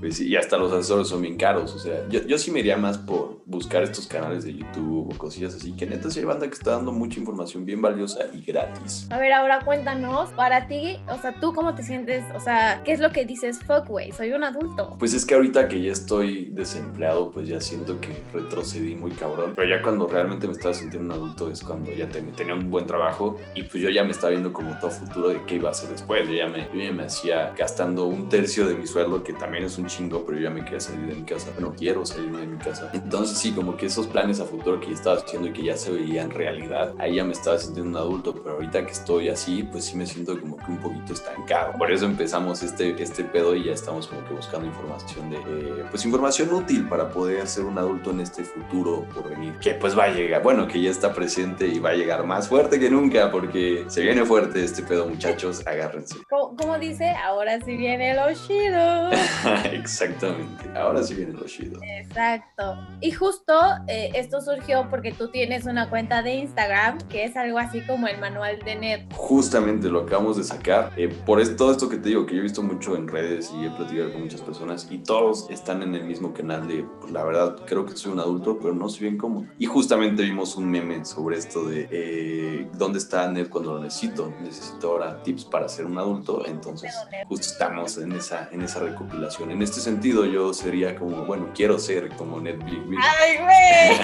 Pues 0.00 0.16
sí, 0.16 0.28
y 0.28 0.36
hasta 0.36 0.56
los 0.56 0.72
asesores 0.72 1.08
son 1.08 1.20
bien 1.20 1.36
caros. 1.36 1.74
O 1.74 1.78
sea, 1.78 2.08
yo, 2.08 2.22
yo 2.22 2.38
sí 2.38 2.50
me 2.50 2.60
iría 2.60 2.76
más 2.78 2.96
por 2.96 3.42
buscar 3.44 3.82
estos 3.82 4.06
canales 4.06 4.44
de 4.44 4.54
YouTube 4.54 5.10
o 5.12 5.18
cosillas 5.18 5.54
así, 5.54 5.72
que 5.72 5.86
neta 5.86 6.10
sí 6.10 6.20
hay 6.20 6.24
banda 6.24 6.46
que 6.46 6.54
está 6.54 6.72
dando 6.72 6.90
mucha 6.90 7.20
información 7.20 7.66
bien 7.66 7.82
valiosa 7.82 8.20
y 8.32 8.40
gratis. 8.40 9.06
A 9.10 9.18
ver, 9.18 9.32
ahora 9.32 9.60
cuéntanos, 9.64 10.30
para 10.30 10.66
ti, 10.68 10.98
o 11.08 11.18
sea, 11.18 11.34
¿tú 11.38 11.52
cómo 11.52 11.74
te 11.74 11.82
sientes? 11.82 12.24
O 12.34 12.40
sea, 12.40 12.82
¿qué 12.84 12.92
es 12.92 13.00
lo 13.00 13.10
que 13.12 13.26
dices, 13.26 13.58
fuck, 13.58 13.88
güey, 13.88 14.12
soy 14.12 14.32
un 14.32 14.44
adulto? 14.44 14.96
Pues 14.98 15.12
es 15.12 15.26
que 15.26 15.34
ahorita 15.34 15.68
que 15.68 15.82
ya 15.82 15.92
estoy 15.92 16.46
desempleado, 16.46 17.30
pues 17.30 17.48
ya 17.48 17.60
siento 17.60 18.00
que 18.00 18.22
retrocedí 18.32 18.94
muy 18.94 19.10
cabrón. 19.10 19.52
Pero 19.54 19.68
ya 19.68 19.82
cuando 19.82 20.06
realmente 20.06 20.46
me 20.46 20.54
estaba 20.54 20.72
sintiendo 20.72 21.14
un 21.14 21.20
adulto 21.20 21.50
es 21.50 21.59
cuando 21.62 21.92
ya 21.92 22.08
tenía 22.08 22.54
un 22.54 22.70
buen 22.70 22.86
trabajo 22.86 23.38
y 23.54 23.62
pues 23.62 23.82
yo 23.82 23.90
ya 23.90 24.04
me 24.04 24.10
estaba 24.10 24.30
viendo 24.30 24.52
como 24.52 24.78
todo 24.78 24.90
futuro 24.90 25.28
de 25.28 25.42
qué 25.46 25.56
iba 25.56 25.68
a 25.68 25.72
hacer 25.72 25.90
después. 25.90 26.28
Yo 26.28 26.34
ya 26.34 26.48
me, 26.48 26.68
yo 26.72 26.80
ya 26.80 26.92
me 26.92 27.04
hacía 27.04 27.52
gastando 27.56 28.06
un 28.06 28.28
tercio 28.28 28.66
de 28.66 28.74
mi 28.74 28.86
sueldo, 28.86 29.22
que 29.22 29.32
también 29.32 29.64
es 29.64 29.78
un 29.78 29.86
chingo, 29.86 30.24
pero 30.24 30.38
yo 30.38 30.44
ya 30.44 30.50
me 30.50 30.64
quería 30.64 30.80
salir 30.80 31.06
de 31.06 31.14
mi 31.14 31.22
casa. 31.22 31.50
No 31.58 31.74
quiero 31.74 32.04
salir 32.06 32.30
de 32.32 32.46
mi 32.46 32.58
casa. 32.58 32.90
Entonces 32.92 33.38
sí, 33.38 33.52
como 33.52 33.76
que 33.76 33.86
esos 33.86 34.06
planes 34.06 34.40
a 34.40 34.44
futuro 34.44 34.80
que 34.80 34.88
ya 34.88 34.94
estaba 34.94 35.16
haciendo 35.16 35.48
y 35.48 35.52
que 35.52 35.62
ya 35.64 35.76
se 35.76 35.90
veían 35.90 36.30
realidad, 36.30 36.94
ahí 36.98 37.16
ya 37.16 37.24
me 37.24 37.32
estaba 37.32 37.58
sintiendo 37.58 37.90
un 37.90 37.96
adulto, 37.96 38.34
pero 38.34 38.56
ahorita 38.56 38.84
que 38.84 38.92
estoy 38.92 39.28
así, 39.28 39.62
pues 39.64 39.84
sí 39.84 39.96
me 39.96 40.06
siento 40.06 40.38
como 40.38 40.56
que 40.56 40.70
un 40.70 40.78
poquito 40.78 41.12
estancado. 41.12 41.72
Por 41.78 41.90
eso 41.90 42.06
empezamos 42.06 42.62
este, 42.62 43.00
este 43.02 43.24
pedo 43.24 43.54
y 43.54 43.64
ya 43.64 43.72
estamos 43.72 44.06
como 44.06 44.24
que 44.26 44.34
buscando 44.34 44.66
información 44.66 45.30
de, 45.30 45.36
eh, 45.36 45.84
pues 45.90 46.04
información 46.04 46.52
útil 46.52 46.88
para 46.88 47.08
poder 47.08 47.46
ser 47.46 47.64
un 47.64 47.78
adulto 47.78 48.10
en 48.10 48.20
este 48.20 48.44
futuro 48.44 49.06
por 49.14 49.28
venir, 49.28 49.54
que 49.60 49.74
pues 49.74 49.98
va 49.98 50.04
a 50.04 50.10
llegar, 50.10 50.42
bueno, 50.42 50.66
que 50.66 50.80
ya 50.80 50.90
está 50.90 51.12
presente 51.12 51.49
y 51.60 51.78
va 51.78 51.90
a 51.90 51.94
llegar 51.94 52.24
más 52.24 52.48
fuerte 52.48 52.78
que 52.78 52.90
nunca 52.90 53.30
porque 53.30 53.84
se 53.88 54.02
viene 54.02 54.24
fuerte 54.24 54.64
este 54.64 54.82
pedo, 54.82 55.06
muchachos, 55.06 55.62
agárrense. 55.66 56.16
Como, 56.28 56.78
dice, 56.78 57.10
ahora 57.10 57.60
sí 57.60 57.76
viene 57.76 58.14
lo 58.14 58.32
chido. 58.34 59.10
Exactamente, 59.72 60.70
ahora 60.78 61.02
sí 61.02 61.14
viene 61.14 61.32
lo 61.32 61.44
chido. 61.44 61.80
Exacto. 61.82 62.76
Y 63.00 63.10
justo 63.12 63.52
eh, 63.88 64.10
esto 64.14 64.40
surgió 64.40 64.88
porque 64.88 65.12
tú 65.12 65.28
tienes 65.30 65.66
una 65.66 65.90
cuenta 65.90 66.22
de 66.22 66.34
Instagram 66.34 66.98
que 67.08 67.24
es 67.24 67.36
algo 67.36 67.58
así 67.58 67.80
como 67.82 68.06
el 68.06 68.18
manual 68.20 68.58
de 68.64 68.76
Ned. 68.76 69.00
Justamente 69.14 69.88
lo 69.88 70.00
acabamos 70.00 70.36
de 70.36 70.44
sacar. 70.44 70.92
Eh, 70.96 71.08
por 71.26 71.40
todo 71.56 71.72
esto 71.72 71.88
que 71.88 71.96
te 71.96 72.10
digo, 72.10 72.26
que 72.26 72.34
yo 72.34 72.40
he 72.40 72.42
visto 72.42 72.62
mucho 72.62 72.96
en 72.96 73.08
redes 73.08 73.52
y 73.58 73.64
he 73.64 73.70
platicado 73.70 74.12
con 74.12 74.22
muchas 74.22 74.40
personas 74.42 74.86
y 74.90 74.98
todos 74.98 75.48
están 75.50 75.82
en 75.82 75.94
el 75.94 76.04
mismo 76.04 76.32
canal 76.32 76.66
de, 76.68 76.84
pues, 77.00 77.12
la 77.12 77.24
verdad, 77.24 77.56
creo 77.66 77.86
que 77.86 77.96
soy 77.96 78.12
un 78.12 78.20
adulto, 78.20 78.58
pero 78.58 78.74
no 78.74 78.88
sé 78.88 79.00
bien 79.00 79.16
cómo. 79.16 79.46
Y 79.58 79.66
justamente 79.66 80.22
vimos 80.22 80.56
un 80.56 80.70
meme 80.70 81.04
sobre 81.04 81.29
esto 81.32 81.64
de 81.64 81.88
eh, 81.90 82.68
dónde 82.74 82.98
está 82.98 83.30
Ned 83.30 83.48
cuando 83.48 83.74
lo 83.74 83.82
necesito. 83.82 84.32
Necesito 84.40 84.90
ahora 84.90 85.22
tips 85.22 85.44
para 85.44 85.68
ser 85.68 85.86
un 85.86 85.98
adulto. 85.98 86.44
Entonces, 86.46 86.94
justo 87.28 87.46
estamos 87.46 87.96
en 87.98 88.12
esa, 88.12 88.48
en 88.52 88.62
esa 88.62 88.80
recopilación. 88.80 89.50
En 89.50 89.62
este 89.62 89.80
sentido, 89.80 90.24
yo 90.24 90.52
sería 90.52 90.96
como, 90.96 91.24
bueno, 91.24 91.50
quiero 91.54 91.78
ser 91.78 92.08
como 92.16 92.40
Ned 92.40 92.58
Big 92.64 92.82
¡Ay, 92.98 93.38
güey! 93.38 93.98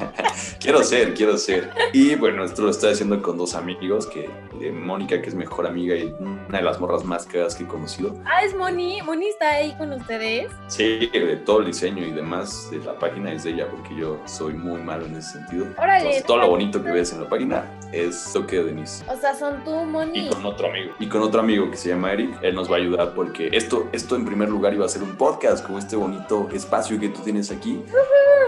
quiero 0.60 0.82
ser, 0.82 1.14
quiero 1.14 1.36
ser. 1.38 1.70
Y 1.92 2.14
bueno, 2.14 2.44
esto 2.44 2.62
lo 2.62 2.70
estoy 2.70 2.92
haciendo 2.92 3.22
con 3.22 3.38
dos 3.38 3.54
amigos, 3.54 4.06
que 4.06 4.30
Mónica, 4.72 5.20
que 5.22 5.28
es 5.28 5.34
mejor 5.34 5.66
amiga 5.66 5.96
y 5.96 6.14
una 6.20 6.58
de 6.58 6.62
las 6.62 6.80
morras 6.80 7.04
más 7.04 7.26
caras 7.26 7.54
que 7.54 7.64
he 7.64 7.66
conocido. 7.66 8.14
Ah, 8.24 8.44
es 8.44 8.54
Moni. 8.54 9.00
Moni 9.02 9.28
está 9.28 9.50
ahí 9.50 9.74
con 9.78 9.92
ustedes. 9.92 10.52
Sí, 10.68 11.10
de 11.12 11.36
todo 11.36 11.60
el 11.60 11.66
diseño 11.66 12.04
y 12.04 12.10
demás 12.10 12.70
de 12.70 12.78
la 12.78 12.98
página 12.98 13.32
es 13.32 13.44
de 13.44 13.50
ella, 13.50 13.68
porque 13.70 13.94
yo 13.96 14.18
soy 14.26 14.54
muy 14.54 14.80
malo 14.82 15.06
en 15.06 15.16
ese 15.16 15.38
sentido. 15.38 15.66
Órale. 15.78 15.98
Entonces, 16.00 16.24
todo 16.24 16.38
lo 16.38 16.48
bonito 16.48 16.82
que 16.82 16.90
ves 16.90 17.12
en 17.12 17.22
la 17.22 17.28
página 17.28 17.64
es 17.92 18.32
toque 18.32 18.56
de 18.56 18.64
Denise. 18.64 19.04
O 19.08 19.16
sea, 19.16 19.34
son 19.34 19.64
tú, 19.64 19.70
Moni. 19.70 20.26
Y 20.26 20.28
con 20.28 20.44
otro 20.44 20.68
amigo. 20.68 20.94
Y 20.98 21.06
con 21.06 21.22
otro 21.22 21.40
amigo 21.40 21.70
que 21.70 21.76
se 21.76 21.88
llama 21.88 22.12
Eric. 22.12 22.38
Él 22.42 22.54
nos 22.54 22.70
va 22.70 22.76
a 22.76 22.78
ayudar 22.78 23.14
porque 23.14 23.48
esto, 23.52 23.88
esto 23.92 24.16
en 24.16 24.24
primer 24.24 24.48
lugar 24.48 24.74
iba 24.74 24.84
a 24.84 24.88
ser 24.88 25.02
un 25.02 25.16
podcast, 25.16 25.64
como 25.64 25.78
este 25.78 25.96
bonito 25.96 26.48
espacio 26.52 26.98
que 26.98 27.08
tú 27.08 27.20
tienes 27.22 27.50
aquí. 27.50 27.82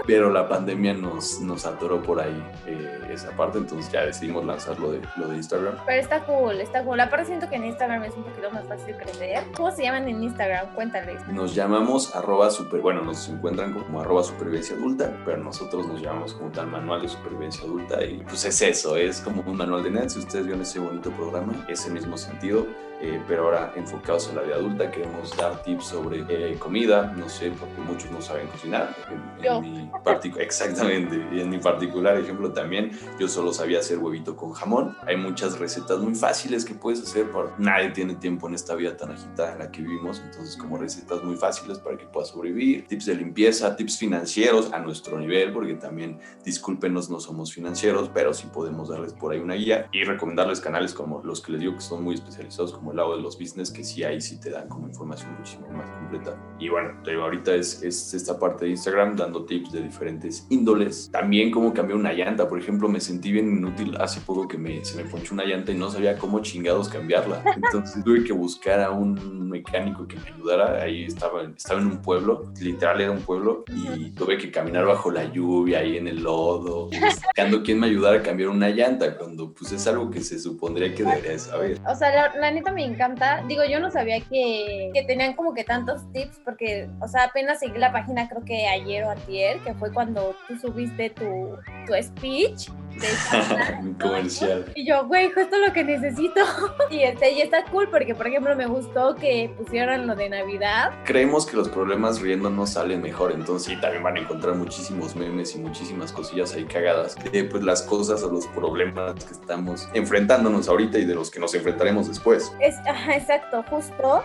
Pero 0.05 0.29
la 0.29 0.49
pandemia 0.49 0.93
nos, 0.93 1.39
nos 1.39 1.65
atoró 1.65 2.01
por 2.01 2.19
ahí 2.19 2.43
eh, 2.67 2.99
esa 3.09 3.31
parte, 3.31 3.57
entonces 3.57 3.91
ya 3.91 4.05
decidimos 4.05 4.43
lanzar 4.43 4.77
lo 4.79 4.91
de, 4.91 4.99
lo 5.15 5.29
de 5.29 5.37
Instagram. 5.37 5.75
Pero 5.85 6.01
está 6.03 6.25
cool, 6.25 6.59
está 6.59 6.83
cool. 6.83 6.99
Aparte 6.99 7.25
siento 7.27 7.49
que 7.49 7.55
en 7.55 7.65
Instagram 7.65 8.03
es 8.03 8.15
un 8.15 8.23
poquito 8.23 8.51
más 8.51 8.67
fácil 8.67 8.95
crecer. 8.95 9.43
¿Cómo 9.55 9.71
se 9.71 9.83
llaman 9.83 10.07
en 10.07 10.23
Instagram? 10.23 10.73
Cuéntales. 10.75 11.25
Nos 11.27 11.55
llamamos 11.55 12.15
arroba 12.15 12.51
super, 12.51 12.81
bueno, 12.81 13.01
nos 13.01 13.27
encuentran 13.29 13.73
como 13.73 14.01
arroba 14.01 14.23
supervivencia 14.23 14.75
adulta, 14.75 15.11
pero 15.25 15.37
nosotros 15.37 15.87
nos 15.87 16.01
llamamos 16.01 16.33
como 16.33 16.51
tal 16.51 16.67
manual 16.67 17.01
de 17.01 17.09
supervivencia 17.09 17.63
adulta 17.63 18.03
y 18.03 18.17
pues 18.27 18.45
es 18.45 18.61
eso, 18.61 18.95
es 18.97 19.21
como 19.21 19.41
un 19.41 19.57
manual 19.57 19.83
de 19.83 19.91
net. 19.91 20.09
Si 20.09 20.19
ustedes 20.19 20.45
vieron 20.45 20.61
ese 20.61 20.79
bonito 20.79 21.11
programa, 21.11 21.53
ese 21.67 21.89
mismo 21.89 22.17
sentido. 22.17 22.67
Eh, 23.05 23.21
pero 23.27 23.43
ahora 23.43 23.73
enfocados 23.75 24.29
en 24.29 24.37
la 24.37 24.43
vida 24.43 24.55
adulta, 24.55 24.89
queremos 24.89 25.35
dar 25.35 25.61
tips 25.61 25.87
sobre 25.87 26.23
eh, 26.29 26.57
comida, 26.57 27.13
no 27.17 27.27
sé, 27.27 27.51
porque 27.51 27.81
muchos 27.81 28.09
no 28.11 28.21
saben 28.21 28.47
cocinar. 28.47 28.95
En, 29.41 29.45
en 29.45 29.61
mi 29.61 29.91
exactamente, 30.39 31.21
y 31.33 31.41
en 31.41 31.49
mi 31.49 31.57
particular 31.57 32.17
ejemplo 32.17 32.53
también, 32.53 32.91
yo 33.19 33.27
solo 33.27 33.51
sabía 33.51 33.79
hacer 33.79 33.97
huevito 33.97 34.37
con 34.37 34.53
jamón. 34.53 34.95
Hay 35.05 35.17
muchas 35.17 35.59
recetas 35.59 35.99
muy 35.99 36.15
fáciles 36.15 36.63
que 36.63 36.75
puedes 36.75 37.01
hacer, 37.01 37.29
por 37.29 37.51
nadie 37.59 37.89
tiene 37.89 38.15
tiempo 38.15 38.47
en 38.47 38.53
esta 38.53 38.73
vida 38.73 38.95
tan 38.95 39.11
agitada 39.11 39.51
en 39.51 39.59
la 39.59 39.69
que 39.69 39.81
vivimos, 39.81 40.21
entonces 40.25 40.55
como 40.55 40.77
recetas 40.77 41.21
muy 41.25 41.35
fáciles 41.35 41.79
para 41.79 41.97
que 41.97 42.05
puedas 42.05 42.29
sobrevivir, 42.29 42.87
tips 42.87 43.07
de 43.07 43.15
limpieza, 43.15 43.75
tips 43.75 43.97
financieros 43.97 44.71
a 44.71 44.79
nuestro 44.79 45.19
nivel, 45.19 45.51
porque 45.51 45.73
también, 45.73 46.19
discúlpenos, 46.45 47.09
no 47.09 47.19
somos 47.19 47.51
financieros, 47.51 48.09
pero 48.13 48.33
sí 48.33 48.47
podemos 48.53 48.87
darles 48.87 49.11
por 49.11 49.33
ahí 49.33 49.39
una 49.39 49.55
guía 49.55 49.89
y 49.91 50.05
recomendarles 50.05 50.61
canales 50.61 50.93
como 50.93 51.21
los 51.21 51.41
que 51.41 51.51
les 51.51 51.59
digo 51.59 51.75
que 51.75 51.81
son 51.81 52.01
muy 52.01 52.15
especializados, 52.15 52.71
como 52.71 52.92
el 52.93 52.97
lado 52.97 53.15
de 53.15 53.21
los 53.21 53.37
business, 53.37 53.71
que 53.71 53.83
sí 53.83 54.03
ahí 54.03 54.21
sí 54.21 54.39
te 54.39 54.49
dan 54.49 54.69
como 54.69 54.87
información 54.87 55.35
muchísimo 55.37 55.67
más 55.71 55.89
completa. 55.89 56.37
Y 56.59 56.69
bueno, 56.69 57.01
te 57.03 57.11
digo, 57.11 57.23
ahorita 57.23 57.53
es, 57.55 57.83
es 57.83 58.13
esta 58.13 58.39
parte 58.39 58.65
de 58.65 58.71
Instagram 58.71 59.15
dando 59.15 59.45
tips 59.45 59.71
de 59.71 59.81
diferentes 59.81 60.47
índoles. 60.49 61.09
También 61.11 61.51
cómo 61.51 61.73
cambiar 61.73 61.99
una 61.99 62.13
llanta, 62.13 62.47
por 62.47 62.59
ejemplo, 62.59 62.87
me 62.87 62.99
sentí 62.99 63.31
bien 63.31 63.49
inútil 63.49 63.97
hace 63.99 64.21
poco 64.21 64.47
que 64.47 64.57
me, 64.57 64.85
se 64.85 65.01
me 65.01 65.09
ponchó 65.09 65.33
una 65.33 65.43
llanta 65.43 65.71
y 65.71 65.75
no 65.75 65.89
sabía 65.89 66.17
cómo 66.17 66.39
chingados 66.39 66.87
cambiarla. 66.87 67.43
Entonces 67.55 68.03
tuve 68.03 68.23
que 68.23 68.33
buscar 68.33 68.79
a 68.79 68.91
un 68.91 69.49
mecánico 69.49 70.07
que 70.07 70.17
me 70.17 70.29
ayudara. 70.29 70.81
Ahí 70.81 71.05
estaba, 71.05 71.43
estaba 71.43 71.81
en 71.81 71.87
un 71.87 72.01
pueblo, 72.01 72.51
literal 72.59 73.01
era 73.01 73.11
un 73.11 73.21
pueblo, 73.21 73.63
y 73.67 74.11
tuve 74.11 74.37
que 74.37 74.51
caminar 74.51 74.85
bajo 74.85 75.11
la 75.11 75.25
lluvia, 75.25 75.79
ahí 75.79 75.97
en 75.97 76.07
el 76.07 76.23
lodo, 76.23 76.89
buscando 76.89 77.63
quién 77.63 77.79
me 77.79 77.87
ayudara 77.87 78.19
a 78.19 78.21
cambiar 78.21 78.49
una 78.49 78.69
llanta, 78.69 79.17
cuando 79.17 79.53
pues 79.53 79.71
es 79.71 79.85
algo 79.87 80.09
que 80.09 80.21
se 80.21 80.39
supondría 80.39 80.93
que 80.93 81.03
debería 81.03 81.31
de 81.31 81.39
saber. 81.39 81.79
O 81.87 81.95
sea, 81.95 82.13
la, 82.13 82.35
la 82.39 82.51
neta 82.51 82.71
me 82.71 82.82
encanta. 82.83 83.43
Digo, 83.47 83.63
yo 83.63 83.79
no 83.79 83.91
sabía 83.91 84.19
que, 84.19 84.91
que 84.93 85.03
tenían 85.03 85.33
como 85.33 85.53
que 85.53 85.63
tantos 85.63 86.01
tips 86.11 86.39
porque, 86.43 86.89
o 87.01 87.07
sea, 87.07 87.25
apenas 87.25 87.59
seguí 87.59 87.77
la 87.77 87.91
página 87.91 88.27
creo 88.27 88.43
que 88.43 88.67
ayer 88.67 89.03
o 89.05 89.11
ayer, 89.11 89.59
que 89.59 89.73
fue 89.73 89.91
cuando 89.91 90.35
tú 90.47 90.57
subiste 90.57 91.09
tu, 91.09 91.57
tu 91.87 91.93
speech 92.01 92.69
comercial. 94.01 94.65
Y 94.75 94.85
yo, 94.85 95.05
güey, 95.07 95.31
justo 95.31 95.57
lo 95.57 95.73
que 95.73 95.83
necesito. 95.83 96.41
Y 96.89 97.01
este, 97.03 97.31
y 97.31 97.41
está 97.41 97.65
cool 97.65 97.89
porque, 97.89 98.13
por 98.13 98.27
ejemplo, 98.27 98.55
me 98.55 98.67
gustó 98.67 99.15
que 99.15 99.51
pusieran 99.57 100.05
lo 100.05 100.15
de 100.15 100.29
Navidad. 100.29 100.91
Creemos 101.05 101.45
que 101.45 101.57
los 101.57 101.69
problemas 101.69 102.21
riendo 102.21 102.49
no 102.49 102.67
salen 102.67 103.01
mejor, 103.01 103.31
entonces 103.31 103.73
sí, 103.73 103.81
también 103.81 104.03
van 104.03 104.17
a 104.17 104.19
encontrar 104.19 104.55
muchísimos 104.55 105.15
memes 105.15 105.55
y 105.55 105.59
muchísimas 105.59 106.11
cosillas 106.11 106.53
ahí 106.53 106.65
cagadas 106.65 107.15
de 107.15 107.43
pues 107.45 107.63
las 107.63 107.81
cosas 107.81 108.21
o 108.23 108.29
los 108.29 108.45
problemas 108.47 109.13
que 109.13 109.33
estamos 109.33 109.89
enfrentándonos 109.93 110.67
ahorita 110.67 110.99
y 110.99 111.05
de 111.05 111.15
los 111.15 111.31
que 111.31 111.39
nos 111.39 111.55
enfrentaremos 111.55 112.07
después. 112.07 112.53
Es, 112.59 112.75
ajá, 112.85 113.15
exacto, 113.15 113.63
justo. 113.69 114.23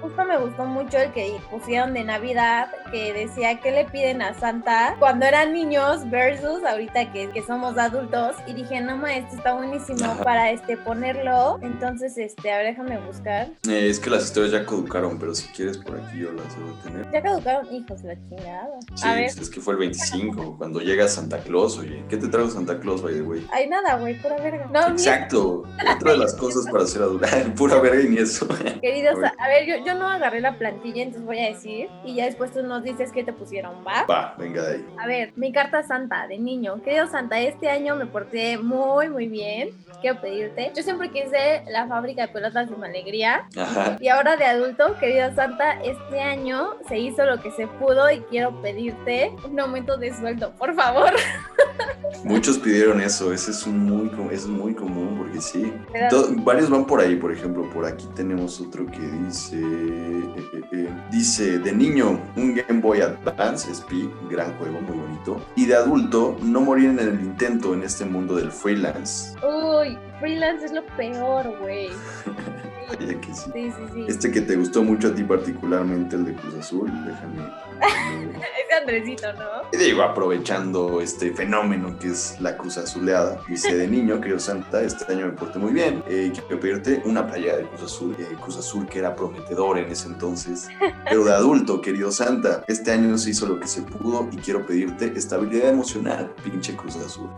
Justo 0.00 0.24
me 0.24 0.38
gustó 0.38 0.64
mucho 0.64 0.98
el 0.98 1.10
que 1.12 1.36
pusieron 1.50 1.94
de 1.94 2.04
Navidad, 2.04 2.68
que 2.92 3.12
decía 3.12 3.60
que 3.60 3.72
le 3.72 3.84
piden 3.86 4.22
a 4.22 4.34
Santa 4.34 4.96
cuando 4.98 5.26
eran 5.26 5.52
niños 5.52 6.08
versus 6.10 6.62
ahorita 6.64 7.12
que, 7.12 7.30
que 7.30 7.42
somos 7.42 7.76
adultos. 7.76 8.03
Y 8.46 8.52
dije, 8.52 8.80
no, 8.80 8.96
ma, 8.96 9.14
esto 9.14 9.36
está 9.36 9.54
buenísimo 9.54 10.04
Ajá. 10.04 10.22
para 10.22 10.50
este 10.50 10.76
ponerlo. 10.76 11.58
Entonces, 11.62 12.16
este, 12.18 12.52
a 12.52 12.58
ver, 12.58 12.66
déjame 12.66 12.98
buscar. 12.98 13.48
Eh, 13.68 13.88
es 13.88 13.98
que 13.98 14.10
las 14.10 14.24
historias 14.24 14.52
ya 14.52 14.64
caducaron, 14.66 15.18
pero 15.18 15.34
si 15.34 15.48
quieres 15.48 15.78
por 15.78 15.96
aquí 15.98 16.18
yo 16.20 16.32
las 16.32 16.56
debo 16.56 16.72
tener. 16.82 17.10
Ya 17.10 17.22
caducaron, 17.22 17.74
hijos, 17.74 18.02
la 18.04 18.14
chingada. 18.28 18.68
Sí, 18.94 19.08
A 19.08 19.14
ver, 19.14 19.24
es 19.24 19.50
que 19.50 19.60
fue 19.60 19.74
el 19.74 19.80
25, 19.80 20.56
cuando 20.58 20.80
llega 20.80 21.08
Santa 21.08 21.38
Claus, 21.38 21.78
oye. 21.78 22.04
¿Qué 22.08 22.16
te 22.16 22.28
trajo 22.28 22.50
Santa 22.50 22.78
Claus, 22.78 23.02
by 23.02 23.14
the 23.14 23.22
way? 23.22 23.46
hay 23.52 23.68
nada, 23.68 23.96
güey, 23.96 24.20
pura 24.20 24.36
verga. 24.36 24.68
No, 24.72 24.88
Exacto, 24.88 25.64
otra 25.96 26.12
de 26.12 26.18
las 26.18 26.34
cosas 26.34 26.70
para 26.70 26.86
ser 26.86 27.02
adulto. 27.02 27.26
Pura 27.56 27.80
verga 27.80 28.02
y 28.02 28.08
ni 28.08 28.18
eso. 28.18 28.46
queridos, 28.80 29.14
A 29.16 29.18
ver. 29.20 29.32
a 29.38 29.48
ver, 29.48 29.66
yo, 29.66 29.84
yo 29.84 29.94
no 29.94 30.08
agarré 30.08 30.40
la 30.40 30.58
plantilla, 30.58 31.02
entonces 31.02 31.24
voy 31.26 31.38
a 31.38 31.48
decir. 31.48 31.88
Y 32.04 32.14
ya 32.16 32.24
después 32.26 32.52
tú 32.52 32.62
nos 32.62 32.82
dices 32.82 33.10
qué 33.12 33.24
te 33.24 33.32
pusieron, 33.32 33.84
¿va? 33.86 34.04
Va, 34.10 34.34
venga 34.38 34.62
de 34.62 34.74
ahí. 34.76 34.86
A 34.98 35.06
ver, 35.06 35.32
mi 35.36 35.52
carta 35.52 35.82
santa 35.82 36.26
de 36.26 36.38
niño. 36.38 36.82
Querido 36.82 37.06
Santa, 37.06 37.38
este 37.40 37.68
año 37.70 37.93
me 37.96 38.06
porté 38.06 38.58
muy, 38.58 39.08
muy 39.08 39.28
bien. 39.28 39.70
Quiero 40.00 40.20
pedirte. 40.20 40.70
Yo 40.76 40.82
siempre 40.82 41.10
quise 41.10 41.62
la 41.70 41.86
fábrica 41.86 42.22
de 42.26 42.28
pelotas 42.28 42.68
de 42.68 42.86
alegría. 42.86 43.48
Ajá. 43.56 43.96
Y 44.00 44.08
ahora 44.08 44.36
de 44.36 44.44
adulto, 44.44 44.96
querido 45.00 45.34
Santa, 45.34 45.80
este 45.82 46.20
año 46.20 46.72
se 46.88 46.98
hizo 46.98 47.24
lo 47.24 47.40
que 47.40 47.50
se 47.52 47.66
pudo 47.66 48.10
y 48.10 48.20
quiero 48.28 48.60
pedirte 48.60 49.32
un 49.48 49.58
aumento 49.60 49.96
de 49.96 50.14
sueldo, 50.14 50.52
por 50.58 50.74
favor. 50.74 51.10
Muchos 52.24 52.58
pidieron 52.58 53.00
eso, 53.00 53.32
ese 53.32 53.50
es 53.50 53.66
muy, 53.66 54.10
es 54.30 54.46
muy 54.46 54.74
común 54.74 55.16
porque 55.18 55.40
sí. 55.40 55.72
Pero- 55.92 56.08
To- 56.10 56.28
varios 56.36 56.70
van 56.70 56.86
por 56.86 57.00
ahí, 57.00 57.16
por 57.16 57.32
ejemplo, 57.32 57.68
por 57.72 57.84
aquí 57.86 58.06
tenemos 58.14 58.60
otro 58.60 58.86
que 58.86 58.98
dice, 59.00 59.56
eh, 59.56 60.24
eh, 60.54 60.60
eh, 60.72 60.88
dice, 61.10 61.58
de 61.58 61.72
niño, 61.72 62.20
un 62.36 62.54
Game 62.54 62.80
Boy 62.80 63.00
Advance, 63.00 63.70
SP, 63.72 64.08
gran 64.30 64.56
juego, 64.58 64.80
muy 64.80 64.96
bonito. 64.98 65.40
Y 65.56 65.66
de 65.66 65.76
adulto, 65.76 66.36
no 66.42 66.60
morir 66.60 66.90
en 66.90 66.98
el 66.98 67.20
intento 67.20 67.74
en 67.74 67.82
este 67.84 68.04
mundo 68.04 68.36
del 68.36 68.50
freelance. 68.50 69.34
Uy, 69.46 69.98
freelance 70.20 70.66
es 70.66 70.72
lo 70.72 70.84
peor, 70.96 71.56
güey. 71.60 71.90
Vaya 72.88 73.20
que 73.20 73.34
sí. 73.34 73.50
Sí, 73.52 73.72
sí, 73.72 73.82
sí. 73.92 74.04
Este 74.08 74.30
que 74.30 74.40
te 74.40 74.56
gustó 74.56 74.82
mucho 74.82 75.08
a 75.08 75.14
ti 75.14 75.22
particularmente, 75.22 76.16
el 76.16 76.24
de 76.24 76.34
Cruz 76.34 76.54
Azul, 76.54 76.90
déjame... 77.04 77.64
Ese 78.34 78.74
Andresito, 78.74 79.32
¿no? 79.34 79.62
Y 79.72 79.76
digo, 79.76 80.02
aprovechando 80.02 81.00
este 81.00 81.32
fenómeno 81.32 81.98
que 81.98 82.08
es 82.08 82.40
la 82.40 82.56
Cruz 82.56 82.78
Azuleada, 82.78 83.40
dice 83.48 83.74
de 83.74 83.88
niño, 83.88 84.20
querido 84.20 84.38
Santa, 84.38 84.82
este 84.82 85.10
año 85.12 85.26
me 85.26 85.32
porté 85.32 85.58
muy 85.58 85.72
bien. 85.72 86.02
Eh, 86.08 86.32
quiero 86.32 86.60
pedirte 86.60 87.02
una 87.04 87.26
playa 87.26 87.56
de 87.56 87.64
Cruz 87.64 87.82
Azul, 87.82 88.16
eh, 88.18 88.36
Cruz 88.40 88.56
Azul 88.58 88.86
que 88.86 88.98
era 88.98 89.14
prometedor 89.16 89.78
en 89.78 89.90
ese 89.90 90.08
entonces. 90.08 90.68
Pero 91.08 91.24
de 91.24 91.32
adulto, 91.32 91.80
querido 91.80 92.12
Santa, 92.12 92.64
este 92.68 92.92
año 92.92 93.16
se 93.18 93.30
hizo 93.30 93.46
lo 93.46 93.58
que 93.58 93.66
se 93.66 93.82
pudo 93.82 94.28
y 94.30 94.36
quiero 94.36 94.66
pedirte 94.66 95.12
estabilidad 95.16 95.70
emocional, 95.70 96.32
pinche 96.42 96.76
Cruz 96.76 96.96
Azul. 96.96 97.30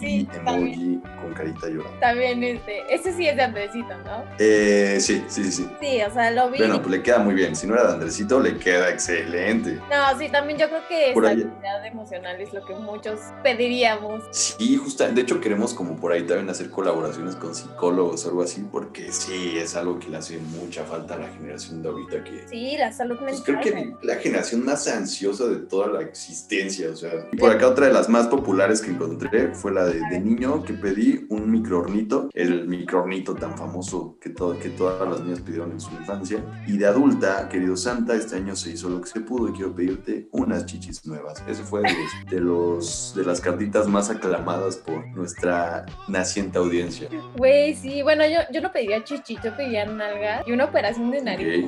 Y. 0.00 0.24
También, 0.24 0.56
emoji 0.56 1.00
con 1.20 1.34
carita 1.34 1.68
llorando. 1.68 1.98
también 2.00 2.42
este. 2.42 2.82
Ese 2.94 3.12
sí 3.12 3.26
es 3.26 3.36
de 3.36 3.42
Andresito, 3.42 3.96
¿no? 4.04 4.24
Eh, 4.38 4.91
Eh, 4.96 5.00
sí, 5.00 5.24
sí, 5.28 5.50
sí. 5.50 5.66
Sí, 5.80 6.00
o 6.02 6.12
sea, 6.12 6.30
lo 6.30 6.50
vi. 6.50 6.58
Bueno, 6.58 6.78
pues 6.82 6.90
le 6.90 7.02
queda 7.02 7.18
muy 7.18 7.34
bien. 7.34 7.54
Si 7.56 7.66
no 7.66 7.74
era 7.74 7.86
de 7.86 7.92
Andresito, 7.94 8.40
le 8.40 8.58
queda 8.58 8.90
excelente. 8.90 9.76
No, 9.90 10.18
sí, 10.18 10.28
también 10.30 10.58
yo 10.58 10.68
creo 10.68 10.82
que 10.88 11.10
Por 11.14 11.26
ahí- 11.26 11.38
estabilidad 11.40 11.86
emocional 11.86 12.40
es 12.40 12.52
lo 12.52 12.64
que 12.64 12.74
muchos 12.74 13.20
pediríamos. 13.42 14.22
Sí, 14.32 14.76
justo. 14.76 15.06
De 15.08 15.20
hecho, 15.20 15.40
queremos 15.40 15.74
como 15.74 15.96
por 15.96 16.12
ahí 16.12 16.22
también 16.26 16.48
hacer 16.50 16.70
colaboraciones 16.70 17.36
con 17.36 17.54
psicólogos 17.54 18.24
o 18.24 18.28
algo 18.28 18.42
así, 18.42 18.64
porque 18.70 19.12
sí, 19.12 19.54
es 19.58 19.76
algo 19.76 19.98
que 19.98 20.08
le 20.08 20.16
hace 20.18 20.38
mucha 20.38 20.84
falta 20.84 21.14
a 21.14 21.18
la 21.18 21.28
generación 21.28 21.82
de 21.82 21.88
ahorita 21.88 22.24
que... 22.24 22.46
Sí, 22.48 22.76
la 22.78 22.92
salud 22.92 23.16
Pues 23.18 23.36
mental. 23.46 23.60
creo 23.62 23.74
que 24.00 24.06
la 24.06 24.16
generación 24.16 24.64
más 24.64 24.86
ansiosa 24.88 25.46
de 25.46 25.56
toda 25.56 25.88
la 25.88 26.00
existencia, 26.02 26.90
o 26.90 26.96
sea. 26.96 27.10
Y 27.32 27.36
por 27.36 27.50
acá 27.50 27.68
otra 27.68 27.86
de 27.86 27.92
las 27.92 28.08
más 28.08 28.26
populares 28.28 28.80
que 28.80 28.90
encontré 28.90 29.48
fue 29.54 29.72
la 29.72 29.84
de, 29.84 30.00
de 30.10 30.20
niño 30.20 30.62
que 30.64 30.74
pedí 30.74 31.26
un 31.28 31.50
microornito, 31.50 32.28
el 32.34 32.66
microornito 32.68 33.34
tan 33.34 33.56
famoso 33.56 34.16
que, 34.20 34.30
todo, 34.30 34.58
que 34.58 34.68
todas 34.90 35.08
las 35.08 35.20
niñas 35.20 35.40
pidieron 35.40 35.72
en 35.72 35.80
su 35.80 35.90
infancia. 35.92 36.42
Y 36.66 36.76
de 36.76 36.86
adulta, 36.86 37.48
querido 37.48 37.76
Santa, 37.76 38.14
este 38.14 38.36
año 38.36 38.56
se 38.56 38.70
hizo 38.70 38.88
lo 38.88 39.00
que 39.00 39.08
se 39.08 39.20
pudo 39.20 39.48
y 39.48 39.52
quiero 39.52 39.74
pedirte 39.74 40.28
unas 40.32 40.66
chichis 40.66 41.06
nuevas. 41.06 41.42
Ese 41.46 41.62
fue 41.62 41.82
de, 41.82 41.92
los, 41.92 42.30
de, 42.30 42.40
los, 42.40 43.14
de 43.16 43.24
las 43.24 43.40
cartitas 43.40 43.86
más 43.86 44.10
aclamadas 44.10 44.76
por 44.76 45.06
nuestra 45.08 45.86
naciente 46.08 46.58
audiencia. 46.58 47.08
Güey, 47.36 47.74
sí, 47.74 48.02
bueno, 48.02 48.24
yo, 48.26 48.38
yo 48.52 48.60
no 48.60 48.72
pediría 48.72 49.04
chichi, 49.04 49.38
yo 49.42 49.56
pediría 49.56 49.86
nalga 49.86 50.42
y 50.46 50.52
una 50.52 50.64
operación 50.64 51.10
de 51.10 51.22
nariz 51.22 51.66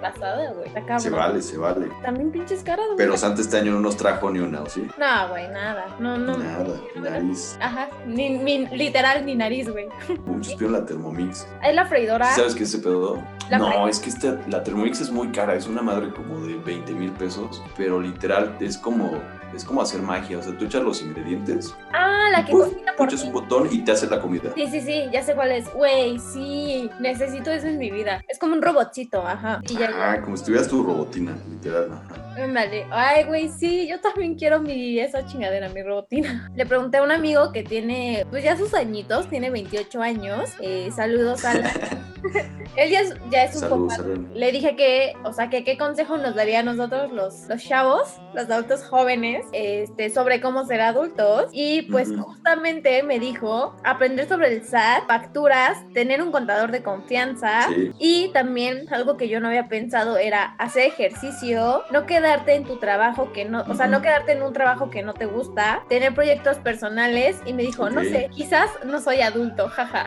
pasada, 0.00 0.52
güey. 0.52 0.70
Se 1.00 1.10
vale, 1.10 1.42
se 1.42 1.56
vale. 1.58 1.88
También 2.02 2.30
pinches 2.30 2.62
caras, 2.62 2.86
güey. 2.86 2.96
Pero 2.98 3.16
Santa 3.16 3.40
este 3.40 3.58
año 3.58 3.72
no 3.72 3.80
nos 3.80 3.96
trajo 3.96 4.30
ni 4.30 4.38
una, 4.40 4.62
¿o 4.62 4.66
sí? 4.66 4.86
No, 4.98 5.28
güey, 5.28 5.48
nada. 5.48 5.86
No, 5.98 6.16
no. 6.18 6.36
Nada, 6.36 6.74
nariz. 6.96 7.56
Ajá, 7.60 7.88
ni, 8.06 8.30
ni- 8.38 8.66
literal, 8.68 9.24
ni 9.26 9.34
nariz, 9.34 9.68
güey. 9.70 9.88
Muchos 10.26 10.54
pidieron 10.54 10.72
la 10.72 10.86
Thermomix. 10.86 11.46
Es 11.62 11.74
la 11.74 11.86
freidora. 11.86 12.26
¿Sabes 12.34 12.54
qué 12.54 12.64
es 12.64 12.74
ese 12.74 12.82
pedo? 12.82 13.22
La 13.50 13.58
no, 13.58 13.66
freidora. 13.68 13.90
es 13.90 13.98
que 14.00 14.10
este- 14.10 14.38
la 14.48 14.62
Thermomix 14.62 15.00
es 15.00 15.10
muy 15.10 15.28
cara, 15.32 15.54
es 15.54 15.66
una 15.66 15.82
madre 15.82 16.10
como 16.12 16.40
de 16.40 16.54
20 16.56 16.92
mil 16.92 17.10
pesos, 17.12 17.62
pero 17.76 18.00
literal 18.00 18.56
es 18.60 18.78
como, 18.78 19.10
es 19.54 19.64
como 19.64 19.82
hacer 19.82 20.00
magia, 20.02 20.38
o 20.38 20.42
sea, 20.42 20.56
tú 20.56 20.64
echas 20.64 20.82
los 20.82 21.02
ingredientes, 21.02 21.74
Ah, 21.92 22.28
la 22.32 22.44
que 22.44 22.52
cocina 22.52 22.92
por 22.96 23.08
echas 23.08 23.24
un 23.24 23.32
botón 23.32 23.68
y 23.70 23.82
te 23.84 23.92
hace 23.92 24.06
la 24.08 24.20
comida. 24.20 24.52
Sí, 24.54 24.66
sí, 24.68 24.80
sí, 24.80 25.04
ya 25.12 25.22
sé 25.22 25.34
cuál 25.34 25.52
es. 25.52 25.72
Güey, 25.74 26.18
sí, 26.18 26.88
necesito 27.00 27.50
eso 27.50 27.66
en 27.66 27.78
mi 27.78 27.90
vida. 27.90 28.22
Es 28.28 28.38
como 28.38 28.54
un 28.54 28.62
robotcito, 28.62 29.26
ajá. 29.26 29.60
Y 29.68 29.74
ya, 29.76 29.90
Ah, 29.94 30.20
como 30.22 30.36
si 30.36 30.44
tuvieras 30.44 30.68
tu 30.68 30.82
robotina, 30.82 31.36
literal. 31.50 31.90
ajá. 31.92 32.29
Ándale. 32.36 32.86
Ay, 32.90 33.24
güey, 33.24 33.48
sí, 33.48 33.88
yo 33.88 34.00
también 34.00 34.34
quiero 34.34 34.60
mi 34.60 34.98
esa 34.98 35.26
chingadera, 35.26 35.68
mi 35.68 35.82
robotina. 35.82 36.50
Le 36.56 36.66
pregunté 36.66 36.98
a 36.98 37.02
un 37.02 37.10
amigo 37.10 37.52
que 37.52 37.62
tiene, 37.62 38.26
pues 38.30 38.44
ya 38.44 38.56
sus 38.56 38.74
añitos, 38.74 39.28
tiene 39.28 39.50
28 39.50 40.02
años. 40.02 40.50
Eh, 40.60 40.90
saludos 40.94 41.44
a 41.44 41.52
Él 42.76 42.90
ya 42.90 43.00
es, 43.00 43.14
ya 43.30 43.44
es 43.44 43.56
un 43.62 43.88
papá. 43.88 44.02
Le 44.34 44.52
dije 44.52 44.76
que, 44.76 45.14
o 45.24 45.32
sea, 45.32 45.50
que 45.50 45.64
qué 45.64 45.76
consejo 45.76 46.18
nos 46.18 46.34
daría 46.34 46.60
a 46.60 46.62
nosotros 46.62 47.12
los, 47.12 47.48
los 47.48 47.62
chavos, 47.62 48.16
los 48.34 48.48
adultos 48.48 48.84
jóvenes, 48.84 49.44
este, 49.52 50.10
sobre 50.10 50.40
cómo 50.40 50.64
ser 50.64 50.80
adultos. 50.80 51.46
Y 51.52 51.82
pues 51.82 52.10
Ujú. 52.10 52.22
justamente 52.22 53.02
me 53.02 53.18
dijo 53.18 53.74
aprender 53.84 54.28
sobre 54.28 54.54
el 54.54 54.64
SAT, 54.64 55.06
facturas, 55.06 55.78
tener 55.92 56.22
un 56.22 56.30
contador 56.30 56.70
de 56.70 56.82
confianza. 56.82 57.68
Sí. 57.74 57.92
Y 57.98 58.28
también 58.32 58.92
algo 58.92 59.16
que 59.16 59.28
yo 59.28 59.40
no 59.40 59.48
había 59.48 59.68
pensado 59.68 60.16
era 60.16 60.54
hacer 60.58 60.84
ejercicio, 60.84 61.82
no 61.90 62.06
quedarte 62.30 62.54
en 62.54 62.64
tu 62.64 62.76
trabajo 62.76 63.32
que 63.32 63.44
no, 63.44 63.64
o 63.68 63.74
sea, 63.74 63.88
no 63.88 64.02
quedarte 64.02 64.32
en 64.32 64.42
un 64.42 64.52
trabajo 64.52 64.88
que 64.88 65.02
no 65.02 65.14
te 65.14 65.26
gusta, 65.26 65.82
tener 65.88 66.14
proyectos 66.14 66.58
personales 66.58 67.40
y 67.44 67.52
me 67.52 67.64
dijo, 67.64 67.90
no 67.90 68.02
sé, 68.02 68.30
quizás 68.32 68.70
no 68.84 69.00
soy 69.00 69.20
adulto, 69.20 69.68
jaja. 69.68 70.06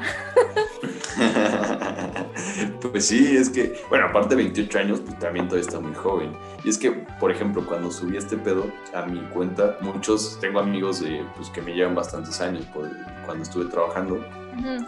pues 2.81 3.07
sí, 3.07 3.35
es 3.35 3.49
que, 3.49 3.75
bueno, 3.89 4.05
aparte 4.05 4.37
de 4.37 4.43
28 4.43 4.79
años, 4.79 5.01
pues 5.01 5.19
también 5.19 5.49
todavía 5.49 5.67
está 5.67 5.81
muy 5.81 5.93
joven. 5.93 6.31
Y 6.63 6.69
es 6.69 6.77
que, 6.77 6.91
por 7.19 7.29
ejemplo, 7.29 7.65
cuando 7.65 7.91
subí 7.91 8.15
este 8.15 8.37
pedo 8.37 8.67
a 8.93 9.05
mi 9.05 9.19
cuenta, 9.33 9.77
muchos, 9.81 10.39
tengo 10.39 10.61
amigos 10.61 11.01
de, 11.01 11.25
pues, 11.35 11.49
que 11.49 11.61
me 11.61 11.73
llevan 11.73 11.93
bastantes 11.93 12.39
años 12.39 12.63
por, 12.67 12.89
cuando 13.25 13.43
estuve 13.43 13.65
trabajando 13.65 14.23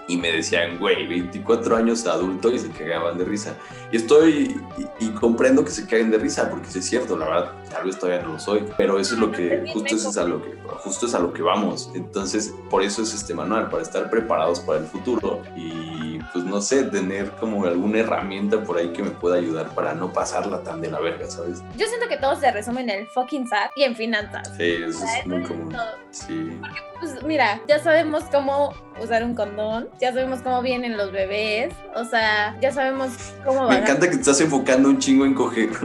Y 0.08 0.18
me 0.18 0.32
decían, 0.32 0.78
güey, 0.80 1.08
24 1.08 1.76
años 1.76 2.06
adulto 2.06 2.52
y 2.52 2.60
se 2.60 2.70
cagaban 2.70 3.18
de 3.18 3.26
risa. 3.26 3.56
Y 3.92 3.98
estoy, 3.98 4.62
y, 5.00 5.10
comprendo 5.10 5.64
que 5.64 5.72
se 5.72 5.86
caguen 5.88 6.12
de 6.12 6.18
risa, 6.18 6.50
porque 6.50 6.68
es 6.68 6.86
cierto, 6.86 7.18
la 7.18 7.26
verdad, 7.26 7.52
tal 7.76 7.86
vez 7.86 8.00
todavía 8.00 8.24
no 8.26 8.34
lo 8.34 8.40
soy, 8.40 8.66
pero 8.78 9.00
eso 9.00 9.16
es 9.16 9.20
lo 9.20 9.32
que, 9.32 9.66
justo 9.74 9.96
eso 9.96 10.10
es 10.10 10.18
a 10.18 10.24
lo 10.24 10.42
que, 10.42 10.56
justo 10.80 11.06
es 11.08 11.14
a 11.16 11.20
lo 11.20 11.34
que 11.34 11.42
vamos. 11.42 11.92
Entonces, 11.94 12.54
por 12.70 12.82
eso 12.82 13.02
es 13.02 13.14
este 13.14 13.34
manual, 13.34 13.70
para 13.70 13.84
estar 13.84 14.10
preparados 14.10 14.62
para 14.62 14.80
el 14.80 14.86
futuro 14.86 15.42
y, 15.58 16.20
pues, 16.32 16.46
no 16.46 16.62
sé, 16.62 16.84
tener 16.86 17.32
como 17.32 17.66
alguna 17.66 18.00
herramienta 18.00 18.64
por 18.64 18.78
ahí 18.78 18.94
que 18.94 19.04
me 19.04 19.10
pueda 19.12 19.36
ayudar 19.36 19.68
para 19.76 19.94
no 19.94 20.14
pasarla 20.14 20.64
tan 20.64 20.80
de 20.80 20.90
la 20.90 21.00
verga, 21.02 21.28
¿sabes? 21.30 21.62
Yo 21.76 21.86
siento 21.88 22.08
que 22.08 22.16
todo 22.18 22.40
se 22.40 22.50
resume 22.52 22.82
en 22.82 22.90
el 22.92 23.08
fucking 23.08 23.48
SAT 23.48 23.72
y 23.76 23.84
en 23.84 23.96
finanzas. 23.96 24.52
Sí, 24.56 24.64
eso 24.88 25.04
es 25.06 25.28
muy 25.28 25.44
común. 25.44 25.76
Sí. 26.12 26.58
Pues 27.00 27.22
mira, 27.24 27.62
ya 27.68 27.78
sabemos 27.80 28.24
cómo 28.32 28.74
usar 29.04 29.24
un 29.26 29.36
condón, 29.36 29.90
ya 30.00 30.14
sabemos 30.14 30.40
cómo 30.42 30.62
vienen 30.62 30.96
los 30.96 31.12
bebés, 31.12 31.74
o 31.94 32.06
sea, 32.06 32.58
ya 32.62 32.72
sabemos 32.72 33.12
cómo 33.44 33.62
Me 33.64 33.68
van 33.68 33.76
a- 33.76 33.80
encanta 33.80 34.06
que 34.10 34.16
te 34.16 34.22
estás 34.22 34.40
enfocando 34.40 34.88
un 34.88 34.98
chingo 35.00 35.26
en 35.26 35.34
coger. 35.34 35.70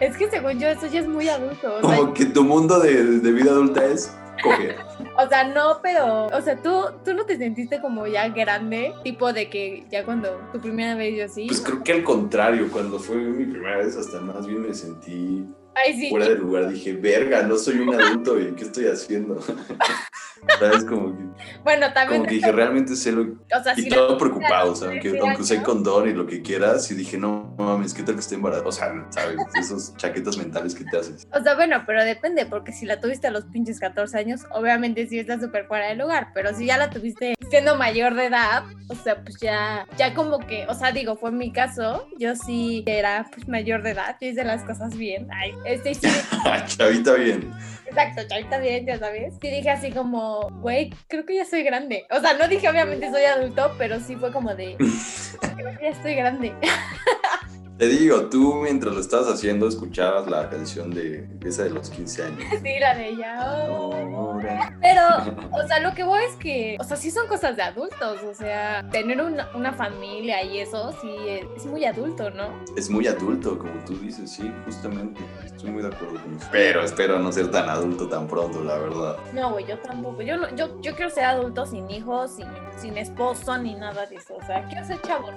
Es 0.00 0.16
que 0.16 0.30
según 0.30 0.58
yo 0.58 0.68
eso 0.68 0.86
ya 0.86 1.00
es 1.00 1.08
muy 1.08 1.28
adulto, 1.28 1.76
o 1.76 1.88
sea, 1.88 1.96
Como 1.98 2.14
que 2.14 2.26
tu 2.26 2.44
mundo 2.44 2.80
de, 2.80 3.20
de 3.20 3.32
vida 3.32 3.50
adulta 3.50 3.84
es 3.84 4.14
coger. 4.42 4.76
o 5.18 5.28
sea, 5.28 5.44
no, 5.44 5.80
pero, 5.82 6.26
o 6.26 6.40
sea, 6.40 6.60
tú, 6.62 6.84
tú 7.04 7.14
no 7.14 7.24
te 7.24 7.36
sentiste 7.36 7.80
como 7.80 8.06
ya 8.06 8.28
grande, 8.28 8.94
tipo 9.02 9.32
de 9.32 9.48
que 9.48 9.86
ya 9.90 10.04
cuando 10.04 10.40
tu 10.52 10.60
primera 10.60 10.94
vez 10.94 11.16
yo 11.16 11.28
sí. 11.28 11.46
Pues 11.46 11.60
creo 11.60 11.82
que 11.82 11.92
al 11.92 12.04
contrario, 12.04 12.68
cuando 12.70 12.98
fue 12.98 13.16
mi 13.16 13.44
primera 13.46 13.78
vez, 13.78 13.96
hasta 13.96 14.20
más 14.20 14.46
bien 14.46 14.62
me 14.62 14.74
sentí 14.74 15.44
Ay, 15.74 15.94
sí. 15.94 16.10
fuera 16.10 16.28
de 16.28 16.36
lugar. 16.36 16.68
Dije, 16.68 16.94
verga, 16.94 17.42
no 17.42 17.56
soy 17.56 17.78
un 17.80 17.94
adulto, 17.94 18.40
¿y 18.40 18.52
qué 18.52 18.64
estoy 18.64 18.86
haciendo? 18.86 19.40
¿Sabes? 20.58 20.84
Como 20.84 21.16
que, 21.16 21.26
Bueno, 21.64 21.92
también, 21.92 22.20
como 22.20 22.28
que 22.28 22.36
dije, 22.36 22.52
realmente 22.52 22.96
sé 22.96 23.12
lo 23.12 23.22
o 23.22 23.62
sea, 23.62 23.74
Y 23.76 23.88
todo 23.88 24.18
preocupado, 24.18 24.72
o 24.72 24.76
sea, 24.76 24.90
sí, 24.90 25.08
aunque, 25.08 25.40
usé 25.40 25.62
condón 25.62 26.08
y 26.08 26.12
lo 26.12 26.26
que 26.26 26.42
quieras, 26.42 26.90
y 26.90 26.94
dije, 26.94 27.18
no, 27.18 27.54
no 27.58 27.64
mames, 27.64 27.94
¿qué 27.94 28.02
tal 28.02 28.14
que 28.14 28.20
esté 28.20 28.34
embarazada? 28.36 28.68
O 28.68 28.72
sea, 28.72 29.06
¿sabes? 29.10 29.36
Esos 29.54 29.96
chaquetas 29.96 30.36
mentales 30.36 30.74
que 30.74 30.84
te 30.84 30.98
haces. 30.98 31.26
O 31.32 31.42
sea, 31.42 31.54
bueno, 31.54 31.82
pero 31.86 32.04
depende, 32.04 32.46
porque 32.46 32.72
si 32.72 32.86
la 32.86 33.00
tuviste 33.00 33.26
a 33.26 33.30
los 33.30 33.44
pinches 33.46 33.80
14 33.80 34.18
años, 34.18 34.42
obviamente 34.52 35.06
sí 35.06 35.18
está 35.18 35.40
súper 35.40 35.66
fuera 35.66 35.88
de 35.88 35.96
lugar, 35.96 36.28
pero 36.34 36.54
si 36.54 36.66
ya 36.66 36.78
la 36.78 36.90
tuviste 36.90 37.34
siendo 37.50 37.76
mayor 37.76 38.14
de 38.14 38.26
edad, 38.26 38.64
o 38.88 38.94
sea, 38.94 39.22
pues 39.22 39.38
ya, 39.40 39.86
ya 39.96 40.14
como 40.14 40.38
que, 40.38 40.66
o 40.68 40.74
sea, 40.74 40.92
digo, 40.92 41.16
fue 41.16 41.30
mi 41.30 41.52
caso, 41.52 42.08
yo 42.18 42.34
sí 42.34 42.82
era 42.86 43.26
pues 43.32 43.48
mayor 43.48 43.82
de 43.82 43.90
edad, 43.90 44.16
yo 44.20 44.28
hice 44.28 44.44
las 44.44 44.62
cosas 44.64 44.96
bien, 44.96 45.28
ay, 45.32 45.54
este 45.64 45.94
sí, 45.94 46.08
Chavita 46.66 47.14
bien. 47.14 47.52
exacto, 47.86 48.22
chavita 48.28 48.58
bien, 48.58 48.86
ya 48.86 48.98
sabes, 48.98 49.34
sí 49.40 49.48
dije 49.48 49.70
así 49.70 49.90
como, 49.90 50.35
güey, 50.60 50.90
creo 51.08 51.24
que 51.24 51.36
ya 51.36 51.44
soy 51.44 51.62
grande, 51.62 52.06
o 52.10 52.20
sea, 52.20 52.34
no 52.34 52.48
dije 52.48 52.68
obviamente 52.68 53.10
soy 53.10 53.24
adulto, 53.24 53.72
pero 53.78 54.00
sí 54.00 54.16
fue 54.16 54.32
como 54.32 54.54
de, 54.54 54.76
creo 55.56 55.78
que 55.78 55.84
ya 55.84 55.90
estoy 55.90 56.14
grande. 56.14 56.54
Te 57.78 57.88
digo, 57.88 58.22
tú 58.30 58.54
mientras 58.54 58.94
lo 58.94 59.00
estabas 59.00 59.28
haciendo 59.28 59.68
escuchabas 59.68 60.26
la 60.30 60.48
canción 60.48 60.90
de 60.90 61.28
esa 61.44 61.64
de 61.64 61.70
los 61.70 61.90
15 61.90 62.22
años. 62.22 62.38
Sí, 62.62 62.78
la 62.80 62.94
de 62.94 63.08
ella. 63.10 63.68
oh. 63.68 63.92
Ahora. 64.16 64.76
Pero, 64.80 65.02
o 65.52 65.66
sea, 65.66 65.80
lo 65.80 65.92
que 65.94 66.02
voy 66.02 66.22
es 66.24 66.36
que, 66.36 66.78
o 66.80 66.84
sea, 66.84 66.96
sí 66.96 67.10
son 67.10 67.26
cosas 67.28 67.54
de 67.56 67.62
adultos, 67.62 68.22
o 68.22 68.34
sea, 68.34 68.88
tener 68.90 69.20
una, 69.20 69.48
una 69.54 69.72
familia 69.74 70.42
y 70.42 70.60
eso 70.60 70.92
sí 71.02 71.14
es, 71.28 71.44
es 71.54 71.66
muy 71.66 71.84
adulto, 71.84 72.30
¿no? 72.30 72.48
Es 72.76 72.88
muy 72.88 73.06
adulto, 73.06 73.58
como 73.58 73.72
tú 73.84 73.98
dices, 73.98 74.30
sí, 74.30 74.50
justamente. 74.64 75.20
Estoy 75.44 75.70
muy 75.70 75.82
de 75.82 75.88
acuerdo 75.88 76.14
con 76.22 76.34
eso. 76.34 76.48
Pero 76.50 76.82
espero 76.82 77.18
no 77.18 77.30
ser 77.30 77.50
tan 77.50 77.68
adulto 77.68 78.08
tan 78.08 78.26
pronto, 78.26 78.64
la 78.64 78.78
verdad. 78.78 79.16
No, 79.34 79.52
güey, 79.52 79.66
yo 79.66 79.78
tampoco. 79.78 80.22
Yo, 80.22 80.38
no, 80.38 80.54
yo, 80.56 80.80
yo 80.80 80.94
quiero 80.94 81.10
ser 81.10 81.24
adulto 81.24 81.66
sin 81.66 81.90
hijos, 81.90 82.36
sin, 82.36 82.46
sin 82.78 82.96
esposo, 82.96 83.58
ni 83.58 83.74
nada 83.74 84.06
de 84.06 84.16
eso. 84.16 84.34
O 84.34 84.46
sea, 84.46 84.66
quiero 84.66 84.86
ser 84.86 85.00
chavo 85.02 85.30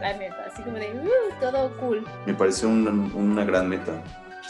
la 0.00 0.12
neta. 0.14 0.46
Así 0.52 0.62
como 0.62 0.76
de, 0.76 0.90
uh, 0.90 1.40
todo 1.40 1.70
Me 2.26 2.34
parece 2.34 2.66
una, 2.66 2.90
una 2.90 3.44
gran 3.44 3.68
meta. 3.68 4.02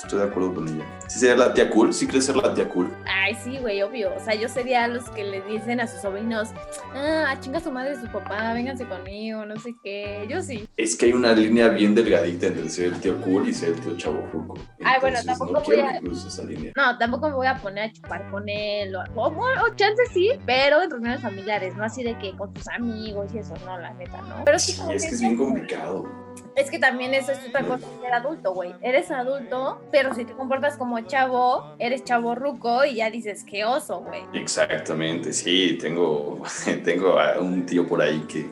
Estoy 0.03 0.19
de 0.21 0.25
acuerdo 0.25 0.55
con 0.55 0.69
ella. 0.69 0.85
¿Sí 1.09 1.19
sería 1.19 1.37
la 1.37 1.53
tía 1.53 1.69
cool? 1.71 1.93
¿Sí 1.93 2.07
crees 2.07 2.25
ser 2.27 2.37
la 2.37 2.55
tía 2.55 2.69
cool? 2.69 2.91
Ay, 3.07 3.35
sí, 3.43 3.59
güey, 3.59 3.83
obvio. 3.83 4.15
O 4.17 4.21
sea, 4.21 4.35
yo 4.35 4.49
sería 4.49 4.89
los 4.89 5.09
que 5.11 5.25
le 5.25 5.43
dicen 5.43 5.81
a 5.81 5.87
sus 5.87 6.01
sobrinos, 6.01 6.49
ah, 6.95 7.37
chinga 7.41 7.61
su 7.61 7.71
madre 7.71 7.93
y 7.95 7.97
su 7.97 8.11
papá, 8.11 8.55
vénganse 8.55 8.87
conmigo, 8.87 9.45
no 9.45 9.57
sé 9.61 9.75
qué. 9.85 10.27
Yo 10.29 10.41
sí. 10.43 10.69
Es 10.77 10.97
que 10.97 11.07
hay 11.07 11.13
una 11.13 11.33
línea 11.33 11.69
bien 11.69 11.95
delgadita 11.95 12.47
entre 12.47 12.69
ser 12.71 12.87
el 12.95 13.01
tío 13.01 13.21
cool 13.21 13.49
y 13.49 13.53
ser 13.55 13.71
el 13.71 13.81
tío 13.81 13.97
chavo 13.97 14.27
ruco. 14.33 14.55
Ay, 14.85 14.99
bueno, 15.01 15.19
tampoco 15.25 15.53
no 15.53 15.61
voy 15.61 15.77
a- 15.81 15.99
esa 15.99 16.45
línea. 16.45 16.73
No, 16.77 16.97
tampoco 16.99 17.29
me 17.29 17.35
voy 17.35 17.47
a 17.47 17.57
poner 17.57 17.91
a 17.91 17.93
chupar 17.93 18.31
con 18.31 18.49
él 18.49 18.95
o, 18.97 19.03
o, 19.17 19.27
o 19.29 19.75
chance 19.77 20.03
sí, 20.13 20.31
pero 20.47 20.83
en 20.83 20.91
reuniones 20.91 21.21
familiares, 21.21 21.77
no 21.77 21.85
así 21.85 22.03
de 22.03 22.17
que 22.19 22.35
con 22.37 22.53
tus 22.55 22.67
amigos 22.69 23.33
y 23.35 23.39
eso, 23.39 23.55
no, 23.67 23.79
la 23.79 23.93
neta, 23.95 24.21
¿no? 24.23 24.45
Pero 24.45 24.59
sí, 24.59 24.73
Sí, 24.73 24.81
es 24.93 25.03
que 25.07 25.15
es 25.15 25.21
bien 25.21 25.37
complicado. 25.37 26.09
Es 26.57 26.71
que 26.71 26.79
también 26.79 27.15
eso 27.15 27.33
es 27.33 27.39
otra 27.49 27.63
cosa 27.65 27.87
ser 28.01 28.13
adulto, 28.13 28.53
güey. 28.55 28.75
Eres 28.83 29.11
adulto, 29.11 29.81
pero 29.91 30.15
si 30.15 30.25
te 30.25 30.35
comportas 30.35 30.77
como 30.77 31.01
chavo, 31.01 31.65
eres 31.79 32.05
chavo 32.05 32.35
ruco 32.35 32.85
y 32.85 32.97
ya 32.97 33.11
dices, 33.11 33.45
qué 33.45 33.65
oso, 33.65 34.01
güey. 34.01 34.23
Exactamente, 34.33 35.33
sí, 35.33 35.79
tengo, 35.81 36.43
tengo 36.85 37.17
un 37.41 37.67
tío 37.67 37.87
por 37.87 38.03
ahí 38.03 38.21
que, 38.29 38.49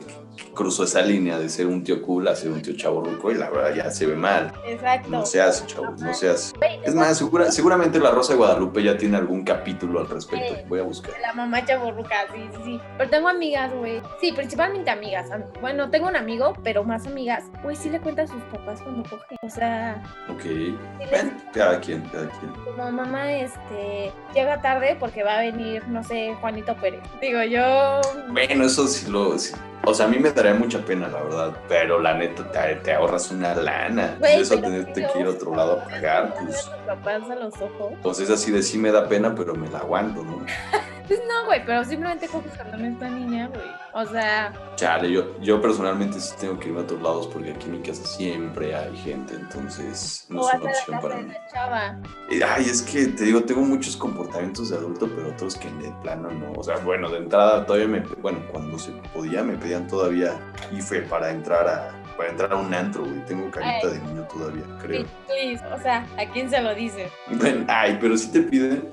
cruzó 0.53 0.83
esa 0.83 1.01
línea 1.01 1.37
de 1.39 1.49
ser 1.49 1.67
un 1.67 1.83
tío 1.83 2.01
cool 2.01 2.27
a 2.27 2.35
ser 2.35 2.51
un 2.51 2.61
tío 2.61 2.75
chaborruco 2.75 3.31
y 3.31 3.35
la 3.35 3.49
verdad 3.49 3.73
ya 3.75 3.91
se 3.91 4.05
ve 4.05 4.15
mal. 4.15 4.51
Exacto. 4.65 5.09
No 5.09 5.25
se 5.25 5.41
hace, 5.41 5.65
chavo, 5.65 5.91
no 5.99 6.13
se 6.13 6.29
hace. 6.29 6.53
Es 6.83 6.95
más, 6.95 7.17
segura, 7.17 7.51
seguramente 7.51 7.99
La 7.99 8.11
Rosa 8.11 8.33
de 8.33 8.39
Guadalupe 8.39 8.83
ya 8.83 8.97
tiene 8.97 9.17
algún 9.17 9.43
capítulo 9.43 9.99
al 9.99 10.09
respecto. 10.09 10.55
Voy 10.67 10.79
a 10.79 10.83
buscar. 10.83 11.13
La 11.21 11.33
mamá 11.33 11.63
chaborruca, 11.65 12.15
sí, 12.33 12.41
sí, 12.55 12.61
sí. 12.65 12.79
Pero 12.97 13.09
tengo 13.09 13.27
amigas, 13.29 13.73
güey. 13.73 14.01
Sí, 14.21 14.31
principalmente 14.31 14.89
amigas. 14.89 15.29
Am- 15.31 15.43
Bueno, 15.61 15.89
tengo 15.89 16.07
un 16.07 16.15
amigo, 16.15 16.53
pero 16.63 16.83
más 16.83 17.05
amigas. 17.07 17.45
Güey, 17.63 17.75
sí 17.75 17.89
le 17.89 17.99
cuenta 17.99 18.23
a 18.23 18.27
sus 18.27 18.41
papás 18.43 18.81
cuando 18.81 19.07
coge. 19.09 19.35
O 19.41 19.49
sea, 19.49 20.01
Ok. 20.29 20.41
sí 20.41 20.77
les 21.11 21.25
cada 21.53 21.79
quien, 21.79 22.01
cada 22.11 22.29
quien. 22.29 22.51
como 22.65 22.91
mamá, 22.91 23.31
este, 23.33 24.11
llega 24.33 24.61
tarde 24.61 24.95
porque 24.99 25.23
va 25.23 25.37
a 25.37 25.41
venir, 25.41 25.87
no 25.87 26.03
sé, 26.03 26.35
Juanito 26.39 26.75
Pérez. 26.77 27.01
Digo, 27.21 27.41
yo... 27.43 28.01
Bueno, 28.31 28.65
eso 28.65 28.87
sí 28.87 29.09
lo. 29.09 29.37
sí. 29.37 29.53
O 29.89 29.93
sea, 29.95 30.05
a 30.05 30.09
mí 30.09 30.19
me 30.19 30.31
daría 30.31 30.53
mucha 30.53 30.79
pena, 30.85 31.07
la 31.07 31.23
verdad. 31.23 31.57
Pero 31.67 31.99
la 31.99 32.13
neta, 32.13 32.49
te, 32.51 32.75
te 32.75 32.93
ahorras 32.93 33.31
una 33.31 33.55
lana. 33.55 34.15
Güey, 34.19 34.37
Y 34.37 34.41
eso 34.41 34.59
tenerte 34.59 35.07
que 35.11 35.19
ir 35.19 35.25
a 35.25 35.31
otro 35.31 35.55
lado 35.55 35.79
a 35.81 35.85
pagar, 35.85 36.35
pues. 36.39 36.69
papás 36.85 37.23
a 37.29 37.35
los 37.35 37.53
ojos. 37.55 37.93
Pues 38.03 38.19
es 38.19 38.29
así 38.29 38.51
de 38.51 38.61
sí 38.61 38.77
me 38.77 38.91
da 38.91 39.07
pena, 39.07 39.33
pero 39.35 39.55
me 39.55 39.67
la 39.69 39.79
aguanto, 39.79 40.23
¿no? 40.23 40.45
Pues 41.09 41.21
no, 41.27 41.47
güey, 41.47 41.65
pero 41.65 41.83
simplemente 41.83 42.27
coges 42.27 42.51
cuando 42.55 42.77
no 42.77 42.85
está 42.85 43.09
niña, 43.09 43.47
güey. 43.47 43.65
O 43.95 44.05
sea, 44.05 44.53
Chale, 44.75 45.11
yo, 45.11 45.39
yo 45.39 45.59
personalmente 45.59 46.19
sí 46.19 46.35
tengo 46.39 46.59
que 46.59 46.67
irme 46.67 46.81
a 46.81 46.83
otros 46.83 47.01
lados 47.01 47.25
porque 47.25 47.49
aquí 47.49 47.65
en 47.65 47.71
mi 47.71 47.79
casa 47.79 48.05
siempre 48.05 48.75
hay 48.75 48.95
gente, 48.95 49.33
entonces 49.33 50.27
no 50.29 50.47
es 50.47 50.53
una 50.53 50.69
opción 50.69 51.01
para 51.01 51.15
mí. 51.17 51.33
chava. 51.51 51.99
Ay, 52.47 52.65
es 52.69 52.83
que 52.83 53.07
te 53.07 53.23
digo, 53.23 53.41
tengo 53.41 53.61
muchos 53.61 53.97
comportamientos 53.97 54.69
de 54.69 54.77
adulto, 54.77 55.09
pero 55.15 55.29
otros 55.29 55.55
que 55.55 55.67
de 55.83 55.91
plano 56.03 56.29
no. 56.29 56.51
O 56.55 56.63
sea, 56.63 56.77
bueno, 56.77 57.09
de 57.09 57.17
entrada 57.17 57.65
todavía 57.65 57.87
me, 57.87 58.01
bueno, 58.21 58.43
cuando 58.51 58.77
se 58.77 58.91
podía 59.11 59.41
me 59.41 59.55
pedían 59.55 59.78
todavía 59.87 60.33
IFE 60.71 61.01
para 61.03 61.29
entrar 61.31 61.67
a, 61.67 61.91
para 62.17 62.29
entrar 62.29 62.51
a 62.53 62.55
un 62.57 62.73
antro, 62.73 63.03
güey. 63.05 63.23
Tengo 63.25 63.49
carita 63.51 63.87
Ay. 63.87 63.93
de 63.93 63.99
niño 63.99 64.23
todavía, 64.31 64.63
creo. 64.81 65.05
Please, 65.27 65.63
O 65.73 65.79
sea, 65.81 66.05
¿a 66.17 66.25
quién 66.31 66.49
se 66.49 66.61
lo 66.61 66.73
dice? 66.75 67.09
Bueno, 67.27 67.65
ay, 67.67 67.97
pero 67.99 68.17
sí 68.17 68.31
te 68.31 68.41
piden. 68.41 68.91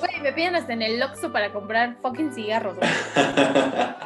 Güey, 0.00 0.20
me 0.22 0.32
piden 0.32 0.54
hasta 0.56 0.72
en 0.74 0.82
el 0.82 1.02
Oxxo 1.02 1.32
para 1.32 1.52
comprar 1.52 1.96
fucking 2.02 2.32
cigarros, 2.32 2.76
güey. 2.76 2.88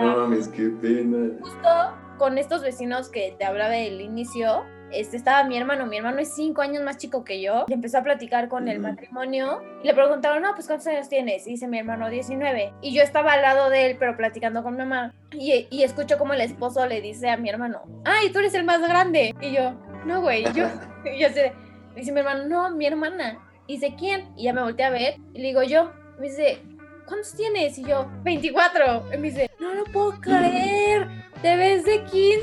No 0.00 0.16
mames, 0.18 0.46
qué 0.48 0.68
pena. 0.80 1.30
justo 1.40 1.68
con 2.16 2.38
estos 2.38 2.62
vecinos 2.62 3.08
que 3.08 3.34
te 3.38 3.44
hablaba 3.44 3.70
del 3.70 4.00
inicio, 4.00 4.64
este, 4.92 5.16
estaba 5.16 5.44
mi 5.44 5.56
hermano, 5.56 5.86
mi 5.86 5.96
hermano 5.96 6.18
es 6.18 6.34
cinco 6.34 6.62
años 6.62 6.82
más 6.82 6.98
chico 6.98 7.24
que 7.24 7.40
yo, 7.40 7.66
y 7.68 7.72
empezó 7.72 7.98
a 7.98 8.02
platicar 8.02 8.48
con 8.48 8.68
el 8.68 8.80
matrimonio 8.80 9.62
y 9.82 9.86
le 9.86 9.94
preguntaron, 9.94 10.42
no, 10.42 10.54
pues 10.54 10.66
¿cuántos 10.66 10.86
años 10.88 11.08
tienes? 11.08 11.46
Y 11.46 11.50
dice 11.50 11.68
mi 11.68 11.78
hermano, 11.78 12.08
19. 12.08 12.72
Y 12.82 12.94
yo 12.94 13.02
estaba 13.02 13.32
al 13.32 13.42
lado 13.42 13.70
de 13.70 13.90
él, 13.90 13.96
pero 13.98 14.16
platicando 14.16 14.62
con 14.62 14.76
mamá, 14.76 15.14
y, 15.32 15.66
y 15.70 15.82
escucho 15.82 16.18
como 16.18 16.34
el 16.34 16.40
esposo 16.40 16.86
le 16.86 17.00
dice 17.00 17.30
a 17.30 17.36
mi 17.36 17.48
hermano, 17.48 17.82
ay, 18.04 18.30
tú 18.30 18.38
eres 18.38 18.54
el 18.54 18.64
más 18.64 18.80
grande. 18.80 19.34
Y 19.40 19.52
yo, 19.52 19.72
no, 20.04 20.20
güey, 20.20 20.44
yo, 20.52 20.66
y 21.04 21.20
yo 21.20 21.28
sé, 21.32 21.52
dice 21.94 22.12
mi 22.12 22.20
hermano, 22.20 22.46
no, 22.46 22.70
mi 22.70 22.86
hermana. 22.86 23.38
Y 23.66 23.74
dice, 23.74 23.94
¿quién? 23.98 24.28
Y 24.36 24.44
ya 24.44 24.52
me 24.52 24.62
volteé 24.62 24.86
a 24.86 24.90
ver, 24.90 25.16
y 25.34 25.40
le 25.40 25.48
digo, 25.48 25.62
yo. 25.62 25.92
Y 26.16 26.20
me 26.20 26.28
dice, 26.28 26.58
¿cuántos 27.06 27.34
tienes? 27.34 27.78
Y 27.78 27.84
yo, 27.84 28.10
24. 28.22 29.06
Y 29.12 29.18
me 29.18 29.28
dice, 29.30 29.50
no 29.58 29.74
lo 29.74 29.84
puedo 29.84 30.12
creer, 30.20 31.08
te 31.42 31.56
ves 31.56 31.84
de 31.84 32.04
15. 32.04 32.38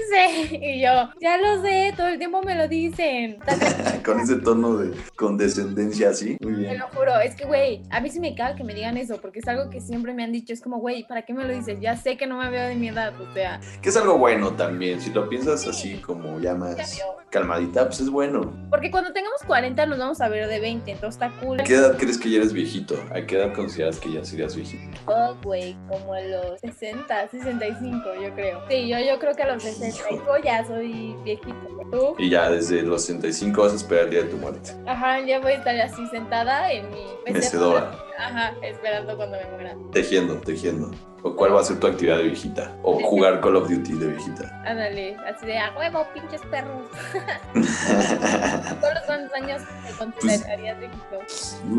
Y 0.66 0.82
yo, 0.82 1.10
ya 1.22 1.38
lo 1.38 1.62
sé, 1.62 1.94
todo 1.96 2.08
el 2.08 2.18
tiempo 2.18 2.42
me 2.42 2.56
lo 2.56 2.68
dicen. 2.68 3.38
Con 4.06 4.20
ese 4.20 4.38
tono 4.38 4.78
de 4.78 4.96
condescendencia 5.16 6.10
así. 6.10 6.38
Muy 6.42 6.54
Te 6.54 6.60
bien. 6.60 6.80
lo 6.80 6.88
juro, 6.90 7.20
es 7.20 7.36
que, 7.36 7.46
güey, 7.46 7.82
a 7.90 8.00
mí 8.00 8.10
sí 8.10 8.20
me 8.20 8.36
caga 8.36 8.56
que 8.56 8.64
me 8.64 8.74
digan 8.74 8.98
eso, 8.98 9.20
porque 9.22 9.40
es 9.40 9.48
algo 9.48 9.70
que 9.70 9.82
siempre 9.82 10.14
me 10.14 10.24
han 10.24 10.32
dicho. 10.32 10.54
Es 10.54 10.62
como, 10.62 10.78
güey, 10.80 11.06
¿para 11.08 11.24
qué 11.24 11.34
me 11.34 11.44
lo 11.44 11.54
dices? 11.54 11.80
Ya 11.82 11.96
sé 11.98 12.18
que 12.18 12.28
no 12.28 12.38
me 12.38 12.50
veo 12.50 12.68
de 12.68 12.76
mi 12.76 12.90
edad, 12.90 13.14
o 13.20 13.34
sea, 13.34 13.60
Que 13.82 13.90
es 13.90 13.98
algo 13.98 14.18
bueno 14.18 14.52
también. 14.52 15.02
Si 15.02 15.12
lo 15.12 15.28
piensas 15.30 15.68
así 15.68 15.96
como 15.98 16.40
ya 16.40 16.56
más 16.56 17.02
calmadita, 17.30 17.86
pues 17.88 18.00
es 18.02 18.10
bueno. 18.10 18.54
Porque 18.70 18.90
cuando 18.92 19.12
tengamos 19.12 19.42
40 19.46 19.86
nos 19.88 20.00
vamos 20.00 20.22
a 20.22 20.30
ver 20.30 20.48
de 20.48 20.60
20, 20.60 20.92
entonces 20.92 21.22
está 21.22 21.38
cool. 21.42 21.60
¿A 21.60 21.64
qué 21.64 21.76
edad 21.76 21.98
crees 21.98 22.18
que 22.18 22.30
ya 22.30 22.38
eres 22.38 22.54
viejito? 22.54 22.96
¿A 23.14 23.22
qué 23.22 23.38
edad 23.38 23.54
consideras 23.54 24.00
que 24.00 24.14
ya 24.14 24.24
serías 24.24 24.56
viejito? 24.56 24.98
Oh, 25.08 25.36
güey, 25.44 25.76
como 25.90 26.14
a 26.14 26.22
los 26.22 26.60
60, 26.62 27.30
65, 27.30 28.04
yo 28.24 28.34
creo. 28.34 28.62
Sí, 28.70 28.85
yo, 28.88 29.00
yo 29.00 29.20
creo 29.20 29.34
que 29.34 29.44
a 29.44 29.54
los 29.54 29.64
65 29.64 30.24
ya 30.44 30.66
soy 30.66 31.16
viejito. 31.24 31.56
¿Tú? 31.92 32.16
Y 32.18 32.30
ya 32.30 32.50
desde 32.50 32.82
los 32.82 33.04
65 33.06 33.62
vas 33.62 33.74
a 33.74 33.76
esperar 33.76 34.06
el 34.06 34.10
día 34.10 34.24
de 34.24 34.30
tu 34.30 34.38
muerte. 34.38 34.72
Ajá, 34.88 35.20
ya 35.22 35.40
voy 35.40 35.52
a 35.52 35.56
estar 35.56 35.80
así 35.82 36.06
sentada 36.08 36.72
en 36.72 36.90
mi 36.90 37.06
Mecedora, 37.32 37.96
Ajá, 38.18 38.54
esperando 38.64 39.16
cuando 39.16 39.38
me 39.38 39.46
muera. 39.52 39.76
tejiendo, 39.92 40.36
tejiendo. 40.38 40.92
¿O 41.22 41.36
cuál 41.36 41.56
va 41.56 41.62
a 41.62 41.64
ser 41.64 41.80
tu 41.80 41.88
actividad 41.88 42.18
de 42.18 42.24
viejita? 42.24 42.76
¿O 42.84 43.00
jugar 43.04 43.40
Call 43.42 43.56
of 43.56 43.70
Duty 43.70 43.94
de 43.94 44.08
viejita? 44.08 44.62
Ándale, 44.66 45.16
así 45.28 45.46
de 45.46 45.58
a 45.58 45.76
huevo, 45.78 46.06
pinches 46.14 46.42
perros. 46.52 46.88
¿Todos 48.82 49.00
cuántos 49.06 49.34
años 49.34 49.62
te 49.88 49.94
considerarías 49.94 50.80
viejito? 50.80 51.20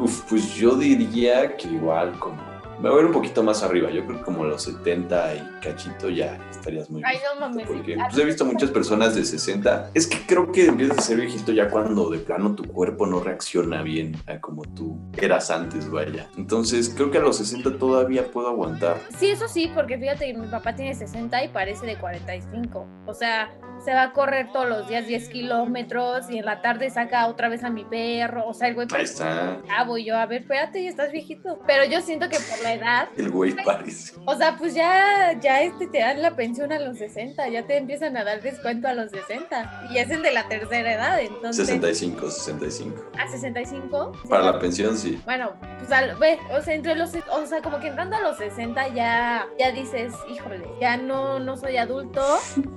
Uf, 0.02 0.22
pues 0.28 0.54
yo 0.54 0.74
diría 0.74 1.56
que 1.56 1.68
igual 1.68 2.18
como... 2.18 2.55
Me 2.80 2.90
voy 2.90 2.98
a 2.98 3.00
ir 3.00 3.06
un 3.06 3.12
poquito 3.12 3.42
más 3.42 3.62
arriba. 3.62 3.90
Yo 3.90 4.04
creo 4.06 4.18
que 4.18 4.24
como 4.24 4.44
los 4.44 4.62
70 4.62 5.34
y 5.34 5.60
cachito 5.62 6.10
ya 6.10 6.38
estarías 6.50 6.90
muy 6.90 7.02
Ay, 7.04 7.18
no 7.34 7.40
mames. 7.40 7.66
Porque 7.66 7.96
pues, 7.96 8.18
he 8.18 8.24
visto 8.24 8.44
muchas 8.44 8.70
personas 8.70 9.14
de 9.14 9.24
60. 9.24 9.90
Es 9.94 10.06
que 10.06 10.18
creo 10.26 10.52
que 10.52 10.66
empiezas 10.66 10.98
a 10.98 11.02
ser 11.02 11.16
viejito 11.18 11.52
ya 11.52 11.70
cuando 11.70 12.10
de 12.10 12.18
plano 12.18 12.54
tu 12.54 12.64
cuerpo 12.64 13.06
no 13.06 13.20
reacciona 13.20 13.82
bien 13.82 14.16
a 14.26 14.40
como 14.40 14.62
tú 14.62 14.98
eras 15.16 15.50
antes, 15.50 15.90
vaya. 15.90 16.28
Entonces 16.36 16.92
creo 16.94 17.10
que 17.10 17.18
a 17.18 17.22
los 17.22 17.38
60 17.38 17.78
todavía 17.78 18.30
puedo 18.30 18.48
aguantar. 18.48 18.98
Sí, 19.16 19.30
eso 19.30 19.48
sí, 19.48 19.70
porque 19.74 19.98
fíjate 19.98 20.26
que 20.26 20.34
mi 20.34 20.48
papá 20.48 20.74
tiene 20.74 20.94
60 20.94 21.44
y 21.44 21.48
parece 21.48 21.86
de 21.86 21.96
45. 21.96 22.86
O 23.06 23.14
sea, 23.14 23.50
se 23.84 23.92
va 23.92 24.02
a 24.04 24.12
correr 24.12 24.50
todos 24.52 24.68
los 24.68 24.88
días 24.88 25.06
10 25.06 25.28
kilómetros 25.28 26.30
y 26.30 26.38
en 26.38 26.44
la 26.44 26.60
tarde 26.62 26.90
saca 26.90 27.26
otra 27.26 27.48
vez 27.48 27.64
a 27.64 27.70
mi 27.70 27.84
perro. 27.84 28.46
O 28.46 28.54
sea, 28.54 28.68
el 28.68 28.74
güey 28.74 28.86
Ahí 28.92 29.04
está. 29.04 29.60
Ah, 29.70 29.84
voy 29.84 30.04
yo, 30.04 30.16
a 30.16 30.26
ver, 30.26 30.42
espérate, 30.42 30.82
ya 30.82 30.90
estás 30.90 31.12
viejito. 31.12 31.60
Pero 31.66 31.84
yo 31.84 32.00
siento 32.00 32.28
que 32.28 32.38
por 32.38 32.65
la 32.66 32.74
edad, 32.74 33.08
El 33.16 33.30
güey 33.30 33.54
parece. 33.64 34.14
o 34.24 34.34
sea, 34.36 34.56
pues 34.56 34.74
ya, 34.74 35.38
ya 35.40 35.62
este 35.62 35.86
te 35.86 36.00
dan 36.00 36.20
la 36.22 36.34
pensión 36.34 36.72
a 36.72 36.78
los 36.78 36.98
60, 36.98 37.48
ya 37.48 37.66
te 37.66 37.76
empiezan 37.76 38.16
a 38.16 38.24
dar 38.24 38.42
descuento 38.42 38.88
a 38.88 38.94
los 38.94 39.10
60. 39.10 39.88
Y 39.90 39.98
es 39.98 40.10
el 40.10 40.22
de 40.22 40.32
la 40.32 40.48
tercera 40.48 40.92
edad, 40.94 41.20
entonces. 41.20 41.66
65, 41.66 42.30
65. 42.30 43.04
¿A 43.18 43.28
65? 43.28 44.12
Para 44.28 44.42
la 44.44 44.58
pensión, 44.58 44.96
sí. 44.96 45.20
Bueno, 45.24 45.52
pues 45.78 45.90
al, 45.92 46.16
ve, 46.16 46.38
o 46.56 46.60
sea, 46.60 46.74
entre 46.74 46.94
los, 46.96 47.10
o 47.30 47.46
sea, 47.46 47.62
como 47.62 47.78
que 47.78 47.88
entrando 47.88 48.16
a 48.16 48.20
los 48.20 48.36
60 48.36 48.88
ya, 48.88 49.46
ya 49.58 49.70
dices, 49.72 50.12
híjole, 50.28 50.66
ya 50.80 50.96
no, 50.96 51.38
no 51.38 51.56
soy 51.56 51.76
adulto, 51.76 52.22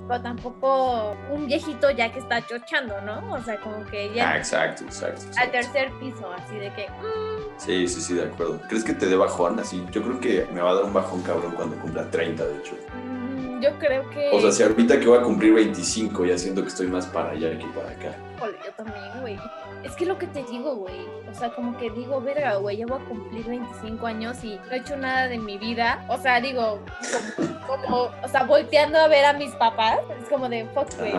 pero 0.08 0.22
tampoco 0.22 1.16
un 1.30 1.46
viejito 1.46 1.90
ya 1.90 2.12
que 2.12 2.18
está 2.20 2.46
chochando, 2.46 3.00
¿no? 3.02 3.32
O 3.34 3.42
sea, 3.42 3.58
como 3.60 3.84
que 3.86 4.12
ya 4.14 4.30
Ah, 4.32 4.38
exacto, 4.38 4.84
exacto. 4.84 5.22
al 5.36 5.50
tercer 5.50 5.90
piso, 5.98 6.30
así 6.32 6.56
de 6.56 6.72
que, 6.74 6.86
mm, 6.88 7.40
Sí, 7.58 7.86
sí, 7.88 8.00
sí, 8.00 8.14
de 8.14 8.24
acuerdo. 8.24 8.60
¿Crees 8.68 8.84
que 8.84 8.94
te 8.94 9.06
dé 9.06 9.16
bajón? 9.16 9.58
Así, 9.60 9.79
yo 9.90 10.02
creo 10.02 10.20
que 10.20 10.46
me 10.52 10.60
va 10.60 10.70
a 10.70 10.74
dar 10.74 10.84
un 10.84 10.92
bajón 10.92 11.22
cabrón 11.22 11.52
cuando 11.56 11.76
cumpla 11.76 12.10
30, 12.10 12.44
de 12.44 12.58
hecho. 12.58 12.72
mm, 12.94 13.60
yo 13.60 13.70
creo 13.78 14.08
que... 14.10 14.30
O 14.32 14.40
sea, 14.40 14.50
si 14.52 14.62
ahorita 14.62 14.98
que 15.00 15.06
voy 15.06 15.18
a 15.18 15.22
cumplir 15.22 15.52
25, 15.54 16.24
ya 16.24 16.38
siento 16.38 16.62
que 16.62 16.68
estoy 16.68 16.86
más 16.86 17.06
para 17.06 17.30
allá 17.30 17.50
que 17.58 17.66
para 17.66 17.90
acá. 17.90 18.14
Híjole, 18.36 18.56
yo 18.64 18.72
también, 18.72 19.20
güey. 19.20 19.38
Es 19.82 19.92
que 19.96 20.04
lo 20.06 20.18
que 20.18 20.26
te 20.26 20.42
digo, 20.44 20.76
güey. 20.76 21.06
O 21.30 21.34
sea, 21.34 21.50
como 21.54 21.76
que 21.78 21.90
digo, 21.90 22.20
verga, 22.20 22.56
güey, 22.56 22.78
ya 22.78 22.86
voy 22.86 23.00
a 23.00 23.04
cumplir 23.06 23.44
25 23.46 24.06
años 24.06 24.42
y 24.44 24.56
no 24.66 24.72
he 24.72 24.76
hecho 24.78 24.96
nada 24.96 25.28
de 25.28 25.38
mi 25.38 25.58
vida. 25.58 26.04
O 26.08 26.16
sea, 26.18 26.40
digo, 26.40 26.80
como, 27.66 27.82
como- 27.82 28.10
o 28.22 28.28
sea, 28.28 28.44
volteando 28.44 28.98
a 28.98 29.08
ver 29.08 29.24
a 29.24 29.32
mis 29.34 29.50
papás, 29.52 29.98
es 30.22 30.28
como 30.28 30.48
de, 30.48 30.66
fuck, 30.74 30.88
güey. 30.98 31.12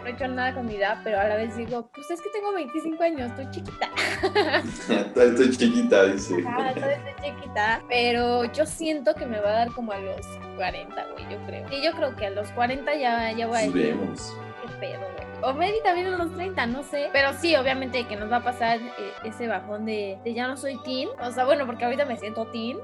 No 0.00 0.06
he 0.06 0.12
hecho 0.12 0.28
nada 0.28 0.54
con 0.54 0.66
mi 0.66 0.74
vida, 0.74 1.00
pero 1.04 1.20
a 1.20 1.24
la 1.28 1.36
vez 1.36 1.56
digo, 1.56 1.90
pues 1.94 2.10
es 2.10 2.20
que 2.20 2.30
tengo 2.30 2.52
25 2.52 3.02
años, 3.02 3.30
estoy 3.30 3.50
chiquita. 3.50 3.90
Todavía 5.14 5.34
estoy 5.34 5.50
chiquita, 5.56 6.04
dice. 6.04 6.44
Ah, 6.46 6.72
todavía 6.74 6.96
estoy 6.96 7.30
chiquita. 7.32 7.82
Pero 7.88 8.44
yo 8.52 8.66
siento 8.66 9.14
que 9.14 9.26
me 9.26 9.40
va 9.40 9.50
a 9.50 9.52
dar 9.52 9.72
como 9.72 9.92
a 9.92 9.98
los 9.98 10.26
40, 10.56 11.06
güey, 11.12 11.24
yo 11.30 11.38
creo. 11.46 11.66
Y 11.70 11.84
yo 11.84 11.92
creo 11.92 12.16
que 12.16 12.26
a 12.26 12.30
los 12.30 12.50
40 12.52 12.94
ya, 12.96 13.32
ya 13.32 13.46
voy 13.46 13.58
a 13.58 13.70
vemos. 13.70 14.36
qué 14.62 14.68
pedo, 14.78 15.00
güey. 15.00 15.30
O 15.42 15.54
maybe 15.54 15.78
también 15.82 16.06
a 16.08 16.18
los 16.18 16.34
30, 16.34 16.66
no 16.66 16.82
sé. 16.82 17.08
Pero 17.12 17.32
sí, 17.34 17.56
obviamente 17.56 18.06
que 18.06 18.16
nos 18.16 18.30
va 18.30 18.36
a 18.36 18.44
pasar 18.44 18.78
eh, 18.78 19.12
ese 19.24 19.48
bajón 19.48 19.86
de, 19.86 20.18
de 20.22 20.34
ya 20.34 20.46
no 20.46 20.56
soy 20.56 20.78
teen. 20.82 21.08
O 21.22 21.30
sea, 21.32 21.44
bueno, 21.44 21.64
porque 21.66 21.84
ahorita 21.84 22.04
me 22.04 22.16
siento 22.16 22.46
teen. 22.48 22.78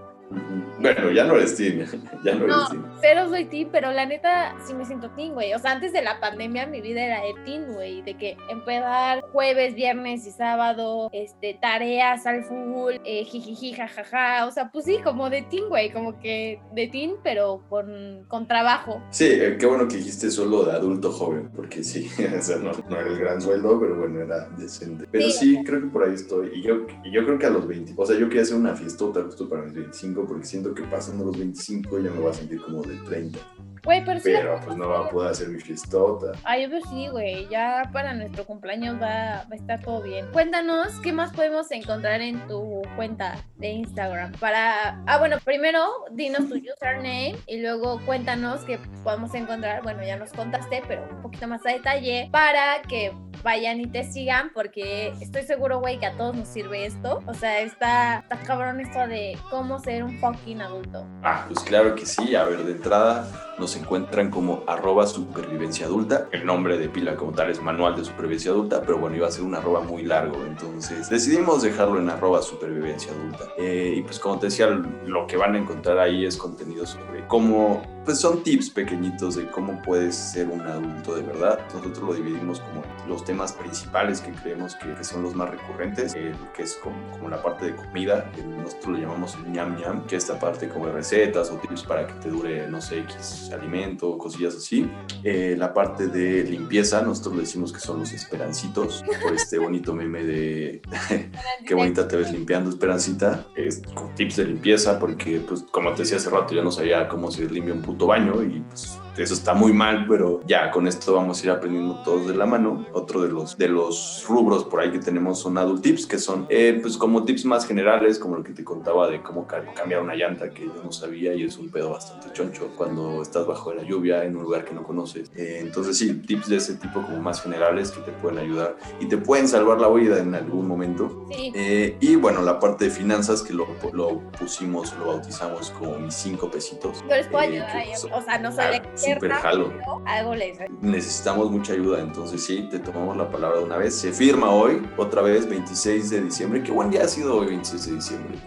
Bueno, 0.79 1.11
ya 1.11 1.25
no 1.25 1.35
eres 1.37 1.57
teen, 1.57 1.87
ya 2.23 2.35
no 2.35 2.45
eres 2.45 2.57
No, 2.57 2.69
teen. 2.69 2.85
cero 3.01 3.27
soy 3.29 3.45
teen, 3.47 3.69
pero 3.73 3.93
la 3.93 4.05
neta 4.07 4.55
sí 4.67 4.75
me 4.75 4.85
siento 4.85 5.09
teen, 5.11 5.33
güey. 5.33 5.55
O 5.55 5.59
sea, 5.59 5.73
antes 5.73 5.93
de 5.93 6.03
la 6.03 6.21
pandemia 6.21 6.67
mi 6.67 6.81
vida 6.81 7.03
era 7.05 7.21
de 7.23 7.35
teen, 7.45 7.73
güey. 7.73 8.03
De 8.03 8.15
que 8.17 8.37
empezar 8.51 9.23
jueves, 9.33 9.75
viernes 9.75 10.27
y 10.27 10.31
sábado, 10.33 11.09
este, 11.13 11.59
tareas 11.61 12.27
al 12.27 12.45
full, 12.45 12.95
eh, 13.05 13.25
jijiji, 13.25 13.73
jajaja. 13.73 14.47
O 14.47 14.51
sea, 14.53 14.71
pues 14.71 14.85
sí, 14.85 14.99
como 15.03 15.31
de 15.31 15.43
teen, 15.43 15.69
güey. 15.69 15.91
Como 15.93 16.19
que 16.21 16.61
de 16.75 16.89
teen, 16.89 17.15
pero 17.23 17.63
con, 17.69 18.25
con 18.29 18.47
trabajo. 18.47 19.03
Sí, 19.11 19.27
eh, 19.31 19.57
qué 19.59 19.67
bueno 19.67 19.89
que 19.89 19.97
dijiste 19.97 20.31
solo 20.31 20.65
de 20.65 20.73
adulto 20.73 21.11
joven, 21.11 21.51
porque 21.55 21.83
sí, 21.83 22.09
o 22.39 22.43
sea, 22.43 22.57
no, 22.57 22.73
no 22.89 23.01
era 23.01 23.09
el 23.09 23.19
gran 23.19 23.41
sueldo, 23.41 23.81
pero 23.81 23.97
bueno, 23.97 24.21
era 24.21 24.49
decente. 24.59 25.07
Pero 25.11 25.27
Sí. 25.27 25.33
sí, 25.57 25.65
creo 25.65 25.81
que 25.81 25.87
por 25.87 26.05
ahí 26.05 26.15
estoy. 26.15 26.51
Y 26.55 26.63
yo, 26.63 26.87
y 27.05 27.11
yo 27.11 27.25
creo 27.25 27.39
que 27.39 27.47
a 27.47 27.51
los 27.51 27.67
20, 27.67 27.95
o 27.97 28.05
sea, 28.07 28.17
yo 28.19 28.27
quería 28.29 28.43
hacer 28.43 28.57
una 28.57 28.75
fiestota 28.75 29.23
justo 29.23 29.49
para 29.49 29.63
mis 29.63 29.75
25, 29.75 30.16
porque 30.25 30.47
siento 30.47 30.75
que 30.75 30.85
pasando 30.85 31.25
los 31.25 31.37
25 31.37 31.99
ya 31.99 32.11
me 32.11 32.21
voy 32.21 32.31
a 32.31 32.35
sentir 32.35 32.61
como 32.63 32.83
de 32.83 32.97
30. 32.99 33.39
Güey, 33.87 34.05
pero 34.05 34.19
sí. 34.19 34.31
Pero 34.35 34.61
pues 34.65 34.77
no 34.77 34.89
va 34.89 35.07
a 35.07 35.09
poder 35.09 35.31
hacer 35.31 35.49
mi 35.49 35.61
fiestota. 35.61 36.33
Ay, 36.43 36.67
pues 36.67 36.83
sí, 36.91 37.07
güey. 37.07 37.49
Ya 37.49 37.89
para 37.93 38.15
nuestro 38.15 38.45
cumpleaños 38.45 38.97
va, 39.01 39.45
va 39.45 39.53
a 39.53 39.55
estar 39.55 39.81
todo 39.81 40.03
bien. 40.03 40.27
Cuéntanos 40.33 40.89
qué 41.05 41.13
más 41.13 41.33
podemos 41.33 41.71
encontrar 41.71 42.21
en 42.21 42.45
tu 42.49 42.83
cuenta 42.97 43.37
de 43.59 43.69
Instagram. 43.69 44.33
Para. 44.41 45.01
Ah, 45.07 45.19
bueno, 45.19 45.37
primero 45.45 45.87
dinos 46.11 46.49
tu 46.49 46.57
username 46.57 47.37
y 47.47 47.63
luego 47.63 48.01
cuéntanos 48.05 48.63
qué 48.65 48.81
podemos 49.05 49.33
encontrar. 49.35 49.85
Bueno, 49.85 50.03
ya 50.05 50.17
nos 50.17 50.33
contaste, 50.33 50.83
pero 50.89 51.09
un 51.09 51.23
poquito 51.23 51.47
más 51.47 51.65
a 51.65 51.71
detalle 51.71 52.29
para 52.33 52.83
que 52.83 53.13
vayan 53.47 53.81
y 53.81 53.87
te 53.87 54.03
sigan 54.03 54.51
porque 54.53 55.13
estoy 55.21 55.45
seguro, 55.45 55.79
güey, 55.79 56.01
que 56.01 56.07
a 56.07 56.17
todos 56.17 56.35
nos 56.35 56.49
sirve 56.49 56.85
esto. 56.85 57.21
O 57.27 57.33
sea, 57.33 57.61
está, 57.61 58.19
está 58.19 58.41
cabrón 58.41 58.81
esto 58.81 59.07
de 59.07 59.39
cómo 59.51 59.79
ser 59.79 60.03
un 60.03 60.19
fucking 60.19 60.61
adulto. 60.61 61.07
Ah, 61.23 61.45
pues 61.47 61.61
claro 61.61 61.95
que 61.95 62.05
sí. 62.07 62.35
A 62.35 62.43
ver, 62.43 62.65
de 62.65 62.73
entrada 62.73 63.55
nos 63.57 63.77
encuentran 63.77 64.33
como 64.33 64.65
arroba 64.67 65.07
supervivencia 65.07 65.87
adulta. 65.87 66.27
El 66.33 66.45
nombre 66.45 66.77
de 66.77 66.89
pila 66.89 67.15
como 67.15 67.31
tal 67.31 67.49
es 67.49 67.63
manual 67.63 67.95
de 67.95 68.05
supervivencia 68.05 68.51
adulta, 68.51 68.83
pero 68.85 68.99
bueno, 68.99 69.15
iba 69.15 69.29
a 69.29 69.31
ser 69.31 69.45
un 69.45 69.55
arroba 69.55 69.81
muy 69.81 70.03
largo. 70.03 70.45
Entonces 70.45 71.09
decidimos 71.09 71.63
dejarlo 71.63 72.01
en 72.01 72.11
arroba 72.11 72.43
supervivencia 72.43 73.13
adulta. 73.13 73.45
Eh, 73.59 73.95
y 73.97 74.03
pues 74.03 74.19
como 74.19 74.41
te 74.41 74.47
decía, 74.47 74.67
lo 74.67 75.29
que 75.29 75.37
van 75.37 75.55
a 75.55 75.59
encontrar 75.59 76.01
ahí 76.01 76.27
es 76.27 76.37
contenido 76.37 76.85
sobre 76.85 77.25
cómo 77.29 77.81
pues 78.07 78.21
son 78.21 78.45
tips 78.45 78.71
pequeñitos 78.71 79.35
de 79.35 79.51
cómo 79.51 79.83
puedes 79.83 80.15
ser 80.15 80.49
un 80.49 80.61
adulto 80.61 81.17
de 81.17 81.23
verdad. 81.23 81.59
Nosotros 81.75 81.99
lo 81.99 82.15
dividimos 82.15 82.61
como 82.61 82.83
los 83.09 83.25
temas 83.25 83.36
principales 83.53 84.21
que 84.21 84.33
creemos 84.33 84.75
que, 84.77 84.95
que 84.95 85.05
son 85.05 85.23
los 85.23 85.35
más 85.35 85.51
recurrentes, 85.51 86.15
que 86.15 86.63
es 86.63 86.75
como, 86.77 86.97
como, 87.13 87.29
la 87.29 87.43
parte 87.43 87.67
de 87.67 87.77
comida, 87.77 88.31
que 88.33 88.43
nosotros 88.43 88.97
le 88.97 89.03
llamamos 89.03 89.35
el 89.37 89.53
ñam 89.53 89.77
ñam, 89.79 90.07
que 90.07 90.17
es 90.17 90.25
esta 90.25 90.39
parte 90.39 90.69
como 90.69 90.87
de 90.87 90.93
recetas 90.93 91.51
o 91.51 91.57
tips 91.57 91.85
para 91.85 92.07
que 92.07 92.15
te 92.15 92.29
dure, 92.29 92.69
no 92.69 92.81
sé, 92.81 93.01
X 93.01 93.51
alimento, 93.53 94.17
cosillas 94.19 94.57
así. 94.57 94.91
Eh, 95.23 95.55
la 95.59 95.73
parte 95.73 96.09
de 96.09 96.45
limpieza, 96.45 97.03
nosotros 97.03 97.35
le 97.35 97.41
decimos 97.43 97.73
que 97.73 97.81
son 97.81 98.01
los 98.01 98.13
esperancitos, 98.13 99.05
por 99.23 99.35
este 99.35 99.59
bonito 99.59 99.95
meme 99.95 100.25
de 100.25 100.83
qué 101.67 101.75
bonita 101.75 102.09
te 102.09 102.17
ves 102.17 102.33
limpiando, 102.33 102.71
esperancita, 102.71 103.47
es 103.55 103.83
con 103.95 104.15
tips 104.15 104.37
de 104.37 104.45
limpieza, 104.47 104.99
porque 104.99 105.41
pues 105.41 105.65
como 105.71 105.93
te 105.93 106.03
decía 106.03 106.17
hace 106.17 106.31
rato, 106.31 106.55
ya 106.55 106.63
no 106.63 106.73
sabía 106.73 107.09
cómo 107.09 107.31
se 107.31 107.49
limpia 107.49 107.75
un 107.75 107.83
puto 107.83 108.07
baño 108.07 108.43
y 108.43 108.61
pues 108.61 108.99
eso 109.17 109.35
está 109.35 109.55
muy 109.55 109.73
mal, 109.73 110.07
pero 110.09 110.41
ya 110.47 110.71
con 110.71 110.87
esto 110.87 111.15
vamos 111.15 111.41
a 111.41 111.45
ir 111.47 111.51
aprendiendo 111.51 112.03
todos 112.05 112.27
de 112.27 112.35
la 112.35 112.47
mano. 112.47 112.87
Otro 112.93 113.23
de 113.23 113.29
los, 113.29 113.57
de 113.57 113.69
los 113.69 114.25
rubros 114.29 114.65
por 114.65 114.81
ahí 114.81 114.91
que 114.91 114.99
tenemos 114.99 115.41
son 115.41 115.59
adult 115.59 115.83
tips, 115.83 116.07
que 116.07 116.19
son 116.19 116.47
eh, 116.49 116.79
pues 116.81 116.97
como 116.97 117.25
tips 117.25 117.45
más 117.45 117.67
generales, 117.67 118.19
como 118.19 118.37
lo 118.37 118.43
que 118.43 118.53
te 118.53 118.65
contaba 118.65 119.09
de 119.09 119.23
cómo 119.23 119.47
cambiar 119.47 120.03
una 120.03 120.15
llanta 120.15 120.51
que 120.51 120.65
yo 120.67 120.83
no 120.85 120.93
sabía 120.93 121.35
y 121.35 121.45
es 121.45 121.57
un 121.59 121.71
pedo 121.71 121.91
bastante 121.91 122.29
choncho 122.33 122.71
cuando 122.77 123.23
estás 123.23 123.47
bajo 123.47 123.73
la 123.73 123.83
lluvia 123.83 124.25
en 124.25 124.37
un 124.37 124.43
lugar 124.43 124.65
que 124.65 124.75
no 124.75 124.83
conoces. 124.83 125.31
Eh, 125.35 125.59
entonces 125.61 125.97
sí, 125.99 126.13
tips 126.15 126.49
de 126.49 126.57
ese 126.57 126.75
tipo 126.75 127.03
como 127.03 127.19
más 127.21 127.43
generales 127.43 127.91
que 127.91 128.01
te 128.01 128.13
pueden 128.13 128.39
ayudar 128.39 128.77
y 129.01 129.07
te 129.07 129.17
pueden 129.17 129.49
salvar 129.49 129.81
la 129.81 129.89
vida 129.89 130.19
en 130.19 130.35
algún 130.35 130.67
momento. 130.67 131.27
Sí. 131.31 131.53
Eh, 131.55 131.97
y 132.01 132.17
bueno, 132.17 132.43
la 132.43 132.59
parte 132.61 132.87
de 132.87 132.91
finanzas 132.91 133.43
que 133.43 133.53
lo, 133.53 133.67
lo 133.93 134.21
pusimos, 134.39 134.95
lo 134.99 135.07
bautizamos 135.07 135.71
como 135.71 135.99
mis 135.99 136.15
cinco 136.15 136.51
pesitos. 136.51 137.03
Yo 137.09 137.17
les 137.17 137.27
puedo 137.29 137.45
Eh, 137.45 137.63
ayudar 137.63 138.13
o 138.13 138.23
sea, 138.23 138.39
no 138.39 138.51
soy 138.53 138.65
la 138.65 138.77
súper 139.15 139.33
jalo. 139.33 139.73
pero 139.79 140.03
algo 140.07 140.35
les 140.35 140.59
necesitamos 140.81 141.51
mucha 141.51 141.73
ayuda, 141.73 142.01
entonces 142.01 142.45
sí, 142.45 142.69
te 142.71 142.79
tomamos 142.79 143.17
la 143.17 143.31
palabra 143.31 143.59
de 143.59 143.65
una 143.65 143.77
vez. 143.79 143.95
Se 143.95 144.13
firma 144.13 144.51
hoy, 144.51 144.87
otra 144.97 145.23
vez, 145.23 145.49
26 145.49 146.11
de 146.11 146.23
diciembre. 146.23 146.63
Qué 146.63 146.73
buen 146.73 146.91
día 146.91 147.05
ha 147.05 147.09
sido 147.09 147.39
hoy, 147.39 147.47
26 147.47 147.87
de 147.87 147.93
diciembre. 147.95 148.39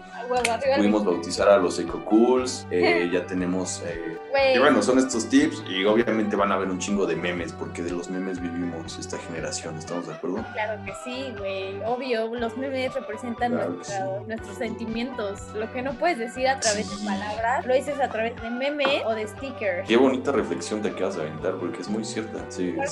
Pudimos 0.76 1.04
bautizar 1.04 1.48
a 1.48 1.58
los 1.58 1.78
Eco 1.78 2.04
Cools, 2.04 2.66
eh, 2.70 3.08
ya 3.12 3.26
tenemos... 3.26 3.82
eh, 3.86 4.16
y 4.54 4.58
bueno, 4.58 4.80
son 4.80 4.98
estos 4.98 5.28
tips 5.28 5.64
y 5.68 5.84
obviamente 5.84 6.36
van 6.36 6.52
a 6.52 6.54
haber 6.54 6.68
un 6.68 6.78
chingo 6.78 7.04
de 7.04 7.16
memes, 7.16 7.52
porque 7.52 7.82
de 7.82 7.90
los 7.90 8.08
memes 8.10 8.40
vivimos 8.40 8.98
esta 8.98 9.18
generación, 9.18 9.76
¿estamos 9.76 10.06
de 10.06 10.14
acuerdo? 10.14 10.44
Claro 10.52 10.82
que 10.84 10.92
sí, 11.04 11.34
güey. 11.36 11.80
Obvio, 11.84 12.32
los 12.34 12.56
memes 12.56 12.94
representan 12.94 13.52
Claro 13.52 14.24
nuestros 14.26 14.56
sentimientos. 14.56 15.40
Lo 15.54 15.70
que 15.72 15.82
no 15.82 15.92
puedes 15.94 16.18
decir 16.18 16.46
a 16.48 16.60
través 16.60 16.86
Sí. 16.86 17.00
de 17.04 17.10
palabras, 17.10 17.66
lo 17.66 17.74
dices 17.74 18.00
a 18.00 18.08
través 18.08 18.40
de 18.40 18.50
meme 18.50 19.02
o 19.04 19.14
de 19.14 19.26
stickers. 19.26 19.86
Qué 19.88 19.96
bonita 19.96 20.32
reflexión 20.32 20.80
te 20.80 20.88
acabas 20.88 21.16
de 21.16 21.22
aventar, 21.22 21.54
porque 21.56 21.80
es 21.80 21.88
muy 21.88 22.04
cierta. 22.04 22.44
Sí, 22.48 22.72
Claro 22.72 22.90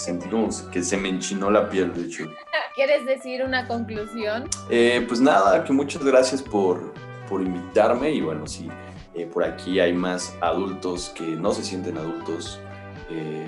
que 0.71 0.79
que 0.79 0.83
se 0.83 0.97
me 0.97 1.09
enchinó 1.09 1.51
la 1.51 1.69
piel, 1.69 1.95
de 1.95 2.03
hecho. 2.03 2.25
¿Quieres 2.75 3.07
decir 3.07 3.43
una 3.43 3.67
conclusión? 3.67 4.49
Eh, 4.71 5.05
pues 5.09 5.21
nada, 5.21 5.65
que 5.65 5.73
muchas 5.73 6.05
gracias 6.05 6.43
por, 6.43 6.93
por 7.29 7.43
invitarme 7.43 8.11
y 8.13 8.21
bueno, 8.21 8.47
sí, 8.47 8.69
eh, 9.15 9.27
por 9.27 9.45
aquí 9.45 9.81
hay 9.81 9.93
más 9.93 10.37
adultos 10.41 11.11
que 11.11 11.25
no 11.25 11.53
se 11.53 11.63
sienten 11.63 11.99
adultos, 11.99 12.61
eh, 13.11 13.47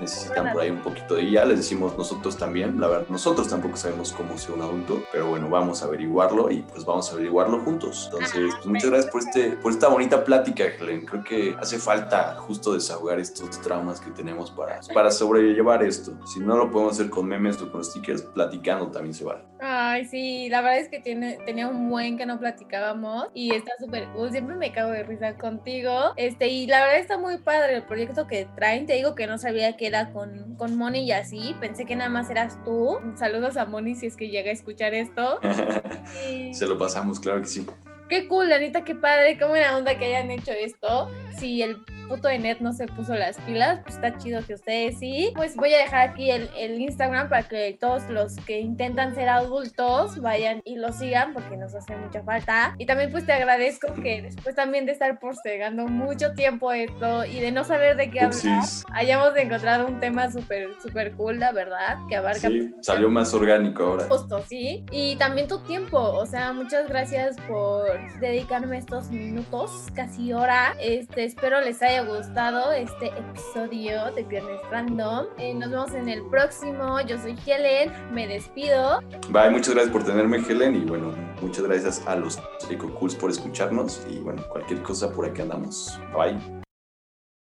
necesitan 0.00 0.52
por 0.52 0.62
ahí 0.62 0.70
un 0.70 0.82
poquito 0.82 1.14
de 1.14 1.22
guía, 1.22 1.44
les 1.44 1.58
decimos 1.58 1.96
nosotros 1.96 2.36
también, 2.36 2.80
la 2.80 2.88
verdad, 2.88 3.06
nosotros 3.08 3.48
tampoco 3.48 3.76
sabemos 3.76 4.12
cómo 4.12 4.36
ser 4.38 4.52
un 4.52 4.62
adulto, 4.62 5.02
pero 5.12 5.28
bueno, 5.28 5.48
vamos 5.48 5.82
a 5.82 5.86
averiguarlo 5.86 6.50
y 6.50 6.62
pues 6.62 6.84
vamos 6.84 7.10
a 7.10 7.14
averiguarlo 7.14 7.60
juntos. 7.60 8.10
Entonces, 8.12 8.54
pues 8.54 8.66
muchas 8.66 8.90
gracias 8.90 9.12
por, 9.12 9.22
este, 9.22 9.50
por 9.56 9.72
esta 9.72 9.88
bonita 9.88 10.24
plática, 10.24 10.64
Helen, 10.64 11.04
creo 11.06 11.24
que 11.24 11.56
hace 11.58 11.78
falta 11.78 12.36
justo 12.38 12.74
desahogar 12.74 13.18
estos 13.18 13.60
traumas 13.60 14.00
que 14.00 14.10
tenemos 14.10 14.50
para, 14.50 14.80
para 14.94 15.10
sobrellevar 15.10 15.82
esto. 15.82 16.12
Si 16.26 16.40
no 16.40 16.56
lo 16.56 16.70
podemos 16.70 16.94
hacer 16.94 17.10
con 17.10 17.26
memes 17.26 17.60
o 17.60 17.70
con 17.70 17.84
stickers, 17.84 18.22
platicando 18.22 18.88
también 18.88 19.14
se 19.14 19.24
vale. 19.24 19.50
Ay, 19.62 20.06
sí, 20.06 20.48
la 20.48 20.62
verdad 20.62 20.78
es 20.78 20.88
que 20.88 21.00
tiene, 21.00 21.38
tenía 21.44 21.68
un 21.68 21.90
buen 21.90 22.16
que 22.16 22.24
no 22.24 22.38
platicábamos 22.38 23.28
y 23.34 23.54
está 23.54 23.72
súper 23.78 24.08
cool. 24.08 24.30
Siempre 24.30 24.56
me 24.56 24.72
cago 24.72 24.90
de 24.90 25.02
risa 25.02 25.36
contigo. 25.36 26.12
Este, 26.16 26.48
y 26.48 26.66
la 26.66 26.80
verdad 26.80 26.98
está 26.98 27.18
muy 27.18 27.38
padre 27.38 27.76
el 27.76 27.82
proyecto 27.82 28.26
que 28.26 28.46
traen. 28.56 28.86
Te 28.86 28.94
digo 28.94 29.14
que 29.14 29.26
no 29.26 29.36
sabía 29.36 29.76
que 29.76 29.79
era 29.86 30.12
con, 30.12 30.54
con 30.56 30.76
Moni 30.76 31.00
y 31.04 31.12
así. 31.12 31.54
Pensé 31.60 31.84
que 31.86 31.96
nada 31.96 32.10
más 32.10 32.30
eras 32.30 32.58
tú. 32.64 32.98
Saludos 33.16 33.56
a 33.56 33.66
Moni 33.66 33.94
si 33.94 34.06
es 34.06 34.16
que 34.16 34.28
llega 34.28 34.50
a 34.50 34.52
escuchar 34.52 34.94
esto. 34.94 35.38
Y- 36.30 36.52
Se 36.54 36.66
lo 36.66 36.76
pasamos, 36.78 37.20
claro 37.20 37.40
que 37.40 37.46
sí. 37.46 37.66
Qué 38.10 38.26
cool, 38.26 38.48
la 38.48 38.58
neta, 38.58 38.82
qué 38.82 38.96
padre, 38.96 39.38
qué 39.38 39.44
buena 39.44 39.76
onda 39.76 39.96
que 39.96 40.06
hayan 40.06 40.32
hecho 40.32 40.50
esto. 40.50 41.08
Si 41.38 41.62
el 41.62 41.76
puto 42.08 42.26
de 42.26 42.40
net 42.40 42.58
no 42.58 42.72
se 42.72 42.88
puso 42.88 43.14
las 43.14 43.38
pilas, 43.42 43.78
pues 43.84 43.94
está 43.94 44.18
chido 44.18 44.44
que 44.44 44.54
ustedes 44.54 44.98
sí. 44.98 45.32
Pues 45.36 45.54
voy 45.54 45.72
a 45.74 45.78
dejar 45.78 46.08
aquí 46.08 46.28
el, 46.28 46.50
el 46.58 46.80
Instagram 46.80 47.28
para 47.28 47.44
que 47.44 47.78
todos 47.80 48.10
los 48.10 48.34
que 48.38 48.58
intentan 48.58 49.14
ser 49.14 49.28
adultos 49.28 50.20
vayan 50.20 50.60
y 50.64 50.74
lo 50.74 50.92
sigan 50.92 51.32
porque 51.32 51.56
nos 51.56 51.72
hace 51.72 51.94
mucha 51.96 52.24
falta. 52.24 52.74
Y 52.78 52.86
también 52.86 53.12
pues 53.12 53.26
te 53.26 53.32
agradezco 53.32 53.94
que 53.94 54.22
después 54.22 54.56
también 54.56 54.86
de 54.86 54.92
estar 54.92 55.20
postergando 55.20 55.86
mucho 55.86 56.32
tiempo 56.32 56.72
esto 56.72 57.24
y 57.24 57.38
de 57.38 57.52
no 57.52 57.62
saber 57.62 57.96
de 57.96 58.10
qué 58.10 58.22
hablar, 58.22 58.58
Upsis. 58.58 58.84
hayamos 58.92 59.36
encontrado 59.36 59.86
un 59.86 60.00
tema 60.00 60.32
súper, 60.32 60.70
súper 60.82 61.12
cool, 61.12 61.38
la 61.38 61.52
verdad, 61.52 61.96
que 62.08 62.16
abarca 62.16 62.48
Sí, 62.48 62.74
salió 62.80 63.08
más 63.08 63.32
orgánico 63.34 63.84
ahora. 63.84 64.06
Justo, 64.08 64.42
sí. 64.48 64.84
Y 64.90 65.14
también 65.14 65.46
tu 65.46 65.60
tiempo, 65.60 65.98
o 65.98 66.26
sea, 66.26 66.52
muchas 66.52 66.88
gracias 66.88 67.36
por 67.46 67.99
dedicarme 68.20 68.78
estos 68.78 69.10
minutos, 69.10 69.88
casi 69.94 70.32
hora. 70.32 70.74
Este, 70.80 71.24
espero 71.24 71.60
les 71.60 71.82
haya 71.82 72.02
gustado 72.02 72.72
este 72.72 73.08
episodio 73.08 74.12
de 74.12 74.22
Viernes 74.24 74.60
Random. 74.70 75.26
Eh, 75.38 75.54
nos 75.54 75.70
vemos 75.70 75.92
en 75.94 76.08
el 76.08 76.22
próximo. 76.26 77.00
Yo 77.00 77.18
soy 77.18 77.36
Helen, 77.46 77.92
me 78.12 78.26
despido. 78.26 79.00
Bye, 79.30 79.50
muchas 79.50 79.74
gracias 79.74 79.92
por 79.92 80.04
tenerme, 80.04 80.38
Helen. 80.38 80.76
Y 80.76 80.84
bueno, 80.84 81.14
muchas 81.40 81.64
gracias 81.64 82.06
a 82.06 82.16
los 82.16 82.38
Eco 82.68 82.92
Cools 82.94 83.14
por 83.14 83.30
escucharnos. 83.30 84.06
Y 84.10 84.18
bueno, 84.18 84.42
cualquier 84.48 84.82
cosa 84.82 85.10
por 85.10 85.26
aquí 85.26 85.42
andamos. 85.42 85.98
Bye. 86.12 86.60